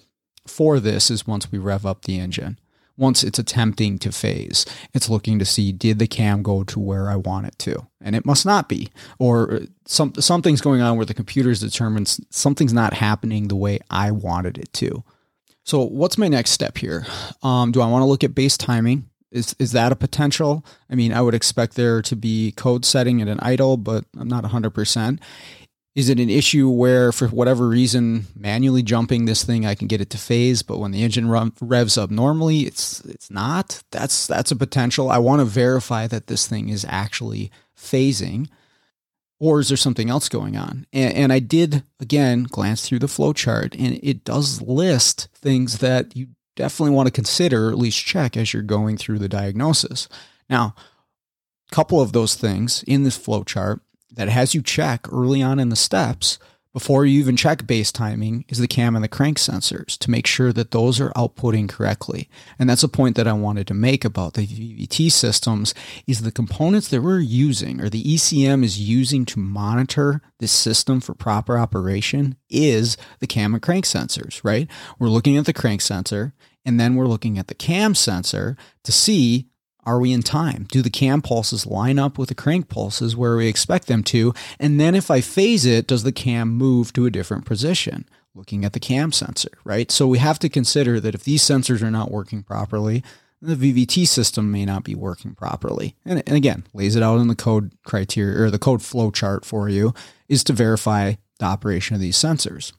for 0.46 0.80
this 0.80 1.10
is 1.10 1.26
once 1.26 1.50
we 1.50 1.58
rev 1.58 1.86
up 1.86 2.02
the 2.02 2.18
engine. 2.18 2.58
Once 2.96 3.24
it's 3.24 3.38
attempting 3.38 3.98
to 3.98 4.12
phase. 4.12 4.66
It's 4.92 5.08
looking 5.08 5.38
to 5.38 5.44
see 5.44 5.72
did 5.72 5.98
the 5.98 6.06
cam 6.06 6.42
go 6.42 6.64
to 6.64 6.80
where 6.80 7.10
I 7.10 7.16
want 7.16 7.46
it 7.46 7.58
to, 7.60 7.86
and 8.00 8.14
it 8.14 8.26
must 8.26 8.46
not 8.46 8.68
be, 8.68 8.88
or 9.18 9.62
some 9.86 10.14
something's 10.14 10.60
going 10.60 10.80
on 10.80 10.96
where 10.96 11.06
the 11.06 11.14
computer's 11.14 11.60
determines 11.60 12.20
something's 12.30 12.72
not 12.72 12.94
happening 12.94 13.48
the 13.48 13.56
way 13.56 13.78
I 13.90 14.10
wanted 14.10 14.58
it 14.58 14.72
to. 14.74 15.04
So 15.64 15.82
what's 15.82 16.18
my 16.18 16.28
next 16.28 16.50
step 16.50 16.78
here? 16.78 17.06
Um, 17.42 17.72
do 17.72 17.80
I 17.80 17.86
want 17.86 18.02
to 18.02 18.06
look 18.06 18.24
at 18.24 18.34
base 18.34 18.56
timing? 18.56 19.08
Is 19.30 19.56
is 19.58 19.72
that 19.72 19.92
a 19.92 19.96
potential? 19.96 20.64
I 20.90 20.94
mean, 20.94 21.12
I 21.12 21.22
would 21.22 21.34
expect 21.34 21.74
there 21.74 22.02
to 22.02 22.16
be 22.16 22.52
code 22.52 22.84
setting 22.84 23.22
at 23.22 23.28
an 23.28 23.40
idle, 23.40 23.78
but 23.78 24.04
I'm 24.18 24.28
not 24.28 24.44
100%. 24.44 25.18
Is 25.94 26.08
it 26.08 26.18
an 26.18 26.30
issue 26.30 26.70
where, 26.70 27.12
for 27.12 27.28
whatever 27.28 27.68
reason, 27.68 28.24
manually 28.34 28.82
jumping 28.82 29.26
this 29.26 29.44
thing, 29.44 29.66
I 29.66 29.74
can 29.74 29.88
get 29.88 30.00
it 30.00 30.08
to 30.10 30.18
phase, 30.18 30.62
but 30.62 30.78
when 30.78 30.90
the 30.90 31.02
engine 31.02 31.30
revs 31.60 31.98
up 31.98 32.10
normally, 32.10 32.60
it's 32.60 33.00
it's 33.00 33.30
not? 33.30 33.82
That's 33.90 34.26
that's 34.26 34.50
a 34.50 34.56
potential. 34.56 35.10
I 35.10 35.18
want 35.18 35.40
to 35.40 35.44
verify 35.44 36.06
that 36.06 36.28
this 36.28 36.46
thing 36.46 36.70
is 36.70 36.86
actually 36.88 37.50
phasing, 37.76 38.48
or 39.38 39.60
is 39.60 39.68
there 39.68 39.76
something 39.76 40.08
else 40.08 40.30
going 40.30 40.56
on? 40.56 40.86
And, 40.94 41.14
and 41.14 41.32
I 41.32 41.40
did 41.40 41.82
again 42.00 42.44
glance 42.44 42.88
through 42.88 43.00
the 43.00 43.06
flowchart, 43.06 43.74
and 43.78 44.00
it 44.02 44.24
does 44.24 44.62
list 44.62 45.28
things 45.34 45.78
that 45.78 46.16
you 46.16 46.28
definitely 46.56 46.94
want 46.94 47.08
to 47.08 47.12
consider, 47.12 47.68
or 47.68 47.70
at 47.70 47.78
least 47.78 48.02
check 48.02 48.34
as 48.34 48.54
you're 48.54 48.62
going 48.62 48.96
through 48.96 49.18
the 49.18 49.28
diagnosis. 49.28 50.08
Now, 50.48 50.74
a 51.70 51.74
couple 51.74 52.00
of 52.00 52.12
those 52.12 52.34
things 52.34 52.82
in 52.86 53.02
this 53.02 53.18
flowchart 53.18 53.80
that 54.12 54.28
has 54.28 54.54
you 54.54 54.62
check 54.62 55.06
early 55.12 55.42
on 55.42 55.58
in 55.58 55.68
the 55.68 55.76
steps 55.76 56.38
before 56.72 57.04
you 57.04 57.20
even 57.20 57.36
check 57.36 57.66
base 57.66 57.92
timing 57.92 58.44
is 58.48 58.58
the 58.58 58.66
cam 58.66 58.94
and 58.94 59.04
the 59.04 59.08
crank 59.08 59.36
sensors 59.36 59.98
to 59.98 60.10
make 60.10 60.26
sure 60.26 60.52
that 60.52 60.70
those 60.70 61.00
are 61.00 61.10
outputting 61.10 61.68
correctly. 61.68 62.30
And 62.58 62.68
that's 62.68 62.82
a 62.82 62.88
point 62.88 63.14
that 63.16 63.28
I 63.28 63.34
wanted 63.34 63.66
to 63.66 63.74
make 63.74 64.04
about 64.04 64.34
the 64.34 64.46
VVT 64.46 65.12
systems 65.12 65.74
is 66.06 66.22
the 66.22 66.32
components 66.32 66.88
that 66.88 67.02
we're 67.02 67.20
using 67.20 67.80
or 67.80 67.90
the 67.90 68.02
ECM 68.02 68.64
is 68.64 68.80
using 68.80 69.26
to 69.26 69.38
monitor 69.38 70.22
this 70.38 70.52
system 70.52 71.00
for 71.00 71.14
proper 71.14 71.58
operation 71.58 72.36
is 72.48 72.96
the 73.20 73.26
cam 73.26 73.52
and 73.52 73.62
crank 73.62 73.84
sensors, 73.84 74.42
right? 74.42 74.68
We're 74.98 75.08
looking 75.08 75.36
at 75.36 75.44
the 75.44 75.52
crank 75.52 75.82
sensor 75.82 76.32
and 76.64 76.80
then 76.80 76.94
we're 76.94 77.06
looking 77.06 77.38
at 77.38 77.48
the 77.48 77.54
cam 77.54 77.94
sensor 77.94 78.56
to 78.84 78.92
see 78.92 79.48
are 79.84 79.98
we 79.98 80.12
in 80.12 80.22
time? 80.22 80.66
Do 80.70 80.82
the 80.82 80.90
cam 80.90 81.22
pulses 81.22 81.66
line 81.66 81.98
up 81.98 82.18
with 82.18 82.28
the 82.28 82.34
crank 82.34 82.68
pulses 82.68 83.16
where 83.16 83.36
we 83.36 83.48
expect 83.48 83.86
them 83.86 84.02
to? 84.04 84.32
And 84.58 84.78
then 84.78 84.94
if 84.94 85.10
I 85.10 85.20
phase 85.20 85.66
it, 85.66 85.86
does 85.86 86.04
the 86.04 86.12
cam 86.12 86.50
move 86.50 86.92
to 86.92 87.06
a 87.06 87.10
different 87.10 87.44
position? 87.44 88.08
Looking 88.34 88.64
at 88.64 88.72
the 88.72 88.80
cam 88.80 89.12
sensor, 89.12 89.50
right? 89.64 89.90
So 89.90 90.06
we 90.06 90.18
have 90.18 90.38
to 90.38 90.48
consider 90.48 91.00
that 91.00 91.14
if 91.14 91.24
these 91.24 91.42
sensors 91.42 91.82
are 91.82 91.90
not 91.90 92.10
working 92.10 92.42
properly, 92.42 93.02
the 93.42 93.56
VVT 93.56 94.06
system 94.06 94.52
may 94.52 94.64
not 94.64 94.84
be 94.84 94.94
working 94.94 95.34
properly. 95.34 95.96
And, 96.04 96.22
and 96.26 96.36
again, 96.36 96.64
lays 96.72 96.94
it 96.94 97.02
out 97.02 97.18
in 97.18 97.26
the 97.26 97.34
code 97.34 97.72
criteria 97.84 98.40
or 98.40 98.50
the 98.50 98.58
code 98.58 98.82
flow 98.82 99.10
chart 99.10 99.44
for 99.44 99.68
you 99.68 99.92
is 100.28 100.44
to 100.44 100.52
verify 100.52 101.14
the 101.40 101.44
operation 101.44 101.94
of 101.94 102.00
these 102.00 102.16
sensors. 102.16 102.72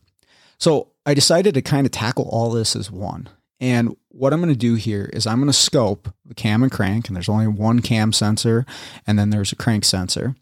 So 0.58 0.94
I 1.06 1.14
decided 1.14 1.54
to 1.56 1.62
kind 1.62 1.86
of 1.86 1.92
tackle 1.92 2.30
all 2.30 2.50
this 2.50 2.76
as 2.76 2.90
one. 2.90 3.28
And 3.64 3.96
what 4.10 4.34
I'm 4.34 4.42
going 4.42 4.54
to 4.54 4.60
do 4.60 4.76
here 4.76 5.10
is 5.14 5.26
I'm 5.26 5.38
going 5.38 5.48
to 5.48 5.54
scope 5.58 6.14
the 6.26 6.34
cam 6.34 6.64
and 6.64 6.72
crank, 6.72 7.08
and 7.08 7.16
there's 7.16 7.30
only 7.30 7.48
one 7.48 7.80
cam 7.80 8.12
sensor, 8.12 8.66
and 9.08 9.18
then 9.18 9.30
there's 9.30 9.54
a 9.54 9.56
crank 9.56 9.86
sensor. 9.86 10.36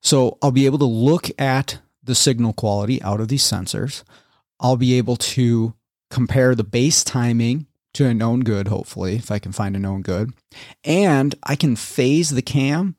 So 0.00 0.38
I'll 0.40 0.50
be 0.50 0.64
able 0.64 0.78
to 0.78 0.86
look 0.86 1.28
at 1.38 1.78
the 2.02 2.14
signal 2.14 2.54
quality 2.54 3.02
out 3.02 3.20
of 3.20 3.28
these 3.28 3.42
sensors. 3.42 4.02
I'll 4.58 4.78
be 4.78 4.96
able 4.96 5.16
to 5.16 5.74
compare 6.08 6.54
the 6.54 6.64
base 6.64 7.04
timing 7.04 7.66
to 7.92 8.06
a 8.06 8.14
known 8.14 8.40
good, 8.40 8.68
hopefully, 8.68 9.16
if 9.16 9.30
I 9.30 9.38
can 9.38 9.52
find 9.52 9.76
a 9.76 9.78
known 9.78 10.00
good. 10.00 10.32
And 10.84 11.34
I 11.42 11.54
can 11.54 11.76
phase 11.76 12.30
the 12.30 12.40
cam. 12.40 12.96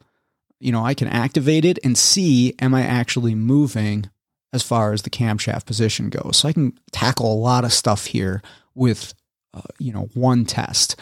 You 0.60 0.72
know, 0.72 0.86
I 0.86 0.94
can 0.94 1.08
activate 1.08 1.66
it 1.66 1.80
and 1.84 1.98
see 1.98 2.54
am 2.60 2.76
I 2.76 2.84
actually 2.84 3.34
moving 3.34 4.12
as 4.54 4.62
far 4.62 4.94
as 4.94 5.02
the 5.02 5.10
camshaft 5.10 5.66
position 5.66 6.12
goes. 6.12 6.38
So 6.38 6.48
I 6.48 6.54
can 6.54 6.78
tackle 6.92 7.34
a 7.34 7.36
lot 7.36 7.66
of 7.66 7.74
stuff 7.74 8.06
here 8.06 8.44
with 8.76 9.16
uh, 9.54 9.62
you 9.78 9.92
know, 9.92 10.10
one 10.14 10.46
test. 10.46 10.96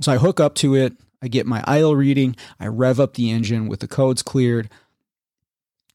So 0.00 0.12
I 0.12 0.18
hook 0.18 0.40
up 0.40 0.54
to 0.56 0.74
it, 0.74 0.94
I 1.20 1.28
get 1.28 1.46
my 1.46 1.64
idle 1.66 1.96
reading, 1.96 2.36
I 2.60 2.66
rev 2.66 3.00
up 3.00 3.14
the 3.14 3.30
engine 3.30 3.68
with 3.68 3.80
the 3.80 3.88
codes 3.88 4.22
cleared. 4.22 4.70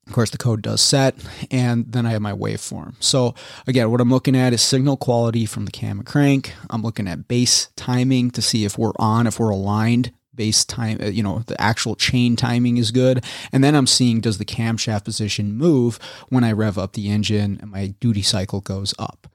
Of 0.05 0.11
course, 0.11 0.31
the 0.31 0.37
code 0.37 0.61
does 0.61 0.81
set, 0.81 1.15
and 1.49 1.89
then 1.89 2.05
I 2.05 2.11
have 2.11 2.21
my 2.21 2.33
waveform. 2.33 2.95
So 2.99 3.35
again, 3.67 3.89
what 3.89 4.01
I'm 4.01 4.09
looking 4.09 4.35
at 4.35 4.51
is 4.51 4.61
signal 4.61 4.97
quality 4.97 5.45
from 5.45 5.63
the 5.63 5.71
cam 5.71 5.99
and 5.99 6.05
crank. 6.05 6.53
I'm 6.69 6.81
looking 6.81 7.07
at 7.07 7.29
base 7.29 7.69
timing 7.77 8.31
to 8.31 8.41
see 8.41 8.65
if 8.65 8.77
we're 8.77 8.91
on, 8.97 9.27
if 9.27 9.39
we're 9.39 9.49
aligned. 9.49 10.11
Base 10.35 10.65
time, 10.65 10.97
uh, 10.99 11.05
you 11.05 11.21
know, 11.21 11.43
the 11.45 11.59
actual 11.61 11.95
chain 11.95 12.35
timing 12.35 12.77
is 12.77 12.91
good. 12.91 13.23
And 13.51 13.63
then 13.63 13.75
I'm 13.75 13.87
seeing 13.87 14.19
does 14.19 14.39
the 14.39 14.45
camshaft 14.45 15.05
position 15.05 15.53
move 15.53 15.99
when 16.29 16.43
I 16.43 16.51
rev 16.51 16.77
up 16.77 16.93
the 16.93 17.09
engine 17.09 17.59
and 17.61 17.71
my 17.71 17.93
duty 17.99 18.23
cycle 18.23 18.59
goes 18.59 18.95
up. 18.97 19.27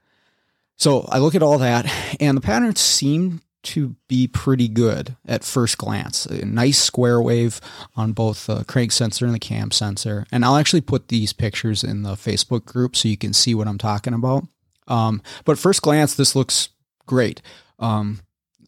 So 0.79 1.05
I 1.09 1.19
look 1.19 1.35
at 1.35 1.43
all 1.43 1.57
that, 1.57 1.91
and 2.21 2.37
the 2.37 2.41
patterns 2.41 2.79
seem 2.79 3.41
to 3.61 3.97
be 4.07 4.27
pretty 4.27 4.69
good 4.69 5.17
at 5.27 5.43
first 5.43 5.77
glance. 5.77 6.25
A 6.25 6.45
nice 6.45 6.81
square 6.81 7.21
wave 7.21 7.59
on 7.97 8.13
both 8.13 8.47
the 8.47 8.63
crank 8.63 8.93
sensor 8.93 9.25
and 9.25 9.35
the 9.35 9.39
cam 9.39 9.71
sensor. 9.71 10.25
And 10.31 10.45
I'll 10.45 10.55
actually 10.55 10.79
put 10.79 11.09
these 11.09 11.33
pictures 11.33 11.83
in 11.83 12.03
the 12.03 12.13
Facebook 12.13 12.63
group 12.63 12.95
so 12.95 13.09
you 13.09 13.17
can 13.17 13.33
see 13.33 13.53
what 13.53 13.67
I'm 13.67 13.77
talking 13.77 14.13
about. 14.13 14.47
Um, 14.87 15.21
but 15.43 15.59
first 15.59 15.81
glance, 15.81 16.15
this 16.15 16.33
looks 16.33 16.69
great. 17.05 17.41
Um, 17.77 18.21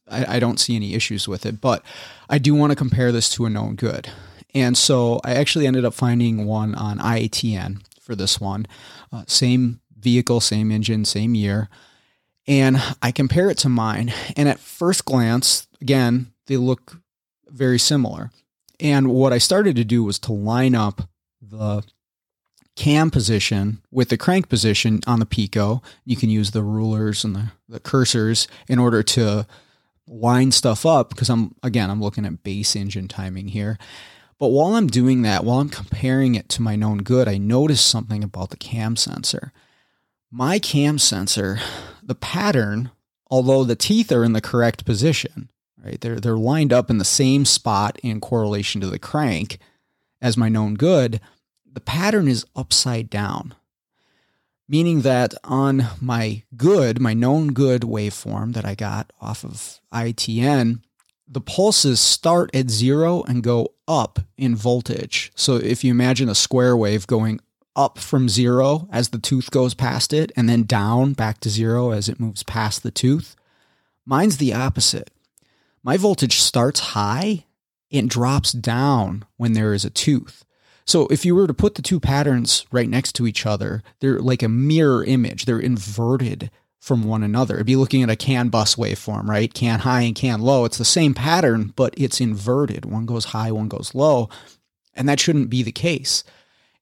I, 0.09 0.36
I, 0.36 0.39
don't 0.39 0.59
see 0.59 0.76
any 0.76 0.93
issues 0.93 1.28
with 1.28 1.45
it, 1.45 1.62
but 1.62 1.84
I 2.30 2.38
do 2.38 2.53
want 2.53 2.72
to 2.72 2.76
compare 2.76 3.12
this 3.12 3.30
to 3.32 3.45
a 3.45 3.49
known 3.49 3.76
good. 3.76 4.09
And 4.53 4.78
so 4.78 5.20
I 5.24 5.34
actually 5.34 5.66
ended 5.66 5.86
up 5.86 5.93
finding 5.93 6.45
one 6.45 6.76
on 6.76 6.99
IATN 6.99 7.82
for 7.99 8.16
this 8.16 8.39
one. 8.39 8.68
Uh, 9.12 9.24
same 9.26 9.80
vehicle, 9.97 10.41
same 10.41 10.72
engine, 10.72 11.05
same 11.05 11.34
year 11.34 11.70
and 12.52 12.84
I 13.02 13.14
compare 13.14 13.49
it 13.49 13.58
to 13.60 13.70
mine. 13.70 14.14
And 14.36 14.49
at 14.49 14.60
first 14.60 15.06
glance, 15.06 15.68
again, 15.80 16.34
they 16.47 16.58
look 16.58 16.97
very 17.47 17.80
similar. 17.80 18.30
And 18.78 19.08
what 19.08 19.32
I 19.32 19.38
started 19.38 19.78
to 19.78 19.86
do 19.86 20.04
was 20.04 20.20
to 20.20 20.34
line 20.34 20.76
up 20.76 21.08
the 21.41 21.84
cam 22.76 23.10
position 23.10 23.82
with 23.89 24.10
the 24.10 24.18
crank 24.18 24.49
position 24.49 24.99
on 25.08 25.22
the 25.22 25.26
Pico. 25.26 25.82
You 26.04 26.18
can 26.18 26.30
use 26.30 26.52
the 26.52 26.62
rulers 26.62 27.24
and 27.24 27.38
the, 27.38 27.52
the 27.70 27.80
cursors 27.80 28.47
in 28.68 28.80
order 28.80 29.02
to 29.02 29.47
line 30.06 30.52
stuff 30.52 30.86
up 30.86 31.08
because 31.08 31.30
I'm, 31.30 31.56
again, 31.64 31.89
I'm 31.89 32.02
looking 32.02 32.26
at 32.26 32.43
base 32.43 32.76
engine 32.76 33.08
timing 33.08 33.47
here. 33.47 33.78
But 34.38 34.47
while 34.47 34.76
I'm 34.76 34.88
doing 34.88 35.22
that, 35.22 35.45
while 35.45 35.60
I'm 35.60 35.70
comparing 35.70 36.36
it 36.36 36.49
to 36.49 36.62
my 36.62 36.76
known 36.76 36.97
good, 36.97 37.30
I 37.30 37.38
noticed 37.38 37.88
something 37.88 38.26
about 38.26 38.49
the 38.49 38.58
cam 38.58 38.97
sensor. 38.97 39.54
My 40.30 40.60
cam 40.60 40.97
sensor 40.97 41.60
the 42.12 42.16
pattern, 42.16 42.91
although 43.28 43.64
the 43.64 43.74
teeth 43.74 44.12
are 44.12 44.26
in 44.26 44.34
the 44.34 44.41
correct 44.41 44.84
position, 44.84 45.49
right? 45.82 46.01
They're 46.01 46.20
they're 46.20 46.36
lined 46.36 46.74
up 46.74 46.89
in 46.89 46.97
the 46.97 47.05
same 47.05 47.45
spot 47.45 47.97
in 48.03 48.20
correlation 48.20 48.82
to 48.82 48.88
the 48.88 48.99
crank 48.99 49.59
as 50.22 50.36
my 50.36 50.49
known 50.49 50.74
good. 50.74 51.22
The 51.72 51.80
pattern 51.80 52.28
is 52.28 52.45
upside 52.53 53.09
down, 53.09 53.55
meaning 54.68 55.03
that 55.03 55.34
on 55.45 55.88
my 56.01 56.43
good, 56.57 56.99
my 56.99 57.14
known 57.14 57.53
good 57.53 57.84
waveform 57.84 58.55
that 58.55 58.66
I 58.66 58.76
got 58.76 59.14
off 59.22 59.45
of 59.45 59.80
IATN, 59.93 60.82
the 61.26 61.39
pulses 61.39 62.01
start 62.01 62.53
at 62.53 62.70
zero 62.70 63.24
and 63.24 63.41
go 63.41 63.70
up 63.88 64.20
in 64.36 64.53
voltage. 64.53 65.32
So 65.34 65.55
if 65.55 65.86
you 65.86 65.91
imagine 65.91 66.28
a 66.28 66.36
square 66.36 66.76
wave 66.76 67.07
going 67.07 67.39
up 67.82 67.97
from 67.97 68.29
zero 68.29 68.88
as 68.91 69.09
the 69.09 69.17
tooth 69.17 69.51
goes 69.51 69.73
past 69.73 70.13
it 70.13 70.32
and 70.36 70.47
then 70.47 70.63
down 70.63 71.13
back 71.13 71.39
to 71.39 71.49
zero 71.49 71.91
as 71.91 72.07
it 72.07 72.19
moves 72.19 72.43
past 72.43 72.84
the 72.84 72.91
tooth. 72.91 73.36
Mine's 74.05 74.38
the 74.38 74.53
opposite. 74.53 75.09
My 75.84 75.97
voltage 75.97 76.39
starts 76.39 76.79
high 76.79 77.45
and 77.91 78.09
drops 78.09 78.51
down 78.51 79.25
when 79.38 79.53
there 79.53 79.73
is 79.73 79.84
a 79.84 79.89
tooth. 79.89 80.45
So 80.86 81.07
if 81.07 81.25
you 81.25 81.36
were 81.36 81.47
to 81.47 81.53
put 81.53 81.75
the 81.75 81.82
two 81.82 81.99
patterns 81.99 82.65
right 82.71 82.89
next 82.89 83.13
to 83.13 83.27
each 83.27 83.45
other, 83.45 83.82
they're 83.99 84.19
like 84.19 84.43
a 84.43 84.49
mirror 84.49 85.03
image. 85.03 85.45
They're 85.45 85.59
inverted 85.59 86.51
from 86.79 87.03
one 87.03 87.23
another. 87.23 87.55
It'd 87.55 87.67
be 87.67 87.75
looking 87.75 88.03
at 88.03 88.09
a 88.09 88.15
CAN 88.15 88.49
bus 88.49 88.75
waveform, 88.75 89.27
right? 89.27 89.53
CAN 89.53 89.79
high 89.79 90.01
and 90.01 90.15
CAN 90.15 90.41
low. 90.41 90.65
It's 90.65 90.77
the 90.77 90.86
same 90.86 91.13
pattern, 91.13 91.73
but 91.75 91.93
it's 91.97 92.19
inverted. 92.19 92.86
One 92.86 93.05
goes 93.05 93.25
high, 93.25 93.51
one 93.51 93.67
goes 93.67 93.93
low. 93.93 94.29
And 94.93 95.07
that 95.07 95.19
shouldn't 95.19 95.49
be 95.49 95.63
the 95.63 95.71
case. 95.71 96.23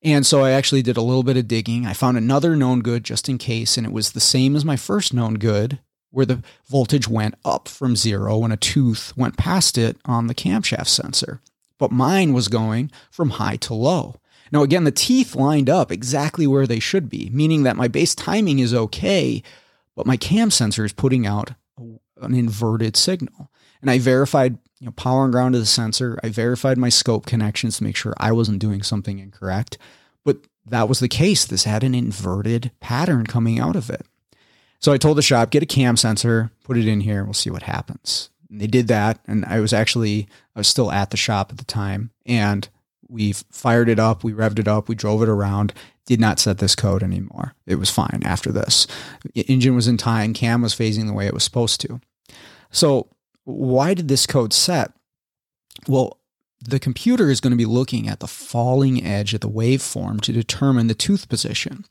And 0.01 0.25
so 0.25 0.43
I 0.43 0.51
actually 0.51 0.81
did 0.81 0.97
a 0.97 1.01
little 1.01 1.23
bit 1.23 1.37
of 1.37 1.47
digging. 1.47 1.85
I 1.85 1.93
found 1.93 2.17
another 2.17 2.55
known 2.55 2.81
good 2.81 3.03
just 3.03 3.27
in 3.27 3.37
case, 3.37 3.77
and 3.77 3.85
it 3.85 3.91
was 3.91 4.11
the 4.11 4.19
same 4.19 4.55
as 4.55 4.63
my 4.63 4.77
first 4.77 5.13
known 5.13 5.35
good, 5.35 5.79
where 6.11 6.25
the 6.25 6.41
voltage 6.67 7.07
went 7.07 7.35
up 7.43 7.67
from 7.67 7.95
zero 7.95 8.37
when 8.37 8.51
a 8.51 8.57
tooth 8.57 9.13
went 9.17 9.37
past 9.37 9.77
it 9.77 9.97
on 10.05 10.27
the 10.27 10.35
camshaft 10.35 10.87
sensor. 10.87 11.41
But 11.77 11.91
mine 11.91 12.33
was 12.33 12.47
going 12.47 12.91
from 13.11 13.31
high 13.31 13.57
to 13.57 13.73
low. 13.73 14.15
Now, 14.51 14.63
again, 14.63 14.83
the 14.83 14.91
teeth 14.91 15.35
lined 15.35 15.69
up 15.69 15.91
exactly 15.91 16.47
where 16.47 16.65
they 16.65 16.79
should 16.79 17.09
be, 17.09 17.29
meaning 17.31 17.63
that 17.63 17.77
my 17.77 17.87
base 17.87 18.15
timing 18.15 18.59
is 18.59 18.73
okay, 18.73 19.43
but 19.95 20.07
my 20.07 20.17
cam 20.17 20.49
sensor 20.49 20.85
is 20.85 20.93
putting 20.93 21.27
out 21.27 21.51
an 22.17 22.33
inverted 22.33 22.97
signal. 22.97 23.51
And 23.81 23.91
I 23.91 23.99
verified 23.99 24.57
you 24.79 24.85
know, 24.85 24.91
power 24.91 25.23
and 25.23 25.33
ground 25.33 25.53
to 25.53 25.59
the 25.59 25.65
sensor. 25.65 26.19
I 26.23 26.29
verified 26.29 26.77
my 26.77 26.89
scope 26.89 27.25
connections 27.25 27.77
to 27.77 27.83
make 27.83 27.95
sure 27.95 28.13
I 28.17 28.31
wasn't 28.31 28.59
doing 28.59 28.81
something 28.81 29.19
incorrect. 29.19 29.77
But 30.23 30.37
that 30.65 30.87
was 30.87 30.99
the 30.99 31.07
case. 31.07 31.45
This 31.45 31.65
had 31.65 31.83
an 31.83 31.95
inverted 31.95 32.71
pattern 32.79 33.25
coming 33.25 33.59
out 33.59 33.75
of 33.75 33.89
it. 33.89 34.05
So 34.79 34.93
I 34.93 34.97
told 34.97 35.17
the 35.17 35.21
shop, 35.21 35.49
get 35.49 35.63
a 35.63 35.65
cam 35.65 35.97
sensor, 35.97 36.51
put 36.63 36.77
it 36.77 36.87
in 36.87 37.01
here, 37.01 37.25
we'll 37.25 37.33
see 37.33 37.49
what 37.49 37.63
happens. 37.63 38.29
And 38.49 38.61
they 38.61 38.67
did 38.67 38.87
that. 38.87 39.19
And 39.27 39.43
I 39.45 39.59
was 39.59 39.73
actually, 39.73 40.27
I 40.55 40.59
was 40.59 40.67
still 40.69 40.91
at 40.91 41.11
the 41.11 41.17
shop 41.17 41.51
at 41.51 41.57
the 41.57 41.65
time. 41.65 42.11
And 42.25 42.67
we 43.09 43.33
fired 43.33 43.89
it 43.89 43.99
up, 43.99 44.23
we 44.23 44.31
revved 44.31 44.59
it 44.59 44.67
up, 44.67 44.87
we 44.87 44.95
drove 44.95 45.21
it 45.21 45.29
around, 45.29 45.73
did 46.05 46.19
not 46.19 46.39
set 46.39 46.59
this 46.59 46.75
code 46.75 47.03
anymore. 47.03 47.55
It 47.65 47.75
was 47.75 47.89
fine 47.89 48.21
after 48.23 48.51
this. 48.51 48.87
Engine 49.35 49.75
was 49.75 49.87
in 49.87 49.97
time, 49.97 50.33
cam 50.33 50.61
was 50.61 50.75
phasing 50.75 51.07
the 51.07 51.13
way 51.13 51.25
it 51.25 51.33
was 51.33 51.43
supposed 51.43 51.81
to. 51.81 51.99
So 52.71 53.09
why 53.43 53.93
did 53.93 54.07
this 54.07 54.27
code 54.27 54.53
set? 54.53 54.91
Well, 55.87 56.17
the 56.61 56.79
computer 56.79 57.29
is 57.29 57.39
going 57.39 57.51
to 57.51 57.57
be 57.57 57.65
looking 57.65 58.07
at 58.07 58.19
the 58.19 58.27
falling 58.27 59.03
edge 59.03 59.33
of 59.33 59.41
the 59.41 59.49
waveform 59.49 60.21
to 60.21 60.33
determine 60.33 60.87
the 60.87 60.93
tooth 60.93 61.29
position. 61.29 61.85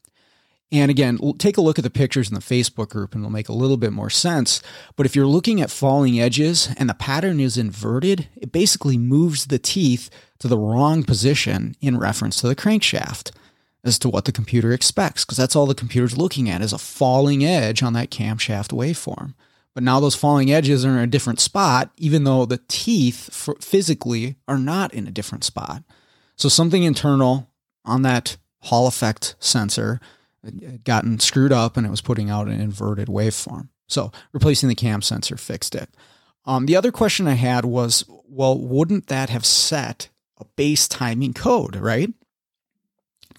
And 0.70 0.90
again, 0.90 1.18
take 1.38 1.57
a 1.57 1.62
look 1.62 1.78
at 1.78 1.82
the 1.82 1.90
pictures 1.90 2.28
in 2.28 2.34
the 2.34 2.40
Facebook 2.40 2.90
group 2.90 3.14
and 3.14 3.22
it'll 3.22 3.32
make 3.32 3.49
a 3.49 3.55
little 3.55 3.78
bit 3.78 3.92
more 3.92 4.11
sense. 4.11 4.61
But 4.96 5.07
if 5.07 5.16
you're 5.16 5.26
looking 5.26 5.62
at 5.62 5.70
falling 5.70 6.20
edges 6.20 6.68
and 6.76 6.90
the 6.90 6.94
pattern 6.94 7.40
is 7.40 7.57
inverted, 7.57 8.28
it 8.36 8.53
basically 8.53 8.99
moves 8.99 9.46
the 9.46 9.59
teeth 9.59 10.11
to 10.40 10.49
the 10.49 10.59
wrong 10.59 11.05
position 11.05 11.74
in 11.80 11.99
reference 11.99 12.38
to 12.40 12.49
the 12.49 12.57
crankshaft 12.57 13.30
as 13.82 13.99
to 14.01 14.11
what 14.11 14.26
the 14.26 14.32
computer 14.32 14.72
expects, 14.72 15.24
because 15.24 15.38
that's 15.38 15.57
all 15.57 15.64
the 15.64 15.74
computer's 15.74 16.18
looking 16.18 16.51
at 16.51 16.61
is 16.61 16.74
a 16.74 16.78
falling 16.78 17.42
edge 17.44 17.82
on 17.82 17.94
that 17.94 18.11
camshaft 18.11 18.68
waveform. 18.68 19.34
But 19.79 19.85
now 19.85 20.01
those 20.01 20.16
falling 20.16 20.51
edges 20.51 20.85
are 20.85 20.91
in 20.91 20.99
a 20.99 21.07
different 21.07 21.39
spot, 21.39 21.93
even 21.97 22.24
though 22.24 22.45
the 22.45 22.61
teeth 22.66 23.31
physically 23.61 24.35
are 24.49 24.59
not 24.59 24.93
in 24.93 25.07
a 25.07 25.12
different 25.12 25.45
spot. 25.45 25.85
So 26.35 26.49
something 26.49 26.83
internal 26.83 27.49
on 27.85 28.03
that 28.03 28.39
Hall 28.62 28.89
effect 28.89 29.37
sensor 29.39 30.01
had 30.45 30.83
gotten 30.83 31.20
screwed 31.20 31.53
up 31.53 31.76
and 31.76 31.87
it 31.87 31.91
was 31.91 32.01
putting 32.01 32.29
out 32.29 32.49
an 32.49 32.61
inverted 32.61 33.07
waveform. 33.07 33.68
So 33.87 34.11
replacing 34.33 34.68
the 34.68 34.74
cam 34.74 35.01
sensor 35.01 35.37
fixed 35.37 35.76
it. 35.76 35.89
Um, 36.45 36.66
the 36.66 36.74
other 36.74 36.91
question 36.91 37.29
I 37.29 37.35
had 37.35 37.64
was, 37.64 38.05
well, 38.29 38.59
wouldn't 38.59 39.07
that 39.07 39.31
have 39.31 39.47
set 39.47 40.09
a 40.39 40.45
base 40.57 40.89
timing 40.89 41.35
code, 41.35 41.76
right? 41.76 42.12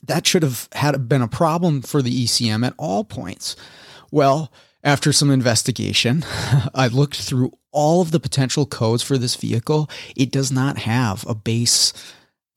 That 0.03 0.25
should 0.25 0.43
have 0.43 0.69
had 0.71 1.09
been 1.09 1.21
a 1.21 1.27
problem 1.27 1.81
for 1.81 2.01
the 2.01 2.23
ECM 2.23 2.65
at 2.65 2.75
all 2.77 3.03
points. 3.03 3.57
Well, 4.09 4.53
after 4.83 5.11
some 5.11 5.29
investigation, 5.29 6.23
I 6.73 6.87
looked 6.87 7.17
through 7.17 7.51
all 7.71 8.01
of 8.01 8.11
the 8.11 8.19
potential 8.19 8.65
codes 8.65 9.03
for 9.03 9.17
this 9.17 9.35
vehicle. 9.35 9.89
It 10.15 10.31
does 10.31 10.51
not 10.51 10.79
have 10.79 11.25
a 11.27 11.35
base 11.35 11.93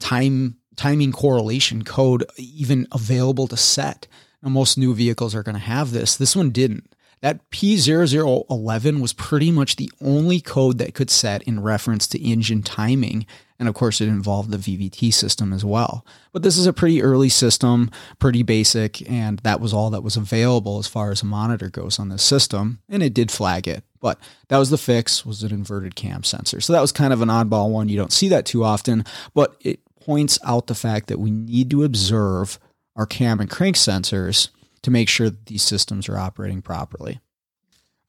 time 0.00 0.56
timing 0.76 1.12
correlation 1.12 1.84
code 1.84 2.24
even 2.38 2.86
available 2.92 3.46
to 3.48 3.56
set. 3.56 4.06
Now, 4.42 4.48
most 4.48 4.78
new 4.78 4.94
vehicles 4.94 5.34
are 5.34 5.42
going 5.42 5.54
to 5.54 5.60
have 5.60 5.92
this. 5.92 6.16
This 6.16 6.34
one 6.34 6.50
didn't. 6.50 6.94
That 7.20 7.48
P0011 7.50 9.00
was 9.00 9.12
pretty 9.12 9.52
much 9.52 9.76
the 9.76 9.92
only 10.00 10.40
code 10.40 10.78
that 10.78 10.94
could 10.94 11.10
set 11.10 11.42
in 11.42 11.62
reference 11.62 12.08
to 12.08 12.20
engine 12.20 12.62
timing. 12.62 13.26
And 13.62 13.68
of 13.68 13.76
course, 13.76 14.00
it 14.00 14.08
involved 14.08 14.50
the 14.50 14.56
VVT 14.56 15.14
system 15.14 15.52
as 15.52 15.64
well. 15.64 16.04
But 16.32 16.42
this 16.42 16.58
is 16.58 16.66
a 16.66 16.72
pretty 16.72 17.00
early 17.00 17.28
system, 17.28 17.92
pretty 18.18 18.42
basic, 18.42 19.08
and 19.08 19.38
that 19.44 19.60
was 19.60 19.72
all 19.72 19.88
that 19.90 20.02
was 20.02 20.16
available 20.16 20.80
as 20.80 20.88
far 20.88 21.12
as 21.12 21.22
a 21.22 21.26
monitor 21.26 21.70
goes 21.70 22.00
on 22.00 22.08
this 22.08 22.24
system. 22.24 22.80
And 22.88 23.04
it 23.04 23.14
did 23.14 23.30
flag 23.30 23.68
it. 23.68 23.84
But 24.00 24.18
that 24.48 24.58
was 24.58 24.70
the 24.70 24.78
fix, 24.78 25.24
was 25.24 25.44
an 25.44 25.52
inverted 25.52 25.94
cam 25.94 26.24
sensor. 26.24 26.60
So 26.60 26.72
that 26.72 26.80
was 26.80 26.90
kind 26.90 27.12
of 27.12 27.22
an 27.22 27.28
oddball 27.28 27.70
one. 27.70 27.88
You 27.88 27.96
don't 27.96 28.12
see 28.12 28.26
that 28.30 28.46
too 28.46 28.64
often, 28.64 29.04
but 29.32 29.54
it 29.60 29.78
points 30.00 30.40
out 30.44 30.66
the 30.66 30.74
fact 30.74 31.06
that 31.06 31.20
we 31.20 31.30
need 31.30 31.70
to 31.70 31.84
observe 31.84 32.58
our 32.96 33.06
cam 33.06 33.38
and 33.38 33.48
crank 33.48 33.76
sensors 33.76 34.48
to 34.82 34.90
make 34.90 35.08
sure 35.08 35.30
that 35.30 35.46
these 35.46 35.62
systems 35.62 36.08
are 36.08 36.18
operating 36.18 36.62
properly. 36.62 37.20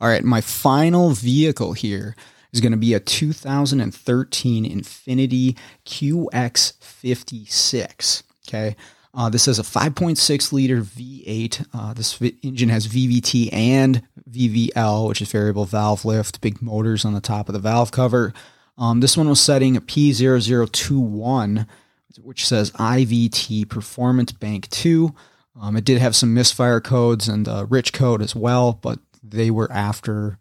All 0.01 0.07
right, 0.07 0.23
my 0.23 0.41
final 0.41 1.11
vehicle 1.11 1.73
here 1.73 2.15
is 2.53 2.61
going 2.61 2.71
to 2.71 2.77
be 2.77 2.93
a 2.93 2.99
2013 2.99 4.63
Infiniti 4.63 5.57
QX56. 5.85 8.23
Okay. 8.47 8.75
Uh, 9.15 9.29
this 9.29 9.47
is 9.47 9.59
a 9.59 9.63
5.6 9.63 10.53
liter 10.53 10.81
V8. 10.81 11.67
Uh, 11.73 11.93
this 11.93 12.19
engine 12.41 12.69
has 12.69 12.87
VVT 12.87 13.53
and 13.53 14.01
VVL, 14.29 15.07
which 15.07 15.21
is 15.21 15.31
variable 15.31 15.65
valve 15.65 16.03
lift, 16.03 16.41
big 16.41 16.63
motors 16.63 17.05
on 17.05 17.13
the 17.13 17.21
top 17.21 17.47
of 17.47 17.53
the 17.53 17.59
valve 17.59 17.91
cover. 17.91 18.33
Um, 18.77 19.01
this 19.01 19.15
one 19.15 19.29
was 19.29 19.39
setting 19.39 19.77
a 19.77 19.81
P0021, 19.81 21.67
which 22.21 22.47
says 22.47 22.71
IVT 22.71 23.69
Performance 23.69 24.31
Bank 24.31 24.67
2. 24.69 25.13
Um, 25.61 25.77
it 25.77 25.85
did 25.85 25.99
have 25.99 26.15
some 26.15 26.33
misfire 26.33 26.81
codes 26.81 27.27
and 27.27 27.47
rich 27.69 27.93
code 27.93 28.23
as 28.23 28.35
well, 28.35 28.79
but 28.81 28.97
they 29.21 29.51
were 29.51 29.71
after 29.71 30.39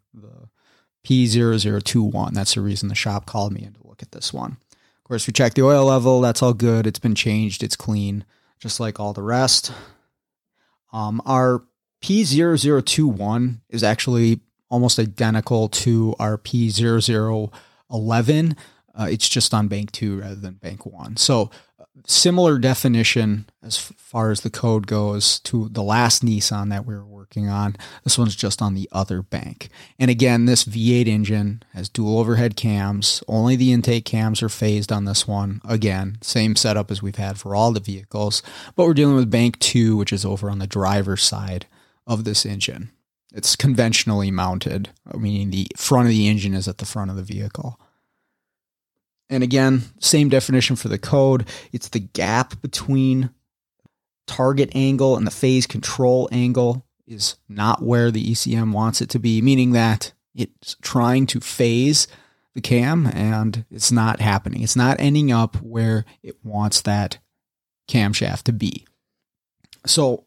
P0021. 1.04 2.32
That's 2.32 2.54
the 2.54 2.60
reason 2.60 2.88
the 2.88 2.94
shop 2.94 3.26
called 3.26 3.52
me 3.52 3.64
in 3.64 3.74
to 3.74 3.86
look 3.86 4.02
at 4.02 4.12
this 4.12 4.32
one. 4.32 4.56
Of 4.72 5.04
course, 5.04 5.26
we 5.26 5.32
checked 5.32 5.56
the 5.56 5.62
oil 5.62 5.84
level. 5.84 6.20
That's 6.20 6.42
all 6.42 6.54
good. 6.54 6.86
It's 6.86 6.98
been 6.98 7.14
changed. 7.14 7.62
It's 7.62 7.76
clean, 7.76 8.24
just 8.58 8.80
like 8.80 9.00
all 9.00 9.12
the 9.12 9.22
rest. 9.22 9.72
Um, 10.92 11.20
our 11.26 11.64
P0021 12.02 13.60
is 13.68 13.82
actually 13.82 14.40
almost 14.70 14.98
identical 14.98 15.68
to 15.68 16.14
our 16.18 16.38
P0011. 16.38 18.56
Uh, 18.94 19.08
it's 19.10 19.28
just 19.28 19.54
on 19.54 19.68
bank 19.68 19.92
two 19.92 20.20
rather 20.20 20.34
than 20.34 20.54
bank 20.54 20.84
one. 20.84 21.16
So 21.16 21.50
similar 22.06 22.58
definition 22.58 23.46
as 23.62 23.76
far 23.76 24.30
as 24.30 24.40
the 24.40 24.50
code 24.50 24.86
goes 24.86 25.38
to 25.40 25.68
the 25.68 25.82
last 25.82 26.24
Nissan 26.24 26.70
that 26.70 26.86
we 26.86 26.94
were 26.94 27.06
working 27.06 27.48
on. 27.48 27.76
This 28.04 28.18
one's 28.18 28.34
just 28.34 28.60
on 28.60 28.74
the 28.74 28.88
other 28.92 29.22
bank. 29.22 29.68
And 29.98 30.10
again, 30.10 30.46
this 30.46 30.64
V8 30.64 31.06
engine 31.06 31.62
has 31.74 31.88
dual 31.88 32.18
overhead 32.18 32.56
cams. 32.56 33.22
Only 33.28 33.56
the 33.56 33.72
intake 33.72 34.04
cams 34.04 34.42
are 34.42 34.48
phased 34.48 34.90
on 34.90 35.04
this 35.04 35.28
one. 35.28 35.60
Again, 35.68 36.18
same 36.22 36.56
setup 36.56 36.90
as 36.90 37.02
we've 37.02 37.16
had 37.16 37.38
for 37.38 37.54
all 37.54 37.72
the 37.72 37.80
vehicles, 37.80 38.42
but 38.74 38.86
we're 38.86 38.94
dealing 38.94 39.16
with 39.16 39.30
bank 39.30 39.58
2 39.58 39.96
which 39.96 40.12
is 40.12 40.24
over 40.24 40.50
on 40.50 40.58
the 40.58 40.66
driver's 40.66 41.22
side 41.22 41.66
of 42.06 42.24
this 42.24 42.44
engine. 42.44 42.90
It's 43.34 43.56
conventionally 43.56 44.30
mounted, 44.30 44.90
meaning 45.14 45.50
the 45.50 45.68
front 45.76 46.06
of 46.06 46.10
the 46.10 46.28
engine 46.28 46.52
is 46.54 46.68
at 46.68 46.78
the 46.78 46.84
front 46.84 47.10
of 47.10 47.16
the 47.16 47.22
vehicle. 47.22 47.78
And 49.32 49.42
again, 49.42 49.82
same 49.98 50.28
definition 50.28 50.76
for 50.76 50.88
the 50.88 50.98
code. 50.98 51.48
It's 51.72 51.88
the 51.88 52.00
gap 52.00 52.60
between 52.60 53.30
target 54.26 54.70
angle 54.74 55.16
and 55.16 55.26
the 55.26 55.30
phase 55.30 55.66
control 55.66 56.28
angle 56.30 56.86
is 57.06 57.36
not 57.48 57.82
where 57.82 58.10
the 58.10 58.22
ECM 58.32 58.72
wants 58.72 59.00
it 59.00 59.08
to 59.08 59.18
be, 59.18 59.40
meaning 59.40 59.72
that 59.72 60.12
it's 60.34 60.76
trying 60.82 61.26
to 61.28 61.40
phase 61.40 62.06
the 62.54 62.60
cam 62.60 63.06
and 63.06 63.64
it's 63.70 63.90
not 63.90 64.20
happening. 64.20 64.62
It's 64.62 64.76
not 64.76 65.00
ending 65.00 65.32
up 65.32 65.56
where 65.62 66.04
it 66.22 66.36
wants 66.44 66.82
that 66.82 67.18
camshaft 67.88 68.42
to 68.42 68.52
be. 68.52 68.86
So 69.86 70.26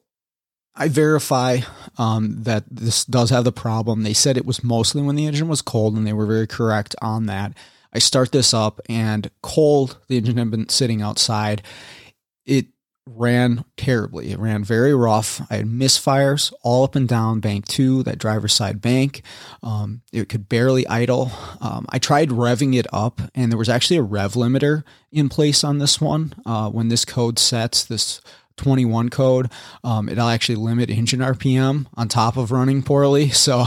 I 0.73 0.87
verify 0.87 1.59
um, 1.99 2.41
that 2.41 2.63
this 2.71 3.05
does 3.05 3.29
have 3.29 3.43
the 3.43 3.51
problem. 3.51 4.01
They 4.01 4.13
said 4.13 4.35
it 4.35 4.47
was 4.47 4.63
mostly 4.63 5.03
when 5.03 5.15
the 5.15 5.27
engine 5.27 5.47
was 5.47 5.61
cold, 5.61 5.95
and 5.95 6.07
they 6.07 6.13
were 6.13 6.25
very 6.25 6.47
correct 6.47 6.95
on 7.03 7.27
that. 7.27 7.53
I 7.95 7.99
start 7.99 8.33
this 8.33 8.53
up 8.53 8.81
and 8.89 9.31
cold, 9.41 9.97
the 10.09 10.17
engine 10.17 10.37
had 10.37 10.51
been 10.51 10.67
sitting 10.67 11.01
outside. 11.01 11.61
It 12.45 12.65
ran 13.07 13.63
terribly. 13.77 14.31
It 14.31 14.39
ran 14.39 14.65
very 14.65 14.93
rough. 14.93 15.41
I 15.49 15.57
had 15.57 15.67
misfires 15.67 16.51
all 16.61 16.83
up 16.83 16.95
and 16.95 17.07
down 17.07 17.39
bank 17.39 17.65
two, 17.67 18.03
that 18.03 18.17
driver's 18.17 18.53
side 18.53 18.81
bank. 18.81 19.21
Um, 19.63 20.01
it 20.11 20.27
could 20.27 20.49
barely 20.49 20.85
idle. 20.87 21.31
Um, 21.61 21.85
I 21.87 21.99
tried 21.99 22.29
revving 22.29 22.75
it 22.75 22.87
up, 22.91 23.21
and 23.33 23.49
there 23.49 23.57
was 23.57 23.69
actually 23.69 23.97
a 23.97 24.03
rev 24.03 24.33
limiter 24.33 24.83
in 25.13 25.29
place 25.29 25.63
on 25.63 25.77
this 25.77 26.01
one. 26.01 26.33
Uh, 26.45 26.69
when 26.69 26.89
this 26.89 27.05
code 27.05 27.39
sets, 27.39 27.85
this 27.85 28.19
21 28.57 29.09
code, 29.09 29.49
um, 29.85 30.09
it'll 30.09 30.27
actually 30.27 30.55
limit 30.55 30.89
engine 30.89 31.21
RPM 31.21 31.85
on 31.93 32.09
top 32.09 32.35
of 32.35 32.51
running 32.51 32.83
poorly. 32.83 33.29
So 33.45 33.63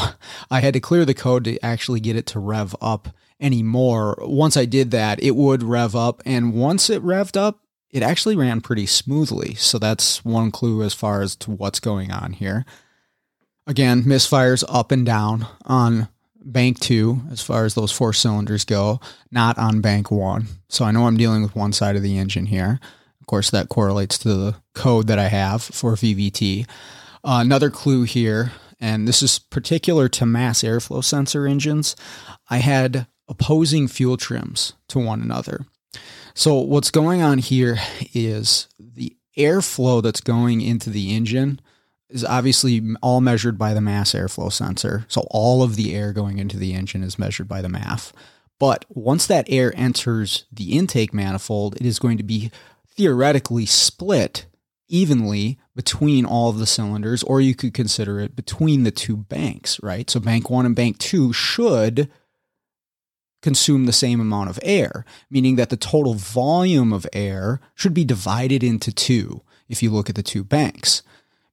I 0.51 0.61
had 0.61 0.75
to 0.75 0.81
clear 0.81 1.07
the 1.07 1.15
code 1.15 1.45
to 1.45 1.59
actually 1.65 2.01
get 2.01 2.17
it 2.17 2.27
to 2.27 2.41
rev 2.41 2.77
up 2.83 3.09
anymore. 3.41 4.19
Once 4.23 4.57
I 4.57 4.65
did 4.65 4.91
that, 4.91 5.23
it 5.23 5.37
would 5.37 5.63
rev 5.63 5.95
up. 5.95 6.23
And 6.25 6.55
once 6.55 6.91
it 6.91 7.03
revved 7.03 7.37
up, 7.37 7.61
it 7.91 8.03
actually 8.03 8.37
ran 8.37 8.61
pretty 8.61 8.87
smoothly. 8.87 9.55
So 9.55 9.79
that's 9.79 10.25
one 10.25 10.51
clue 10.51 10.83
as 10.83 10.95
far 10.95 11.23
as 11.23 11.37
to 11.37 11.51
what's 11.51 11.81
going 11.81 12.11
on 12.11 12.35
here. 12.35 12.65
Again, 13.67 14.03
misfires 14.03 14.65
up 14.69 14.93
and 14.93 15.05
down 15.05 15.47
on 15.65 16.09
bank 16.41 16.81
two 16.81 17.21
as 17.31 17.43
far 17.43 17.65
as 17.65 17.75
those 17.75 17.93
four 17.93 18.13
cylinders 18.13 18.65
go, 18.65 19.01
not 19.31 19.59
on 19.59 19.81
bank 19.81 20.11
one. 20.11 20.47
So 20.69 20.85
I 20.85 20.91
know 20.91 21.07
I'm 21.07 21.17
dealing 21.17 21.43
with 21.43 21.57
one 21.57 21.73
side 21.73 21.97
of 21.97 22.03
the 22.03 22.19
engine 22.19 22.47
here. 22.47 22.81
Of 23.21 23.27
course, 23.27 23.51
that 23.51 23.69
correlates 23.69 24.19
to 24.19 24.29
the 24.35 24.55
code 24.75 25.07
that 25.09 25.19
I 25.19 25.29
have 25.29 25.63
for 25.63 25.95
VVT. 25.95 26.67
Uh, 27.25 27.39
another 27.43 27.69
clue 27.69 28.05
here, 28.05 28.53
and 28.81 29.07
this 29.07 29.23
is 29.23 29.39
particular 29.39 30.09
to 30.09 30.25
mass 30.25 30.63
airflow 30.63 31.05
sensor 31.05 31.47
engines. 31.47 31.95
I 32.49 32.59
had 32.59 33.07
opposing 33.29 33.89
fuel 33.89 34.17
trims 34.17 34.75
to 34.89 34.99
one 34.99 35.21
another. 35.23 35.67
So 36.35 36.55
what's 36.55 36.91
going 36.91 37.23
on 37.23 37.39
here 37.39 37.79
is 38.15 38.69
the 38.79 39.17
airflow 39.37 40.03
that's 40.03 40.21
going 40.21 40.61
into 40.61 40.91
the 40.91 41.15
engine 41.15 41.61
is 42.09 42.25
obviously 42.25 42.83
all 43.03 43.21
measured 43.21 43.59
by 43.59 43.75
the 43.75 43.81
mass 43.81 44.13
airflow 44.13 44.53
sensor. 44.53 45.05
So 45.09 45.27
all 45.31 45.63
of 45.63 45.77
the 45.77 45.95
air 45.95 46.13
going 46.13 46.39
into 46.39 46.57
the 46.57 46.75
engine 46.75 47.03
is 47.03 47.19
measured 47.19 47.49
by 47.49 47.61
the 47.61 47.69
MAF. 47.69 48.13
But 48.59 48.85
once 48.89 49.27
that 49.27 49.47
air 49.49 49.73
enters 49.77 50.45
the 50.51 50.77
intake 50.77 51.13
manifold, 51.13 51.77
it 51.77 51.87
is 51.87 51.99
going 51.99 52.17
to 52.19 52.25
be 52.25 52.51
theoretically 52.97 53.67
split 53.67 54.47
evenly 54.89 55.59
between 55.77 56.25
all 56.25 56.51
of 56.51 56.59
the 56.59 56.67
cylinders, 56.67 57.23
or 57.23 57.41
you 57.41 57.55
could 57.55 57.75
consider 57.75 58.19
it 58.19 58.35
between 58.35 58.85
the 58.85 58.91
two 58.91 59.17
banks, 59.17 59.81
right? 59.83 60.09
So 60.09 60.19
bank 60.19 60.51
one 60.51 60.67
and 60.67 60.75
bank 60.75 60.99
two 60.99 61.33
should 61.33 62.11
consume 63.43 63.87
the 63.87 63.93
same 63.93 64.21
amount 64.21 64.51
of 64.51 64.59
air, 64.63 65.05
meaning 65.31 65.57
that 65.57 65.71
the 65.71 65.77
total 65.77 66.15
volume 66.15 66.93
of 66.93 67.07
air 67.13 67.61
should 67.75 67.95
be 67.95 68.05
divided 68.05 68.63
into 68.63 68.93
two 68.93 69.43
if 69.69 69.83
you 69.83 69.91
look 69.91 70.09
at 70.09 70.17
the 70.17 70.23
two 70.23 70.45
banks. 70.45 71.03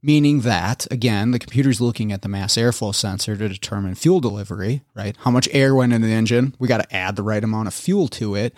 Meaning 0.01 0.41
that, 0.41 0.85
again, 0.91 1.31
the 1.31 1.39
computer's 1.39 1.81
looking 1.81 2.11
at 2.11 2.21
the 2.21 2.27
mass 2.27 2.55
airflow 2.57 2.93
sensor 2.93 3.35
to 3.35 3.49
determine 3.49 3.95
fuel 3.95 4.19
delivery, 4.19 4.83
right? 4.93 5.17
How 5.21 5.31
much 5.31 5.49
air 5.51 5.73
went 5.73 5.93
in 5.93 6.01
the 6.01 6.11
engine? 6.11 6.55
We 6.59 6.67
got 6.67 6.77
to 6.77 6.95
add 6.95 7.15
the 7.15 7.23
right 7.23 7.43
amount 7.43 7.67
of 7.67 7.73
fuel 7.73 8.07
to 8.09 8.35
it. 8.35 8.53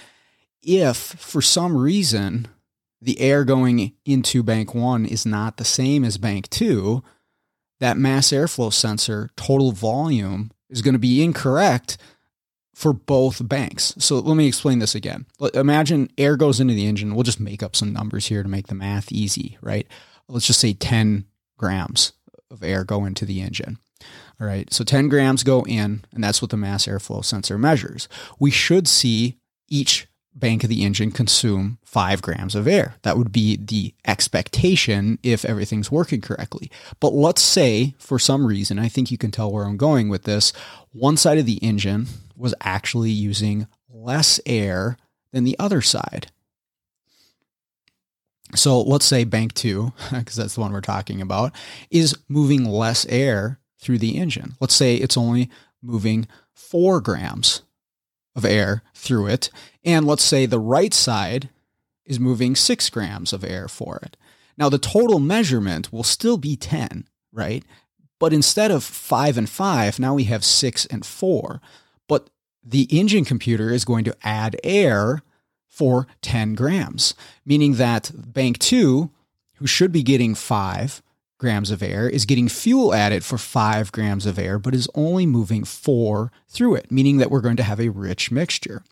If 0.61 0.97
for 0.97 1.41
some 1.41 1.77
reason 1.77 2.49
the 3.01 3.19
air 3.21 3.45
going 3.45 3.93
into 4.05 4.43
bank 4.43 4.75
one 4.75 5.05
is 5.05 5.25
not 5.25 5.55
the 5.55 5.63
same 5.63 6.03
as 6.03 6.17
bank 6.17 6.49
two, 6.49 7.01
that 7.79 7.95
mass 7.95 8.29
airflow 8.29 8.73
sensor 8.73 9.29
total 9.37 9.71
volume 9.71 10.51
is 10.69 10.81
going 10.81 10.95
to 10.95 10.99
be 10.99 11.23
incorrect 11.23 11.97
for 12.77 12.93
both 12.93 13.49
banks. 13.49 13.95
So 13.97 14.19
let 14.19 14.37
me 14.37 14.45
explain 14.45 14.77
this 14.77 14.93
again. 14.93 15.25
Imagine 15.55 16.11
air 16.15 16.37
goes 16.37 16.59
into 16.59 16.75
the 16.75 16.85
engine. 16.85 17.15
We'll 17.15 17.23
just 17.23 17.39
make 17.39 17.63
up 17.63 17.75
some 17.75 17.91
numbers 17.91 18.27
here 18.27 18.43
to 18.43 18.47
make 18.47 18.67
the 18.67 18.75
math 18.75 19.11
easy, 19.11 19.57
right? 19.61 19.87
Let's 20.27 20.45
just 20.45 20.59
say 20.59 20.73
10 20.73 21.25
grams 21.57 22.13
of 22.51 22.63
air 22.63 22.83
go 22.83 23.03
into 23.03 23.25
the 23.25 23.41
engine. 23.41 23.79
All 24.39 24.45
right, 24.45 24.71
so 24.71 24.83
10 24.83 25.09
grams 25.09 25.41
go 25.41 25.63
in, 25.63 26.05
and 26.13 26.23
that's 26.23 26.39
what 26.39 26.51
the 26.51 26.57
mass 26.57 26.85
airflow 26.85 27.25
sensor 27.25 27.57
measures. 27.57 28.07
We 28.37 28.51
should 28.51 28.87
see 28.87 29.39
each 29.67 30.07
bank 30.35 30.63
of 30.63 30.69
the 30.69 30.85
engine 30.85 31.09
consume 31.09 31.79
five 31.83 32.21
grams 32.21 32.53
of 32.53 32.67
air. 32.67 32.97
That 33.01 33.17
would 33.17 33.31
be 33.31 33.57
the 33.57 33.95
expectation 34.05 35.17
if 35.23 35.45
everything's 35.45 35.91
working 35.91 36.21
correctly. 36.21 36.69
But 36.99 37.13
let's 37.13 37.41
say, 37.41 37.95
for 37.97 38.19
some 38.19 38.45
reason, 38.45 38.77
I 38.77 38.87
think 38.87 39.09
you 39.09 39.17
can 39.17 39.31
tell 39.31 39.51
where 39.51 39.65
I'm 39.65 39.77
going 39.77 40.09
with 40.09 40.25
this, 40.25 40.53
one 40.91 41.17
side 41.17 41.39
of 41.39 41.47
the 41.47 41.57
engine 41.63 42.05
was 42.37 42.53
actually 42.61 43.11
using 43.11 43.67
less 43.89 44.39
air 44.45 44.97
than 45.31 45.43
the 45.43 45.57
other 45.59 45.81
side. 45.81 46.27
So 48.55 48.81
let's 48.81 49.05
say 49.05 49.23
bank 49.23 49.53
two, 49.53 49.91
because 50.11 50.35
that's 50.35 50.55
the 50.55 50.61
one 50.61 50.71
we're 50.71 50.81
talking 50.81 51.21
about, 51.21 51.53
is 51.89 52.17
moving 52.29 52.63
less 52.63 53.05
air 53.07 53.59
through 53.79 53.99
the 53.99 54.17
engine. 54.17 54.55
Let's 54.59 54.75
say 54.75 54.95
it's 54.95 55.17
only 55.17 55.49
moving 55.81 56.27
four 56.53 57.01
grams 57.01 57.61
of 58.35 58.45
air 58.45 58.83
through 58.93 59.27
it. 59.27 59.49
And 59.83 60.05
let's 60.05 60.23
say 60.23 60.45
the 60.45 60.59
right 60.59 60.93
side 60.93 61.49
is 62.05 62.19
moving 62.19 62.55
six 62.55 62.89
grams 62.89 63.33
of 63.33 63.43
air 63.43 63.67
for 63.67 63.99
it. 64.03 64.15
Now, 64.57 64.69
the 64.69 64.79
total 64.79 65.19
measurement 65.19 65.91
will 65.91 66.03
still 66.03 66.37
be 66.37 66.55
10, 66.55 67.07
right? 67.31 67.63
But 68.19 68.33
instead 68.33 68.71
of 68.71 68.83
five 68.83 69.37
and 69.37 69.49
five, 69.49 69.99
now 69.99 70.15
we 70.15 70.23
have 70.25 70.43
six 70.43 70.85
and 70.87 71.05
four. 71.05 71.61
The 72.69 72.83
engine 72.91 73.23
computer 73.23 73.69
is 73.69 73.85
going 73.85 74.03
to 74.03 74.17
add 74.23 74.59
air 74.61 75.21
for 75.69 76.05
10 76.21 76.53
grams, 76.55 77.13
meaning 77.45 77.75
that 77.75 78.11
bank 78.13 78.59
two, 78.59 79.09
who 79.55 79.67
should 79.67 79.93
be 79.93 80.03
getting 80.03 80.35
five 80.35 81.01
grams 81.37 81.71
of 81.71 81.81
air, 81.81 82.09
is 82.09 82.25
getting 82.25 82.49
fuel 82.49 82.93
added 82.93 83.23
for 83.23 83.37
five 83.37 83.93
grams 83.93 84.25
of 84.25 84.37
air, 84.37 84.59
but 84.59 84.75
is 84.75 84.89
only 84.95 85.25
moving 85.25 85.63
four 85.63 86.29
through 86.49 86.75
it, 86.75 86.91
meaning 86.91 87.17
that 87.17 87.31
we're 87.31 87.41
going 87.41 87.55
to 87.55 87.63
have 87.63 87.79
a 87.79 87.89
rich 87.89 88.31
mixture. 88.31 88.83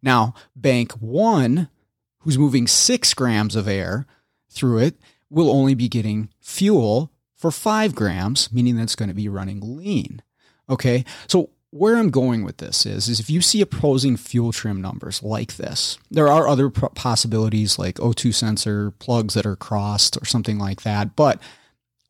Now, 0.00 0.34
bank 0.54 0.92
one, 0.92 1.68
who's 2.20 2.38
moving 2.38 2.68
six 2.68 3.12
grams 3.12 3.56
of 3.56 3.66
air 3.66 4.06
through 4.48 4.78
it, 4.78 4.96
will 5.30 5.50
only 5.50 5.74
be 5.74 5.88
getting 5.88 6.28
fuel 6.40 7.10
for 7.34 7.50
five 7.50 7.94
grams, 7.96 8.52
meaning 8.52 8.76
that's 8.76 8.94
going 8.94 9.08
to 9.08 9.14
be 9.14 9.28
running 9.28 9.60
lean. 9.76 10.22
Okay, 10.68 11.04
so 11.26 11.50
where 11.78 11.96
I'm 11.96 12.10
going 12.10 12.44
with 12.44 12.58
this 12.58 12.86
is, 12.86 13.08
is 13.08 13.20
if 13.20 13.30
you 13.30 13.40
see 13.40 13.60
opposing 13.60 14.16
fuel 14.16 14.52
trim 14.52 14.80
numbers 14.80 15.22
like 15.22 15.56
this, 15.56 15.98
there 16.10 16.28
are 16.28 16.48
other 16.48 16.70
possibilities 16.70 17.78
like 17.78 17.96
O2 17.96 18.34
sensor 18.34 18.90
plugs 18.92 19.34
that 19.34 19.46
are 19.46 19.56
crossed 19.56 20.16
or 20.20 20.24
something 20.24 20.58
like 20.58 20.82
that. 20.82 21.16
But 21.16 21.40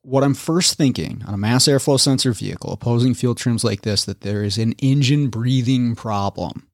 what 0.02 0.22
I'm 0.22 0.34
first 0.34 0.78
thinking 0.78 1.22
on 1.26 1.34
a 1.34 1.38
mass 1.38 1.66
airflow 1.66 1.98
sensor 1.98 2.32
vehicle, 2.32 2.72
opposing 2.72 3.14
fuel 3.14 3.34
trims 3.34 3.64
like 3.64 3.82
this, 3.82 4.04
that 4.04 4.20
there 4.20 4.44
is 4.44 4.56
an 4.56 4.72
engine 4.74 5.28
breathing 5.28 5.96
problem. 5.96 6.68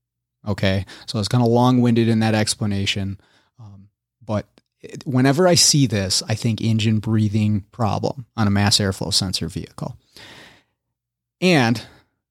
Okay. 0.47 0.85
So 1.07 1.19
it's 1.19 1.29
kind 1.29 1.43
of 1.43 1.51
long 1.51 1.81
winded 1.81 2.09
in 2.09 2.21
that 2.21 2.35
explanation. 2.35 3.19
Um, 3.59 3.89
but 4.25 4.47
whenever 5.05 5.49
I 5.49 5.55
see 5.55 5.87
this, 5.87 6.23
I 6.29 6.35
think 6.35 6.61
engine 6.61 6.99
breathing 6.99 7.65
problem 7.73 8.27
on 8.37 8.47
a 8.47 8.51
mass 8.51 8.79
airflow 8.79 9.15
sensor 9.15 9.49
vehicle. 9.49 9.97
And 11.41 11.83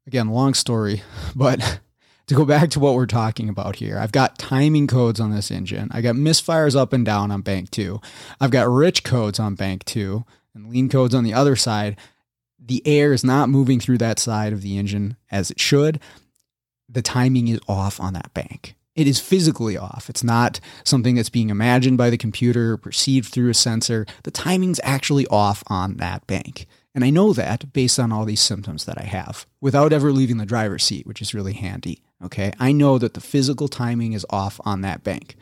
again, 0.08 0.30
long 0.30 0.54
story, 0.54 1.04
but 1.36 1.80
to 2.28 2.36
go 2.36 2.46
back 2.46 2.70
to 2.72 2.80
what 2.80 2.96
we're 2.96 3.06
talking 3.06 3.50
about 3.50 3.78
here, 3.78 3.98
I've 3.98 4.12
got 4.12 4.38
timing 4.38 4.88
codes 4.88 5.20
on 5.20 5.32
this 5.32 5.52
engine. 5.52 5.90
I 5.92 6.02
got 6.02 6.16
misfires 6.16 6.76
up 6.76 6.94
and 6.94 7.06
down 7.06 7.32
on 7.32 7.42
bank 7.42 7.72
two. 7.72 8.00
I've 8.40 8.52
got 8.52 8.70
rich 8.70 9.04
codes 9.04 9.40
on 9.40 9.56
bank 9.56 9.86
two 9.86 10.26
and 10.54 10.70
lean 10.70 10.90
codes 10.90 11.16
on 11.16 11.24
the 11.24 11.34
other 11.34 11.56
side. 11.56 11.98
The 12.64 12.86
air 12.86 13.12
is 13.12 13.24
not 13.24 13.50
moving 13.50 13.80
through 13.80 13.98
that 14.00 14.20
side 14.20 14.54
of 14.54 14.62
the 14.62 14.78
engine 14.78 15.18
as 15.32 15.50
it 15.50 15.60
should. 15.60 16.00
The 16.88 17.02
timing 17.02 17.48
is 17.48 17.60
off 17.68 18.00
on 18.00 18.14
that 18.14 18.34
bank. 18.34 18.76
It 18.94 19.08
is 19.08 19.20
physically 19.20 19.78
off. 19.78 20.10
It's 20.10 20.24
not 20.24 20.60
something 20.84 21.16
that's 21.16 21.30
being 21.30 21.50
imagined 21.50 21.98
by 21.98 22.10
the 22.10 22.18
computer, 22.18 22.74
or 22.74 22.78
perceived 22.78 23.32
through 23.32 23.50
a 23.50 23.54
sensor. 23.54 24.06
The 24.24 24.32
timing's 24.32 24.82
actually 24.84 25.26
off 25.28 25.64
on 25.68 25.98
that 25.98 26.28
bank. 26.28 26.68
And 26.94 27.04
I 27.04 27.10
know 27.10 27.34
that 27.34 27.72
based 27.74 28.00
on 28.00 28.12
all 28.12 28.26
these 28.26 28.42
symptoms 28.42 28.86
that 28.86 29.00
I 29.00 29.06
have 29.06 29.46
without 29.62 29.94
ever 29.94 30.12
leaving 30.12 30.38
the 30.38 30.46
driver's 30.46 30.84
seat, 30.84 31.08
which 31.08 31.22
is 31.22 31.34
really 31.34 31.54
handy. 31.54 32.02
Okay. 32.24 32.52
I 32.60 32.72
know 32.72 32.98
that 32.98 33.14
the 33.14 33.22
physical 33.22 33.68
timing 33.68 34.14
is 34.14 34.26
off 34.30 34.60
on 34.66 34.82
that 34.82 35.04
bank. 35.04 35.36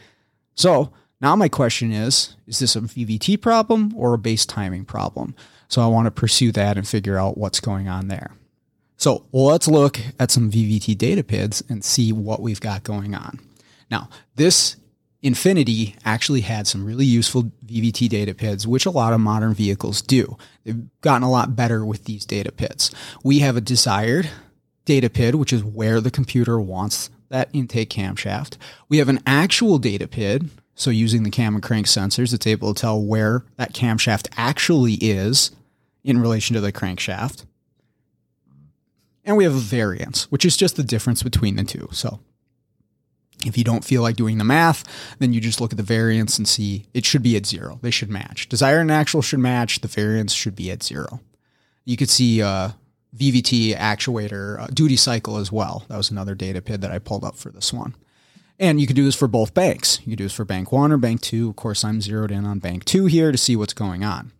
So 0.53 0.91
now 1.21 1.35
my 1.35 1.49
question 1.49 1.91
is 1.91 2.35
is 2.47 2.59
this 2.59 2.75
a 2.75 2.81
VVT 2.81 3.41
problem 3.41 3.93
or 3.95 4.13
a 4.13 4.19
base 4.19 4.45
timing 4.45 4.85
problem? 4.85 5.35
So 5.67 5.81
I 5.81 5.87
want 5.87 6.05
to 6.05 6.11
pursue 6.11 6.51
that 6.53 6.77
and 6.77 6.87
figure 6.87 7.17
out 7.17 7.37
what's 7.37 7.59
going 7.59 7.87
on 7.87 8.07
there. 8.07 8.31
So 8.97 9.25
let's 9.31 9.67
look 9.67 9.99
at 10.19 10.31
some 10.31 10.51
VVT 10.51 10.97
data 10.97 11.23
PIDs 11.23 11.67
and 11.69 11.83
see 11.83 12.11
what 12.11 12.41
we've 12.41 12.59
got 12.59 12.83
going 12.83 13.15
on. 13.15 13.39
Now, 13.89 14.09
this 14.35 14.75
Infiniti 15.23 15.95
actually 16.05 16.41
had 16.41 16.65
some 16.65 16.85
really 16.85 17.05
useful 17.05 17.51
VVT 17.65 18.07
data 18.07 18.33
PIDs, 18.33 18.65
which 18.65 18.85
a 18.85 18.91
lot 18.91 19.11
of 19.11 19.19
modern 19.19 19.53
vehicles 19.53 20.01
do. 20.01 20.37
They've 20.63 20.87
gotten 21.01 21.23
a 21.23 21.31
lot 21.31 21.55
better 21.55 21.85
with 21.85 22.05
these 22.05 22.25
data 22.25 22.51
PIDs. 22.51 22.93
We 23.23 23.39
have 23.39 23.57
a 23.57 23.61
desired 23.61 24.29
data 24.85 25.09
PID, 25.09 25.35
which 25.35 25.51
is 25.51 25.63
where 25.63 25.99
the 25.99 26.11
computer 26.11 26.59
wants 26.59 27.09
that 27.27 27.49
intake 27.51 27.89
camshaft. 27.89 28.57
We 28.87 28.97
have 28.97 29.09
an 29.09 29.19
actual 29.27 29.77
data 29.77 30.07
PID, 30.07 30.49
so 30.73 30.89
using 30.89 31.23
the 31.23 31.29
cam 31.29 31.53
and 31.53 31.63
crank 31.63 31.87
sensors, 31.87 32.33
it's 32.33 32.47
able 32.47 32.73
to 32.73 32.81
tell 32.81 33.01
where 33.01 33.43
that 33.57 33.73
camshaft 33.73 34.29
actually 34.37 34.93
is 34.93 35.51
in 36.03 36.21
relation 36.21 36.53
to 36.53 36.61
the 36.61 36.71
crankshaft. 36.71 37.45
And 39.25 39.35
we 39.35 39.43
have 39.43 39.53
a 39.55 39.59
variance, 39.59 40.31
which 40.31 40.45
is 40.45 40.55
just 40.55 40.77
the 40.77 40.83
difference 40.83 41.21
between 41.21 41.57
the 41.57 41.65
two. 41.65 41.89
So 41.91 42.21
if 43.45 43.57
you 43.57 43.63
don't 43.63 43.85
feel 43.85 44.01
like 44.01 44.15
doing 44.15 44.37
the 44.37 44.43
math, 44.43 44.83
then 45.19 45.33
you 45.33 45.41
just 45.41 45.61
look 45.61 45.71
at 45.71 45.77
the 45.77 45.83
variance 45.83 46.37
and 46.37 46.47
see 46.47 46.85
it 46.93 47.05
should 47.05 47.23
be 47.23 47.35
at 47.35 47.45
zero. 47.45 47.79
They 47.81 47.91
should 47.91 48.09
match. 48.09 48.49
Desire 48.49 48.79
and 48.79 48.91
actual 48.91 49.21
should 49.21 49.39
match. 49.39 49.81
The 49.81 49.87
variance 49.87 50.33
should 50.33 50.55
be 50.55 50.71
at 50.71 50.83
zero. 50.83 51.21
You 51.85 51.97
could 51.97 52.09
see 52.09 52.41
uh, 52.41 52.71
VVT 53.15 53.75
actuator 53.75 54.59
uh, 54.59 54.67
duty 54.67 54.95
cycle 54.95 55.37
as 55.37 55.51
well. 55.51 55.85
That 55.87 55.97
was 55.97 56.11
another 56.11 56.35
data 56.35 56.61
PID 56.61 56.81
that 56.81 56.91
I 56.91 56.99
pulled 56.99 57.23
up 57.23 57.35
for 57.35 57.49
this 57.49 57.73
one. 57.73 57.95
And 58.59 58.81
you 58.81 58.87
could 58.87 58.95
do 58.95 59.05
this 59.05 59.15
for 59.15 59.27
both 59.27 59.53
banks. 59.53 59.99
You 60.01 60.11
could 60.11 60.17
do 60.17 60.25
this 60.25 60.33
for 60.33 60.45
bank 60.45 60.71
one 60.71 60.91
or 60.91 60.97
bank 60.97 61.21
two. 61.21 61.49
Of 61.49 61.55
course, 61.55 61.83
I'm 61.83 62.01
zeroed 62.01 62.31
in 62.31 62.45
on 62.45 62.59
bank 62.59 62.85
two 62.85 63.05
here 63.05 63.31
to 63.31 63.37
see 63.37 63.55
what's 63.55 63.73
going 63.73 64.03
on. 64.03 64.33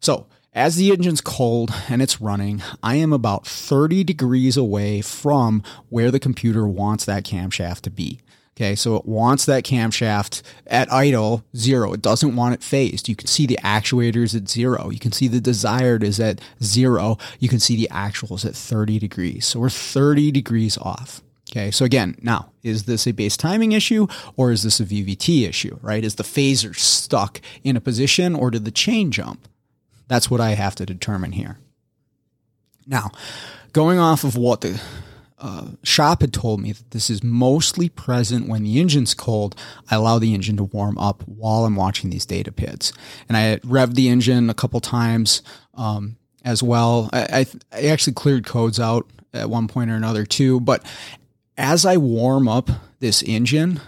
So 0.00 0.26
as 0.54 0.76
the 0.76 0.90
engine's 0.90 1.20
cold 1.20 1.72
and 1.88 2.00
it's 2.00 2.20
running, 2.20 2.62
I 2.82 2.96
am 2.96 3.12
about 3.12 3.46
30 3.46 4.02
degrees 4.04 4.56
away 4.56 5.02
from 5.02 5.62
where 5.90 6.10
the 6.10 6.18
computer 6.18 6.66
wants 6.66 7.04
that 7.04 7.24
camshaft 7.24 7.82
to 7.82 7.90
be. 7.90 8.20
Okay, 8.58 8.74
so 8.74 8.96
it 8.96 9.06
wants 9.06 9.44
that 9.44 9.62
camshaft 9.62 10.42
at 10.66 10.92
idle 10.92 11.44
zero. 11.56 11.92
It 11.92 12.02
doesn't 12.02 12.34
want 12.34 12.54
it 12.54 12.62
phased. 12.64 13.08
You 13.08 13.14
can 13.14 13.28
see 13.28 13.46
the 13.46 13.58
actuators 13.62 14.34
at 14.34 14.48
zero. 14.48 14.90
You 14.90 14.98
can 14.98 15.12
see 15.12 15.28
the 15.28 15.40
desired 15.40 16.02
is 16.02 16.18
at 16.18 16.40
zero. 16.60 17.18
You 17.38 17.48
can 17.48 17.60
see 17.60 17.76
the 17.76 17.86
actuals 17.92 18.44
at 18.44 18.56
30 18.56 18.98
degrees. 18.98 19.46
So 19.46 19.60
we're 19.60 19.70
30 19.70 20.32
degrees 20.32 20.76
off. 20.76 21.22
Okay, 21.48 21.70
so 21.70 21.84
again, 21.84 22.16
now, 22.20 22.50
is 22.64 22.82
this 22.82 23.06
a 23.06 23.12
base 23.12 23.36
timing 23.36 23.70
issue 23.70 24.08
or 24.36 24.50
is 24.50 24.64
this 24.64 24.80
a 24.80 24.84
VVT 24.84 25.48
issue, 25.48 25.78
right? 25.80 26.02
Is 26.02 26.16
the 26.16 26.24
phaser 26.24 26.76
stuck 26.76 27.40
in 27.62 27.76
a 27.76 27.80
position 27.80 28.34
or 28.34 28.50
did 28.50 28.64
the 28.64 28.72
chain 28.72 29.12
jump? 29.12 29.46
That's 30.08 30.28
what 30.32 30.40
I 30.40 30.50
have 30.50 30.74
to 30.74 30.84
determine 30.84 31.30
here. 31.30 31.58
Now, 32.88 33.12
going 33.72 34.00
off 34.00 34.24
of 34.24 34.36
what 34.36 34.62
the 34.62 34.80
uh, 35.40 35.68
shop 35.82 36.20
had 36.20 36.32
told 36.32 36.60
me 36.60 36.72
that 36.72 36.90
this 36.90 37.10
is 37.10 37.22
mostly 37.22 37.88
present 37.88 38.48
when 38.48 38.64
the 38.64 38.80
engine's 38.80 39.14
cold. 39.14 39.54
I 39.90 39.94
allow 39.94 40.18
the 40.18 40.34
engine 40.34 40.56
to 40.56 40.64
warm 40.64 40.98
up 40.98 41.22
while 41.26 41.64
I'm 41.64 41.76
watching 41.76 42.10
these 42.10 42.26
data 42.26 42.50
PIDs. 42.50 42.92
And 43.28 43.36
I 43.36 43.56
revved 43.58 43.94
the 43.94 44.08
engine 44.08 44.50
a 44.50 44.54
couple 44.54 44.80
times 44.80 45.42
um, 45.74 46.16
as 46.44 46.62
well. 46.62 47.08
I, 47.12 47.46
I, 47.72 47.78
I 47.78 47.86
actually 47.86 48.14
cleared 48.14 48.46
codes 48.46 48.80
out 48.80 49.06
at 49.32 49.50
one 49.50 49.68
point 49.68 49.90
or 49.90 49.94
another 49.94 50.24
too. 50.24 50.60
But 50.60 50.84
as 51.56 51.86
I 51.86 51.96
warm 51.96 52.48
up 52.48 52.70
this 52.98 53.22
engine, 53.22 53.80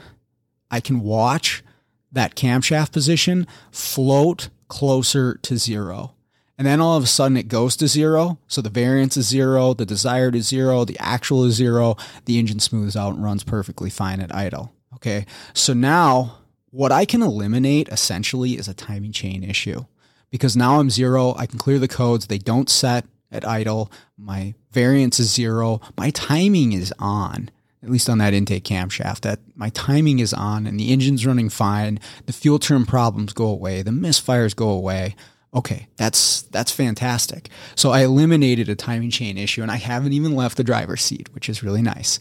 I 0.71 0.81
can 0.81 1.01
watch 1.01 1.65
that 2.13 2.37
camshaft 2.37 2.93
position 2.93 3.47
float 3.71 4.51
closer 4.69 5.35
to 5.43 5.57
zero. 5.57 6.15
And 6.61 6.67
then 6.67 6.79
all 6.79 6.99
of 6.99 7.05
a 7.05 7.07
sudden 7.07 7.39
it 7.39 7.49
goes 7.49 7.75
to 7.77 7.89
zero. 7.89 8.39
So 8.47 8.61
the 8.61 8.69
variance 8.69 9.17
is 9.17 9.27
zero, 9.27 9.73
the 9.73 9.87
desired 9.87 10.37
is 10.37 10.47
zero, 10.47 10.85
the 10.85 10.99
actual 10.99 11.45
is 11.45 11.55
zero. 11.55 11.97
The 12.27 12.39
engine 12.39 12.61
smooths 12.61 12.97
out 12.97 13.15
and 13.15 13.25
runs 13.25 13.43
perfectly 13.43 13.89
fine 13.89 14.21
at 14.21 14.35
idle. 14.35 14.71
Okay. 14.97 15.25
So 15.55 15.73
now 15.73 16.37
what 16.71 16.93
I 16.93 17.07
can 17.07 17.23
eliminate 17.23 17.89
essentially 17.89 18.59
is 18.59 18.69
a 18.69 18.75
timing 18.75 19.13
chain 19.13 19.43
issue 19.43 19.87
because 20.29 20.55
now 20.55 20.81
I'm 20.81 20.91
zero. 20.91 21.35
I 21.39 21.47
can 21.47 21.59
clear 21.59 21.79
the 21.79 21.89
codes. 21.89 22.27
They 22.27 22.37
don't 22.37 22.69
set 22.69 23.07
at 23.33 23.49
idle. 23.49 23.91
My 24.19 24.53
variance 24.71 25.19
is 25.19 25.33
zero. 25.33 25.81
My 25.97 26.11
timing 26.11 26.73
is 26.73 26.93
on 26.99 27.51
at 27.83 27.89
least 27.89 28.11
on 28.11 28.19
that 28.19 28.35
intake 28.35 28.65
camshaft, 28.65 29.23
that 29.23 29.41
my 29.55 29.71
timing 29.71 30.19
is 30.19 30.35
on 30.35 30.67
and 30.67 30.79
the 30.79 30.93
engine's 30.93 31.25
running 31.25 31.49
fine. 31.49 31.99
The 32.27 32.35
fuel 32.35 32.59
trim 32.59 32.85
problems 32.85 33.33
go 33.33 33.47
away. 33.47 33.81
The 33.81 33.91
misfires 33.91 34.55
go 34.55 34.69
away. 34.69 35.17
Okay, 35.53 35.89
that's 35.97 36.43
that's 36.43 36.71
fantastic. 36.71 37.49
So 37.75 37.91
I 37.91 38.05
eliminated 38.05 38.69
a 38.69 38.77
timing 38.77 39.11
chain 39.11 39.37
issue, 39.37 39.63
and 39.63 39.71
I 39.71 39.77
haven't 39.77 40.13
even 40.13 40.37
left 40.37 40.57
the 40.57 40.65
driver's 40.65 41.03
seat, 41.03 41.33
which 41.35 41.49
is 41.49 41.63
really 41.63 41.83
nice. 41.83 42.21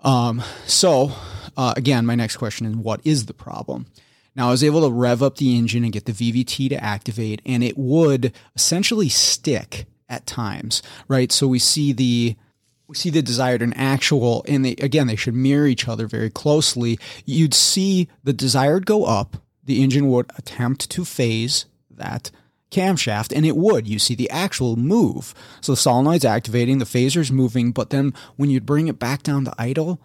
Um, 0.00 0.42
so 0.66 1.12
uh, 1.56 1.74
again, 1.76 2.06
my 2.06 2.14
next 2.14 2.36
question 2.36 2.66
is, 2.66 2.76
what 2.76 3.00
is 3.04 3.26
the 3.26 3.34
problem? 3.34 3.86
Now 4.34 4.48
I 4.48 4.50
was 4.50 4.64
able 4.64 4.80
to 4.82 4.94
rev 4.94 5.22
up 5.22 5.36
the 5.36 5.58
engine 5.58 5.84
and 5.84 5.92
get 5.92 6.06
the 6.06 6.12
VVT 6.12 6.70
to 6.70 6.82
activate, 6.82 7.42
and 7.44 7.62
it 7.62 7.76
would 7.76 8.32
essentially 8.54 9.10
stick 9.10 9.86
at 10.08 10.26
times, 10.26 10.82
right? 11.06 11.30
So 11.30 11.46
we 11.46 11.58
see 11.58 11.92
the 11.92 12.36
we 12.86 12.94
see 12.94 13.10
the 13.10 13.20
desired 13.20 13.60
and 13.60 13.76
actual, 13.76 14.42
and 14.48 14.64
they 14.64 14.72
again 14.80 15.06
they 15.06 15.16
should 15.16 15.34
mirror 15.34 15.66
each 15.66 15.86
other 15.86 16.06
very 16.06 16.30
closely. 16.30 16.98
You'd 17.26 17.52
see 17.52 18.08
the 18.24 18.32
desired 18.32 18.86
go 18.86 19.04
up, 19.04 19.36
the 19.64 19.82
engine 19.82 20.08
would 20.08 20.30
attempt 20.38 20.88
to 20.90 21.04
phase 21.04 21.66
that 21.90 22.30
camshaft 22.70 23.34
and 23.34 23.46
it 23.46 23.56
would. 23.56 23.86
You 23.86 23.98
see 23.98 24.14
the 24.14 24.30
actual 24.30 24.76
move. 24.76 25.34
So 25.60 25.72
the 25.72 25.76
solenoid's 25.76 26.24
activating 26.24 26.78
the 26.78 26.84
phaser's 26.84 27.32
moving 27.32 27.72
but 27.72 27.90
then 27.90 28.14
when 28.36 28.50
you 28.50 28.60
bring 28.60 28.88
it 28.88 28.98
back 28.98 29.22
down 29.22 29.44
to 29.44 29.54
idle 29.58 30.00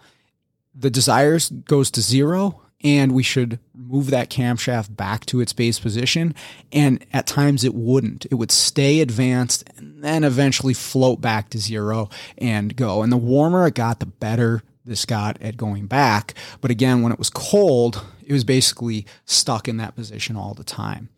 the 0.76 0.90
desires 0.90 1.50
goes 1.50 1.92
to 1.92 2.02
zero 2.02 2.62
and 2.84 3.14
we 3.14 3.24
should 3.24 3.60
move 3.74 4.10
that 4.10 4.30
camshaft 4.30 4.96
back 4.96 5.26
to 5.28 5.40
its 5.40 5.54
base 5.54 5.80
position 5.80 6.36
and 6.72 7.06
at 7.14 7.26
times 7.26 7.64
it 7.64 7.74
wouldn't. 7.74 8.26
It 8.30 8.36
would 8.36 8.52
stay 8.52 9.00
advanced 9.00 9.64
and 9.78 10.04
then 10.04 10.24
eventually 10.24 10.74
float 10.74 11.22
back 11.22 11.50
to 11.52 11.60
zero 11.60 12.10
and 12.38 12.76
go. 12.76 13.02
And 13.02 13.12
the 13.12 13.18
warmer 13.18 13.68
it 13.68 13.76
got 13.76 14.00
the 14.00 14.06
better 14.06 14.64
this 14.86 15.06
got 15.06 15.42
at 15.42 15.56
going 15.56 15.88
back. 15.88 16.34
But 16.60 16.72
again 16.72 17.02
when 17.02 17.12
it 17.12 17.20
was 17.20 17.30
cold 17.30 18.04
it 18.26 18.34
was 18.34 18.44
basically 18.44 19.06
stuck 19.26 19.68
in 19.68 19.78
that 19.78 19.96
position 19.96 20.36
all 20.36 20.54
the 20.54 20.64
time 20.64 21.10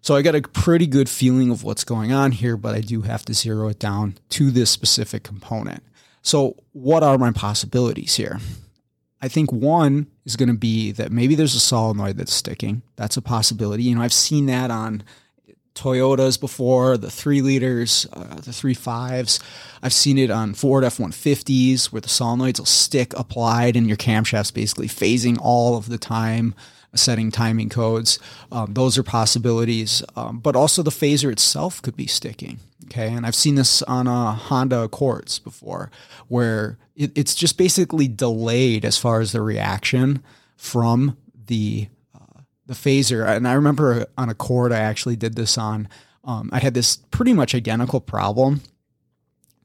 so 0.00 0.16
I 0.16 0.22
got 0.22 0.34
a 0.34 0.42
pretty 0.42 0.86
good 0.86 1.08
feeling 1.08 1.50
of 1.50 1.62
what's 1.62 1.84
going 1.84 2.12
on 2.12 2.32
here, 2.32 2.56
but 2.56 2.74
I 2.74 2.80
do 2.80 3.02
have 3.02 3.24
to 3.26 3.34
zero 3.34 3.68
it 3.68 3.78
down 3.78 4.16
to 4.30 4.50
this 4.50 4.70
specific 4.70 5.22
component. 5.22 5.82
So 6.22 6.56
what 6.72 7.02
are 7.02 7.18
my 7.18 7.32
possibilities 7.32 8.16
here? 8.16 8.38
I 9.22 9.28
think 9.28 9.52
one 9.52 10.06
is 10.24 10.36
going 10.36 10.48
to 10.48 10.54
be 10.54 10.92
that 10.92 11.12
maybe 11.12 11.34
there's 11.34 11.54
a 11.54 11.60
solenoid 11.60 12.16
that's 12.16 12.32
sticking. 12.32 12.82
That's 12.96 13.18
a 13.18 13.22
possibility. 13.22 13.82
You 13.84 13.94
know, 13.94 14.02
I've 14.02 14.12
seen 14.12 14.46
that 14.46 14.70
on 14.70 15.02
Toyotas 15.80 16.38
before, 16.38 16.96
the 16.96 17.10
three 17.10 17.40
liters, 17.40 18.06
uh, 18.12 18.36
the 18.36 18.52
three 18.52 18.74
fives. 18.74 19.40
I've 19.82 19.92
seen 19.92 20.18
it 20.18 20.30
on 20.30 20.54
Ford 20.54 20.84
F 20.84 20.98
150s 20.98 21.86
where 21.86 22.00
the 22.00 22.08
solenoids 22.08 22.58
will 22.58 22.66
stick 22.66 23.12
applied 23.16 23.76
and 23.76 23.88
your 23.88 23.96
camshaft's 23.96 24.50
basically 24.50 24.88
phasing 24.88 25.38
all 25.40 25.76
of 25.76 25.88
the 25.88 25.98
time 25.98 26.54
setting 26.94 27.30
timing 27.30 27.68
codes. 27.68 28.18
Um, 28.50 28.74
those 28.74 28.98
are 28.98 29.02
possibilities, 29.02 30.02
um, 30.16 30.38
but 30.38 30.56
also 30.56 30.82
the 30.82 30.90
phaser 30.90 31.30
itself 31.30 31.80
could 31.82 31.96
be 31.96 32.06
sticking. 32.06 32.58
Okay, 32.86 33.12
and 33.12 33.24
I've 33.24 33.36
seen 33.36 33.54
this 33.54 33.82
on 33.82 34.08
a 34.08 34.32
Honda 34.32 34.82
Accords 34.82 35.38
before, 35.38 35.90
where 36.26 36.76
it, 36.96 37.16
it's 37.16 37.36
just 37.36 37.56
basically 37.56 38.08
delayed 38.08 38.84
as 38.84 38.98
far 38.98 39.20
as 39.20 39.30
the 39.30 39.42
reaction 39.42 40.22
from 40.56 41.16
the 41.46 41.86
uh, 41.86 41.94
the 42.70 42.76
phaser. 42.76 43.26
And 43.26 43.46
I 43.48 43.54
remember 43.54 44.06
on 44.16 44.28
Accord, 44.28 44.72
I 44.72 44.78
actually 44.78 45.16
did 45.16 45.34
this 45.34 45.58
on. 45.58 45.88
Um, 46.24 46.50
I 46.52 46.60
had 46.60 46.74
this 46.74 46.96
pretty 47.10 47.32
much 47.32 47.54
identical 47.54 48.00
problem 48.00 48.60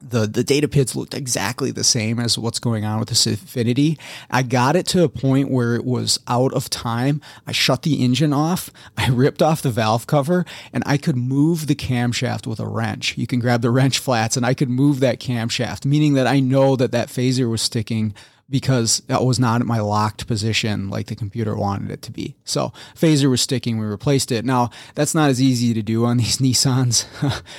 the 0.00 0.26
the 0.26 0.44
data 0.44 0.68
PIDs 0.68 0.94
looked 0.94 1.14
exactly 1.14 1.70
the 1.70 1.84
same 1.84 2.20
as 2.20 2.38
what's 2.38 2.58
going 2.58 2.84
on 2.84 2.98
with 3.00 3.08
this 3.08 3.26
Infiniti. 3.26 3.98
I 4.30 4.42
got 4.42 4.76
it 4.76 4.86
to 4.88 5.04
a 5.04 5.08
point 5.08 5.50
where 5.50 5.74
it 5.74 5.84
was 5.84 6.20
out 6.28 6.52
of 6.52 6.68
time. 6.68 7.20
I 7.46 7.52
shut 7.52 7.82
the 7.82 8.04
engine 8.04 8.32
off, 8.32 8.70
I 8.98 9.08
ripped 9.08 9.42
off 9.42 9.62
the 9.62 9.70
valve 9.70 10.06
cover, 10.06 10.44
and 10.72 10.82
I 10.86 10.96
could 10.96 11.16
move 11.16 11.66
the 11.66 11.74
camshaft 11.74 12.46
with 12.46 12.60
a 12.60 12.68
wrench. 12.68 13.16
You 13.16 13.26
can 13.26 13.40
grab 13.40 13.62
the 13.62 13.70
wrench 13.70 13.98
flats, 13.98 14.36
and 14.36 14.44
I 14.44 14.54
could 14.54 14.70
move 14.70 15.00
that 15.00 15.20
camshaft, 15.20 15.84
meaning 15.84 16.14
that 16.14 16.26
I 16.26 16.40
know 16.40 16.76
that 16.76 16.92
that 16.92 17.08
phaser 17.08 17.50
was 17.50 17.62
sticking 17.62 18.14
because 18.48 19.00
that 19.08 19.24
was 19.24 19.38
not 19.38 19.60
at 19.60 19.66
my 19.66 19.80
locked 19.80 20.26
position 20.26 20.88
like 20.88 21.06
the 21.06 21.16
computer 21.16 21.56
wanted 21.56 21.90
it 21.90 22.02
to 22.02 22.12
be. 22.12 22.36
So 22.44 22.72
phaser 22.94 23.28
was 23.28 23.40
sticking. 23.40 23.78
We 23.78 23.86
replaced 23.86 24.30
it. 24.30 24.44
Now 24.44 24.70
that's 24.94 25.14
not 25.14 25.30
as 25.30 25.42
easy 25.42 25.74
to 25.74 25.82
do 25.82 26.04
on 26.04 26.16
these 26.18 26.38
Nissans. 26.38 27.06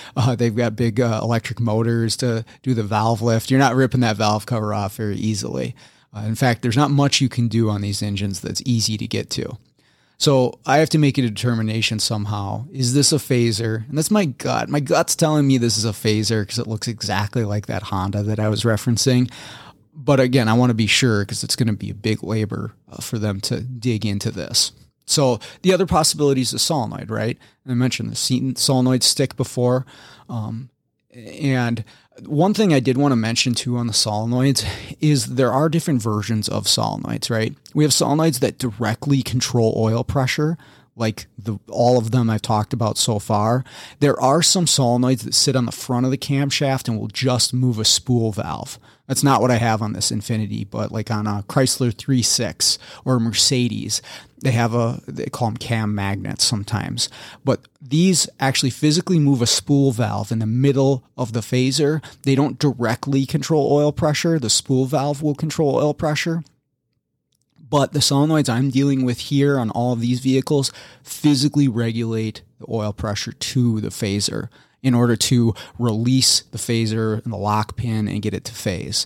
uh, 0.15 0.35
they've 0.35 0.55
got 0.55 0.75
big 0.75 0.99
uh, 0.99 1.19
electric 1.21 1.59
motors 1.59 2.15
to 2.17 2.45
do 2.61 2.73
the 2.73 2.83
valve 2.83 3.21
lift. 3.21 3.51
You're 3.51 3.59
not 3.59 3.75
ripping 3.75 4.01
that 4.01 4.17
valve 4.17 4.45
cover 4.45 4.73
off 4.73 4.95
very 4.95 5.17
easily. 5.17 5.75
Uh, 6.15 6.21
in 6.21 6.35
fact, 6.35 6.61
there's 6.61 6.77
not 6.77 6.89
much 6.89 7.21
you 7.21 7.29
can 7.29 7.47
do 7.47 7.69
on 7.69 7.81
these 7.81 8.01
engines 8.01 8.39
that's 8.39 8.61
easy 8.65 8.97
to 8.97 9.07
get 9.07 9.29
to. 9.31 9.57
So 10.19 10.59
I 10.65 10.79
have 10.79 10.89
to 10.91 10.97
make 10.97 11.19
a 11.19 11.21
determination 11.21 11.99
somehow. 11.99 12.65
Is 12.71 12.95
this 12.95 13.11
a 13.11 13.17
phaser? 13.17 13.88
And 13.88 13.97
that's 13.97 14.09
my 14.09 14.25
gut. 14.25 14.67
My 14.67 14.79
gut's 14.79 15.15
telling 15.15 15.45
me 15.45 15.59
this 15.59 15.77
is 15.77 15.85
a 15.85 15.89
phaser 15.89 16.41
because 16.41 16.57
it 16.57 16.65
looks 16.65 16.88
exactly 16.88 17.43
like 17.43 17.67
that 17.67 17.83
Honda 17.83 18.23
that 18.23 18.39
I 18.39 18.49
was 18.49 18.63
referencing 18.63 19.29
but 20.00 20.20
again, 20.20 20.48
I 20.48 20.54
want 20.54 20.70
to 20.70 20.76
be 20.76 20.86
sure 20.86 21.24
because 21.24 21.43
it's 21.43 21.56
going 21.56 21.68
to 21.68 21.74
be 21.74 21.89
a 21.89 21.95
big 21.95 22.24
labor 22.24 22.74
uh, 22.89 23.02
for 23.02 23.18
them 23.18 23.41
to 23.41 23.62
dig 23.62 24.06
into 24.06 24.30
this. 24.30 24.72
So 25.08 25.39
the 25.64 25.74
other 25.74 25.88
possibility 25.88 26.41
is 26.41 26.52
the 26.52 26.60
solenoid, 26.60 27.10
right? 27.10 27.38
I 27.68 27.74
mentioned 27.74 28.12
the 28.12 28.54
solenoid 28.56 29.02
stick 29.02 29.36
before. 29.36 29.86
Um, 30.30 30.70
and 31.12 31.84
one 32.26 32.54
thing 32.54 32.74
I 32.74 32.80
did 32.80 32.98
want 32.98 33.12
to 33.12 33.16
mention 33.16 33.56
too 33.56 33.78
on 33.78 33.88
the 33.88 33.93
solenoids 33.93 34.66
is 35.00 35.26
there 35.26 35.52
are 35.52 35.68
different 35.68 36.02
versions 36.02 36.48
of 36.48 36.66
solenoids, 36.66 37.32
right? 37.32 37.56
We 37.74 37.84
have 37.84 37.91
solenoids 37.91 38.39
that 38.39 38.60
directly 38.60 39.24
control 39.24 39.74
oil 39.78 40.04
pressure, 40.04 40.58
like 40.98 41.28
the 41.38 41.60
all 41.70 41.98
of 41.98 42.12
them 42.12 42.30
I've 42.30 42.41
talked 42.41 42.74
about 42.74 42.98
so 42.98 43.20
far. 43.20 43.64
There 44.00 44.20
are 44.20 44.41
some 44.41 44.66
solenoids 44.66 45.24
that 45.24 45.34
sit 45.34 45.56
on 45.56 45.66
the 45.66 45.72
front 45.72 46.06
of 46.06 46.12
the 46.12 46.18
camshaft 46.18 46.88
and 46.88 47.00
will 47.00 47.08
just 47.08 47.54
move 47.54 47.80
a 47.80 47.86
spool 47.86 48.32
valve. 48.32 48.80
That's 49.08 49.24
not 49.24 49.41
what 49.41 49.52
I 49.52 49.56
have 49.56 49.82
on 49.82 49.93
this 49.93 50.12
Infiniti, 50.12 50.70
but 50.70 50.91
like 50.91 51.10
on 51.10 51.28
a 51.28 51.43
Chrysler 51.48 51.93
3.6 51.93 52.78
or 53.06 53.16
a 53.16 53.20
Mercedes, 53.22 54.02
they 54.41 54.52
have 54.52 54.74
a 54.74 55.02
they 55.08 55.26
call 55.26 55.50
them 55.50 55.58
cam 55.58 55.95
magnets 55.95 56.43
sometimes. 56.43 57.10
But 57.45 57.62
these 57.82 58.28
actually 58.39 58.72
physically 58.72 59.20
move 59.20 59.41
a 59.41 59.48
spool 59.48 59.91
valve 59.91 60.32
in 60.32 60.39
the 60.39 60.45
middle 60.45 61.04
of 61.18 61.34
the 61.34 61.39
phaser. 61.39 62.04
They 62.24 62.36
don't 62.36 62.60
directly 62.60 63.26
control 63.26 63.72
oil 63.72 63.91
pressure. 63.91 64.39
The 64.39 64.50
spool 64.50 64.86
valve 64.86 65.24
will 65.24 65.36
control 65.36 65.76
oil 65.76 65.93
pressure. 65.93 66.43
But 67.70 67.93
the 67.93 67.99
solenoids 67.99 68.49
I'm 68.49 68.70
dealing 68.70 69.03
with 69.03 69.20
here 69.20 69.59
on 69.59 69.70
all 69.72 69.93
of 69.93 69.99
these 69.99 70.20
vehicles 70.20 70.72
physically 71.03 71.68
regulate 71.68 72.41
the 72.59 72.65
oil 72.70 72.93
pressure 72.93 73.34
to 73.34 73.82
the 73.82 73.89
phaser 73.89 74.49
in 74.82 74.93
order 74.93 75.15
to 75.15 75.53
release 75.78 76.41
the 76.41 76.57
phaser 76.57 77.24
and 77.24 77.34
the 77.34 77.38
lock 77.38 77.76
pin 77.76 78.07
and 78.07 78.22
get 78.22 78.34
it 78.34 78.45
to 78.45 78.53
phase. 78.53 79.05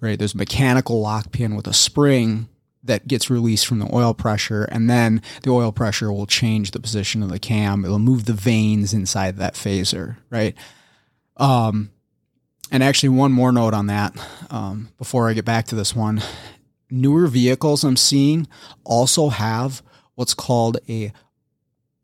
Right? 0.00 0.18
There's 0.18 0.34
a 0.34 0.38
mechanical 0.38 1.00
lock 1.00 1.32
pin 1.32 1.54
with 1.54 1.66
a 1.66 1.72
spring 1.72 2.48
that 2.84 3.06
gets 3.06 3.30
released 3.30 3.66
from 3.66 3.78
the 3.78 3.94
oil 3.94 4.12
pressure, 4.12 4.64
and 4.64 4.90
then 4.90 5.22
the 5.44 5.50
oil 5.50 5.70
pressure 5.70 6.12
will 6.12 6.26
change 6.26 6.72
the 6.72 6.80
position 6.80 7.22
of 7.22 7.28
the 7.28 7.38
cam. 7.38 7.84
It'll 7.84 8.00
move 8.00 8.24
the 8.24 8.32
vanes 8.32 8.92
inside 8.92 9.36
that 9.36 9.54
phaser, 9.54 10.16
right? 10.30 10.56
Um, 11.36 11.92
and 12.72 12.82
actually, 12.82 13.10
one 13.10 13.30
more 13.30 13.52
note 13.52 13.74
on 13.74 13.86
that. 13.86 14.16
um, 14.50 14.90
before 14.98 15.28
I 15.28 15.32
get 15.32 15.44
back 15.44 15.66
to 15.66 15.74
this 15.74 15.94
one. 15.96 16.22
Newer 16.92 17.26
vehicles 17.26 17.84
I'm 17.84 17.96
seeing 17.96 18.46
also 18.84 19.28
have 19.30 19.82
what's 20.14 20.34
called 20.34 20.78
a 20.88 21.12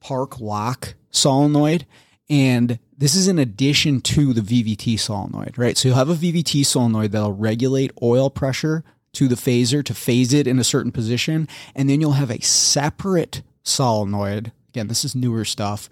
park 0.00 0.40
lock 0.40 0.94
solenoid. 1.10 1.86
And 2.30 2.78
this 2.96 3.14
is 3.14 3.28
in 3.28 3.38
addition 3.38 4.00
to 4.02 4.32
the 4.32 4.40
VVT 4.40 4.98
solenoid, 4.98 5.56
right? 5.56 5.76
So 5.76 5.88
you'll 5.88 5.98
have 5.98 6.10
a 6.10 6.14
VVT 6.14 6.64
solenoid 6.66 7.12
that'll 7.12 7.32
regulate 7.32 7.92
oil 8.02 8.28
pressure 8.30 8.84
to 9.12 9.28
the 9.28 9.34
phaser 9.34 9.84
to 9.84 9.94
phase 9.94 10.32
it 10.32 10.46
in 10.46 10.58
a 10.58 10.64
certain 10.64 10.92
position. 10.92 11.48
And 11.74 11.88
then 11.88 12.00
you'll 12.00 12.12
have 12.12 12.30
a 12.30 12.40
separate 12.40 13.42
solenoid. 13.62 14.52
Again, 14.70 14.88
this 14.88 15.04
is 15.04 15.14
newer 15.14 15.44
stuff. 15.44 15.88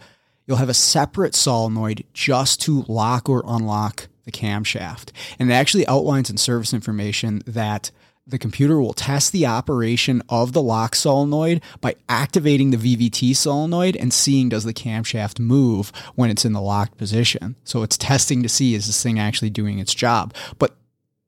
You'll 0.47 0.59
have 0.59 0.69
a 0.69 0.75
separate 0.75 1.35
solenoid 1.35 2.05
just 2.13 2.61
to 2.63 2.85
lock 2.89 3.29
or 3.29 3.43
unlock 3.47 4.09
the 4.25 4.33
camshaft. 4.33 5.11
And 5.39 5.51
it 5.51 5.55
actually 5.55 5.87
outlines 5.87 6.31
in 6.31 6.37
service 6.37 6.75
information 6.75 7.43
that 7.47 7.91
the 8.27 8.39
computer 8.39 8.81
will 8.81 8.93
test 8.93 9.31
the 9.31 9.47
operation 9.47 10.21
of 10.29 10.53
the 10.53 10.63
lock 10.63 10.97
solenoid 10.97 11.63
by 11.81 11.95
activating 12.09 12.71
the 12.71 12.77
VVT 12.77 13.37
solenoid 13.37 13.97
and 13.97 14.13
seeing 14.13 14.49
does 14.49 14.65
the 14.65 14.75
camshaft 14.75 15.39
move 15.39 15.93
when 16.17 16.29
it's 16.29 16.45
in 16.45 16.53
the 16.53 16.61
locked 16.61 16.97
position. 16.97 17.55
So 17.63 17.83
it's 17.83 17.97
testing 17.97 18.43
to 18.43 18.49
see 18.49 18.75
is 18.75 18.87
this 18.87 19.03
thing 19.03 19.19
actually 19.19 19.51
doing 19.51 19.79
its 19.79 19.95
job. 19.95 20.35
But 20.59 20.77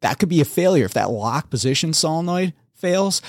that 0.01 0.18
could 0.18 0.28
be 0.28 0.40
a 0.40 0.44
failure 0.44 0.84
if 0.84 0.94
that 0.94 1.11
lock 1.11 1.51
position 1.51 1.92
solenoid 1.92 2.53
fails. 2.74 3.22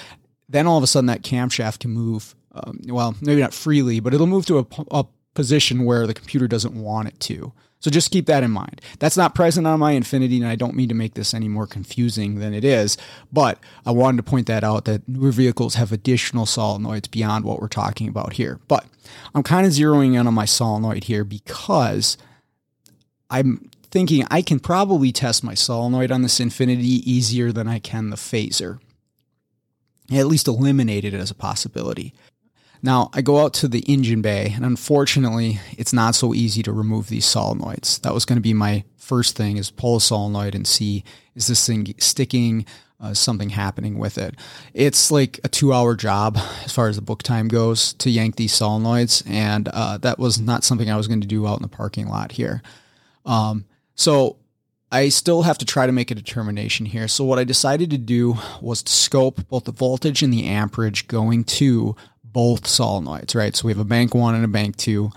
Then 0.47 0.65
all 0.65 0.77
of 0.77 0.83
a 0.83 0.87
sudden 0.87 1.07
that 1.07 1.21
camshaft 1.21 1.79
can 1.79 1.91
move. 1.91 2.35
Um, 2.51 2.79
well, 2.87 3.15
maybe 3.21 3.41
not 3.41 3.53
freely, 3.53 3.99
but 3.99 4.15
it'll 4.15 4.25
move 4.25 4.47
to 4.47 4.59
a, 4.59 4.65
a 4.89 5.05
position 5.35 5.85
where 5.85 6.07
the 6.07 6.13
computer 6.15 6.47
doesn't 6.47 6.73
want 6.73 7.07
it 7.07 7.19
to. 7.19 7.53
So 7.81 7.89
just 7.89 8.11
keep 8.11 8.25
that 8.25 8.43
in 8.43 8.51
mind. 8.51 8.81
That's 8.99 9.15
not 9.15 9.35
present 9.35 9.65
on 9.65 9.79
my 9.79 9.93
Infiniti, 9.93 10.37
and 10.37 10.47
I 10.47 10.55
don't 10.55 10.75
mean 10.75 10.89
to 10.89 10.95
make 10.95 11.13
this 11.13 11.33
any 11.33 11.47
more 11.47 11.65
confusing 11.65 12.39
than 12.39 12.53
it 12.53 12.65
is, 12.65 12.97
but 13.31 13.57
I 13.85 13.91
wanted 13.91 14.17
to 14.17 14.29
point 14.29 14.47
that 14.47 14.65
out 14.65 14.83
that 14.85 15.07
newer 15.07 15.31
vehicles 15.31 15.75
have 15.75 15.93
additional 15.93 16.45
solenoids 16.45 17.09
beyond 17.09 17.45
what 17.45 17.61
we're 17.61 17.69
talking 17.69 18.09
about 18.09 18.33
here. 18.33 18.59
But 18.67 18.85
I'm 19.33 19.43
kind 19.43 19.65
of 19.65 19.71
zeroing 19.71 20.19
in 20.19 20.27
on 20.27 20.33
my 20.33 20.45
solenoid 20.45 21.05
here 21.05 21.23
because 21.23 22.17
I'm 23.29 23.69
thinking 23.83 24.25
I 24.29 24.41
can 24.41 24.59
probably 24.59 25.13
test 25.13 25.43
my 25.43 25.53
solenoid 25.53 26.11
on 26.11 26.21
this 26.21 26.39
Infiniti 26.39 26.81
easier 26.81 27.53
than 27.53 27.67
I 27.67 27.79
can 27.79 28.09
the 28.09 28.17
phaser. 28.17 28.79
At 30.11 30.27
least 30.27 30.47
eliminate 30.47 31.05
it 31.05 31.13
as 31.13 31.31
a 31.31 31.35
possibility. 31.35 32.13
Now, 32.81 33.09
I 33.13 33.21
go 33.21 33.39
out 33.39 33.53
to 33.55 33.67
the 33.67 33.79
engine 33.81 34.21
bay, 34.21 34.53
and 34.55 34.65
unfortunately, 34.65 35.59
it's 35.77 35.93
not 35.93 36.15
so 36.15 36.33
easy 36.33 36.63
to 36.63 36.71
remove 36.71 37.09
these 37.09 37.25
solenoids. 37.25 37.99
That 38.01 38.13
was 38.13 38.25
going 38.25 38.37
to 38.37 38.41
be 38.41 38.53
my 38.53 38.83
first 38.97 39.35
thing 39.35 39.57
is 39.57 39.71
pull 39.71 39.97
a 39.97 40.01
solenoid 40.01 40.55
and 40.55 40.67
see 40.67 41.03
is 41.35 41.47
this 41.47 41.65
thing 41.65 41.93
sticking, 41.97 42.65
uh, 43.01 43.13
something 43.13 43.49
happening 43.49 43.97
with 43.97 44.17
it. 44.17 44.35
It's 44.73 45.11
like 45.11 45.39
a 45.43 45.49
two 45.49 45.73
hour 45.73 45.95
job 45.95 46.37
as 46.63 46.71
far 46.71 46.87
as 46.87 46.95
the 46.95 47.01
book 47.01 47.23
time 47.23 47.47
goes 47.47 47.93
to 47.93 48.09
yank 48.09 48.35
these 48.35 48.53
solenoids, 48.53 49.29
and 49.29 49.67
uh, 49.69 49.97
that 49.99 50.19
was 50.19 50.39
not 50.39 50.63
something 50.63 50.89
I 50.89 50.97
was 50.97 51.07
going 51.07 51.21
to 51.21 51.27
do 51.27 51.47
out 51.47 51.57
in 51.57 51.63
the 51.63 51.67
parking 51.67 52.07
lot 52.07 52.33
here. 52.33 52.61
Um, 53.25 53.65
so 53.95 54.37
I 54.91 55.09
still 55.09 55.43
have 55.43 55.57
to 55.59 55.65
try 55.65 55.85
to 55.85 55.91
make 55.91 56.09
a 56.09 56.15
determination 56.15 56.85
here. 56.85 57.07
So 57.07 57.23
what 57.23 57.37
I 57.37 57.43
decided 57.43 57.91
to 57.91 57.97
do 57.97 58.37
was 58.61 58.81
to 58.83 58.91
scope 58.91 59.47
both 59.47 59.65
the 59.65 59.71
voltage 59.71 60.23
and 60.23 60.33
the 60.33 60.45
amperage 60.45 61.07
going 61.07 61.43
to 61.45 61.95
both 62.31 62.63
solenoids, 62.63 63.35
right? 63.35 63.55
So 63.55 63.65
we 63.65 63.71
have 63.71 63.79
a 63.79 63.85
bank 63.85 64.13
one 64.13 64.35
and 64.35 64.45
a 64.45 64.49
bank 64.49 64.77
two. 64.77 65.11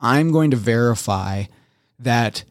I'm 0.00 0.32
going 0.32 0.50
to 0.50 0.56
verify 0.56 1.44
that 1.98 2.44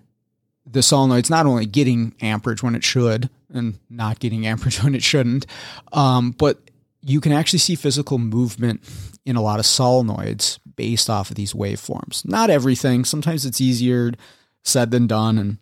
the 0.65 0.79
solenoid's 0.79 1.29
not 1.29 1.45
only 1.45 1.65
getting 1.65 2.15
amperage 2.21 2.63
when 2.63 2.75
it 2.75 2.83
should 2.83 3.29
and 3.53 3.77
not 3.89 4.19
getting 4.19 4.45
amperage 4.47 4.81
when 4.81 4.95
it 4.95 5.03
shouldn't, 5.03 5.45
um, 5.93 6.31
but 6.31 6.59
you 7.01 7.19
can 7.19 7.31
actually 7.31 7.59
see 7.59 7.75
physical 7.75 8.17
movement 8.17 8.81
in 9.25 9.35
a 9.35 9.41
lot 9.41 9.59
of 9.59 9.65
solenoids 9.65 10.59
based 10.75 11.09
off 11.09 11.29
of 11.29 11.35
these 11.35 11.53
waveforms. 11.53 12.25
Not 12.25 12.49
everything. 12.49 13.05
Sometimes 13.05 13.45
it's 13.45 13.61
easier 13.61 14.13
said 14.63 14.91
than 14.91 15.07
done, 15.07 15.37
and 15.37 15.57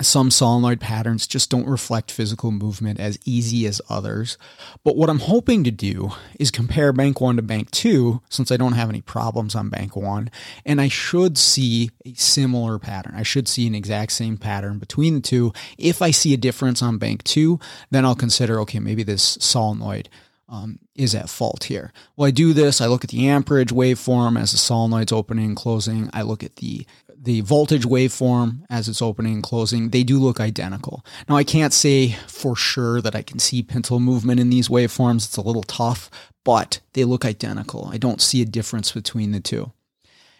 some 0.00 0.30
solenoid 0.30 0.80
patterns 0.80 1.26
just 1.26 1.50
don't 1.50 1.68
reflect 1.68 2.10
physical 2.10 2.50
movement 2.50 2.98
as 2.98 3.18
easy 3.26 3.66
as 3.66 3.82
others. 3.90 4.38
But 4.84 4.96
what 4.96 5.10
I'm 5.10 5.18
hoping 5.18 5.64
to 5.64 5.70
do 5.70 6.12
is 6.38 6.50
compare 6.50 6.92
bank 6.92 7.20
one 7.20 7.36
to 7.36 7.42
bank 7.42 7.70
two, 7.70 8.22
since 8.30 8.50
I 8.50 8.56
don't 8.56 8.72
have 8.72 8.88
any 8.88 9.02
problems 9.02 9.54
on 9.54 9.68
bank 9.68 9.94
one, 9.94 10.30
and 10.64 10.80
I 10.80 10.88
should 10.88 11.36
see 11.36 11.90
a 12.06 12.14
similar 12.14 12.78
pattern. 12.78 13.14
I 13.14 13.22
should 13.22 13.48
see 13.48 13.66
an 13.66 13.74
exact 13.74 14.12
same 14.12 14.38
pattern 14.38 14.78
between 14.78 15.16
the 15.16 15.20
two. 15.20 15.52
If 15.76 16.00
I 16.00 16.10
see 16.10 16.32
a 16.32 16.38
difference 16.38 16.82
on 16.82 16.98
bank 16.98 17.22
two, 17.24 17.60
then 17.90 18.04
I'll 18.06 18.14
consider, 18.14 18.60
okay, 18.60 18.78
maybe 18.78 19.02
this 19.02 19.36
solenoid 19.40 20.08
um, 20.48 20.78
is 20.94 21.14
at 21.14 21.30
fault 21.30 21.64
here. 21.64 21.92
Well, 22.14 22.28
I 22.28 22.30
do 22.30 22.52
this. 22.52 22.80
I 22.80 22.86
look 22.86 23.04
at 23.04 23.10
the 23.10 23.26
amperage 23.26 23.70
waveform 23.70 24.38
as 24.38 24.52
the 24.52 24.58
solenoid's 24.58 25.12
opening 25.12 25.46
and 25.46 25.56
closing. 25.56 26.10
I 26.12 26.22
look 26.22 26.44
at 26.44 26.56
the 26.56 26.86
the 27.22 27.40
voltage 27.42 27.84
waveform 27.84 28.64
as 28.68 28.88
it's 28.88 29.00
opening 29.00 29.34
and 29.34 29.42
closing, 29.44 29.90
they 29.90 30.02
do 30.02 30.18
look 30.18 30.40
identical. 30.40 31.04
Now, 31.28 31.36
I 31.36 31.44
can't 31.44 31.72
say 31.72 32.16
for 32.26 32.56
sure 32.56 33.00
that 33.00 33.14
I 33.14 33.22
can 33.22 33.38
see 33.38 33.62
pintle 33.62 34.00
movement 34.00 34.40
in 34.40 34.50
these 34.50 34.68
waveforms. 34.68 35.26
It's 35.26 35.36
a 35.36 35.42
little 35.42 35.62
tough, 35.62 36.10
but 36.44 36.80
they 36.94 37.04
look 37.04 37.24
identical. 37.24 37.88
I 37.92 37.98
don't 37.98 38.20
see 38.20 38.42
a 38.42 38.46
difference 38.46 38.90
between 38.90 39.30
the 39.30 39.38
two. 39.38 39.70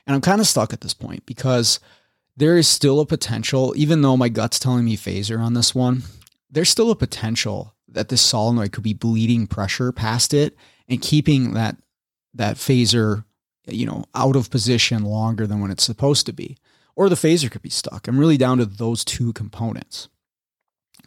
And 0.08 0.16
I'm 0.16 0.20
kind 0.20 0.40
of 0.40 0.48
stuck 0.48 0.72
at 0.72 0.80
this 0.80 0.94
point 0.94 1.24
because 1.24 1.78
there 2.36 2.56
is 2.56 2.66
still 2.66 2.98
a 2.98 3.06
potential, 3.06 3.72
even 3.76 4.02
though 4.02 4.16
my 4.16 4.28
gut's 4.28 4.58
telling 4.58 4.84
me 4.84 4.96
phaser 4.96 5.38
on 5.38 5.54
this 5.54 5.76
one, 5.76 6.02
there's 6.50 6.68
still 6.70 6.90
a 6.90 6.96
potential 6.96 7.74
that 7.86 8.08
this 8.08 8.22
solenoid 8.22 8.72
could 8.72 8.82
be 8.82 8.94
bleeding 8.94 9.46
pressure 9.46 9.92
past 9.92 10.34
it 10.34 10.56
and 10.88 11.00
keeping 11.00 11.52
that 11.54 11.76
that 12.34 12.56
phaser 12.56 13.24
you 13.66 13.86
know 13.86 14.04
out 14.14 14.36
of 14.36 14.50
position 14.50 15.04
longer 15.04 15.46
than 15.46 15.60
when 15.60 15.70
it's 15.70 15.84
supposed 15.84 16.26
to 16.26 16.32
be 16.32 16.56
or 16.94 17.08
the 17.08 17.14
phaser 17.14 17.50
could 17.50 17.62
be 17.62 17.70
stuck. 17.70 18.06
I'm 18.06 18.18
really 18.18 18.36
down 18.36 18.58
to 18.58 18.66
those 18.66 19.04
two 19.04 19.32
components. 19.32 20.08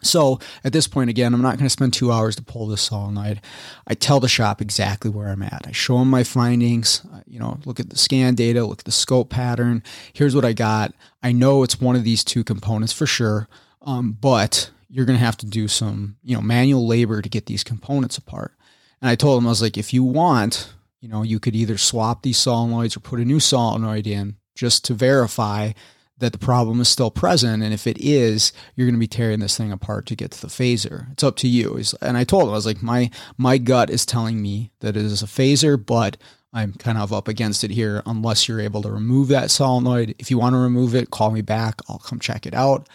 So 0.02 0.38
at 0.62 0.72
this 0.72 0.86
point, 0.86 1.10
again, 1.10 1.32
I'm 1.32 1.42
not 1.42 1.56
going 1.56 1.66
to 1.66 1.70
spend 1.70 1.92
two 1.92 2.12
hours 2.12 2.36
to 2.36 2.42
pull 2.42 2.66
this 2.66 2.92
all 2.92 3.10
night. 3.10 3.38
I 3.86 3.94
tell 3.94 4.20
the 4.20 4.28
shop 4.28 4.60
exactly 4.60 5.10
where 5.10 5.28
I'm 5.28 5.42
at. 5.42 5.64
I 5.66 5.72
show 5.72 5.98
them 5.98 6.10
my 6.10 6.22
findings. 6.22 7.02
You 7.26 7.40
know, 7.40 7.58
look 7.64 7.80
at 7.80 7.90
the 7.90 7.98
scan 7.98 8.34
data, 8.34 8.64
look 8.64 8.80
at 8.80 8.84
the 8.84 8.92
scope 8.92 9.30
pattern. 9.30 9.82
Here's 10.12 10.34
what 10.34 10.44
I 10.44 10.52
got. 10.52 10.92
I 11.22 11.32
know 11.32 11.62
it's 11.62 11.80
one 11.80 11.96
of 11.96 12.04
these 12.04 12.22
two 12.22 12.44
components 12.44 12.92
for 12.92 13.06
sure, 13.06 13.48
um, 13.82 14.12
but 14.12 14.70
you're 14.88 15.06
going 15.06 15.18
to 15.18 15.24
have 15.24 15.38
to 15.38 15.46
do 15.46 15.66
some, 15.66 16.16
you 16.22 16.36
know, 16.36 16.42
manual 16.42 16.86
labor 16.86 17.22
to 17.22 17.28
get 17.28 17.46
these 17.46 17.64
components 17.64 18.18
apart. 18.18 18.52
And 19.00 19.08
I 19.08 19.14
told 19.14 19.38
them 19.38 19.46
I 19.46 19.50
was 19.50 19.62
like, 19.62 19.78
if 19.78 19.94
you 19.94 20.04
want, 20.04 20.72
you 21.00 21.08
know, 21.08 21.22
you 21.22 21.38
could 21.38 21.54
either 21.54 21.78
swap 21.78 22.22
these 22.22 22.38
solenoids 22.38 22.96
or 22.96 23.00
put 23.00 23.20
a 23.20 23.24
new 23.24 23.40
solenoid 23.40 24.06
in 24.06 24.36
just 24.54 24.84
to 24.86 24.94
verify 24.94 25.72
that 26.18 26.32
the 26.32 26.38
problem 26.38 26.80
is 26.80 26.88
still 26.88 27.10
present. 27.10 27.62
And 27.62 27.74
if 27.74 27.86
it 27.86 27.98
is, 27.98 28.52
you're 28.74 28.86
going 28.86 28.94
to 28.94 29.00
be 29.00 29.06
tearing 29.06 29.40
this 29.40 29.56
thing 29.56 29.70
apart 29.70 30.06
to 30.06 30.16
get 30.16 30.30
to 30.32 30.40
the 30.40 30.46
phaser. 30.46 31.12
It's 31.12 31.22
up 31.22 31.36
to 31.36 31.48
you. 31.48 31.80
And 32.00 32.16
I 32.16 32.24
told 32.24 32.44
him, 32.44 32.48
I 32.50 32.52
was 32.52 32.66
like, 32.66 32.82
my, 32.82 33.10
my 33.36 33.58
gut 33.58 33.90
is 33.90 34.06
telling 34.06 34.40
me 34.40 34.72
that 34.80 34.96
it 34.96 35.04
is 35.04 35.22
a 35.22 35.26
phaser, 35.26 35.84
but 35.84 36.16
I'm 36.54 36.72
kind 36.72 36.96
of 36.96 37.12
up 37.12 37.28
against 37.28 37.64
it 37.64 37.70
here 37.70 38.02
unless 38.06 38.48
you're 38.48 38.60
able 38.60 38.80
to 38.82 38.90
remove 38.90 39.28
that 39.28 39.50
solenoid. 39.50 40.14
If 40.18 40.30
you 40.30 40.38
want 40.38 40.54
to 40.54 40.58
remove 40.58 40.94
it, 40.94 41.10
call 41.10 41.30
me 41.30 41.42
back. 41.42 41.82
I'll 41.86 41.98
come 41.98 42.18
check 42.18 42.46
it 42.46 42.54
out. 42.54 42.88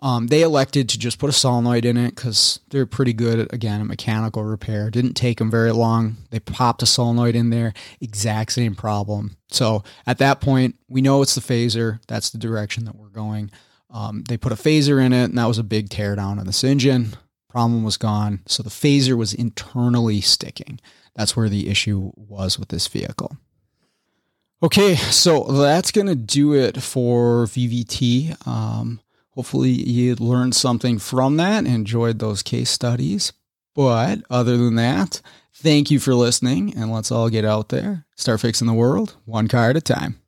Um, 0.00 0.28
they 0.28 0.42
elected 0.42 0.88
to 0.90 0.98
just 0.98 1.18
put 1.18 1.30
a 1.30 1.32
solenoid 1.32 1.84
in 1.84 1.96
it 1.96 2.14
because 2.14 2.60
they're 2.70 2.86
pretty 2.86 3.12
good 3.12 3.40
at, 3.40 3.52
again, 3.52 3.80
a 3.80 3.84
mechanical 3.84 4.44
repair. 4.44 4.90
Didn't 4.90 5.14
take 5.14 5.38
them 5.38 5.50
very 5.50 5.72
long. 5.72 6.18
They 6.30 6.38
popped 6.38 6.82
a 6.82 6.86
solenoid 6.86 7.34
in 7.34 7.50
there, 7.50 7.74
exact 8.00 8.52
same 8.52 8.76
problem. 8.76 9.36
So 9.48 9.82
at 10.06 10.18
that 10.18 10.40
point, 10.40 10.76
we 10.88 11.02
know 11.02 11.22
it's 11.22 11.34
the 11.34 11.40
phaser. 11.40 12.00
That's 12.06 12.30
the 12.30 12.38
direction 12.38 12.84
that 12.84 12.94
we're 12.94 13.08
going. 13.08 13.50
Um, 13.90 14.22
they 14.28 14.36
put 14.36 14.52
a 14.52 14.56
phaser 14.56 15.04
in 15.04 15.12
it, 15.12 15.24
and 15.24 15.38
that 15.38 15.46
was 15.46 15.58
a 15.58 15.64
big 15.64 15.88
teardown 15.88 16.38
of 16.38 16.46
this 16.46 16.62
engine. 16.62 17.16
Problem 17.48 17.82
was 17.82 17.96
gone. 17.96 18.40
So 18.46 18.62
the 18.62 18.70
phaser 18.70 19.16
was 19.16 19.34
internally 19.34 20.20
sticking. 20.20 20.78
That's 21.16 21.36
where 21.36 21.48
the 21.48 21.68
issue 21.68 22.12
was 22.14 22.58
with 22.58 22.68
this 22.68 22.86
vehicle. 22.86 23.36
Okay, 24.62 24.96
so 24.96 25.44
that's 25.44 25.90
going 25.90 26.08
to 26.08 26.14
do 26.14 26.52
it 26.54 26.82
for 26.82 27.46
VVT. 27.46 28.46
Um, 28.46 29.00
Hopefully, 29.38 29.70
you 29.70 30.16
learned 30.16 30.56
something 30.56 30.98
from 30.98 31.36
that, 31.36 31.64
enjoyed 31.64 32.18
those 32.18 32.42
case 32.42 32.70
studies. 32.70 33.32
But 33.72 34.22
other 34.28 34.56
than 34.56 34.74
that, 34.74 35.20
thank 35.54 35.92
you 35.92 36.00
for 36.00 36.12
listening, 36.12 36.74
and 36.76 36.92
let's 36.92 37.12
all 37.12 37.28
get 37.28 37.44
out 37.44 37.68
there, 37.68 38.04
start 38.16 38.40
fixing 38.40 38.66
the 38.66 38.72
world 38.72 39.14
one 39.26 39.46
car 39.46 39.70
at 39.70 39.76
a 39.76 39.80
time. 39.80 40.18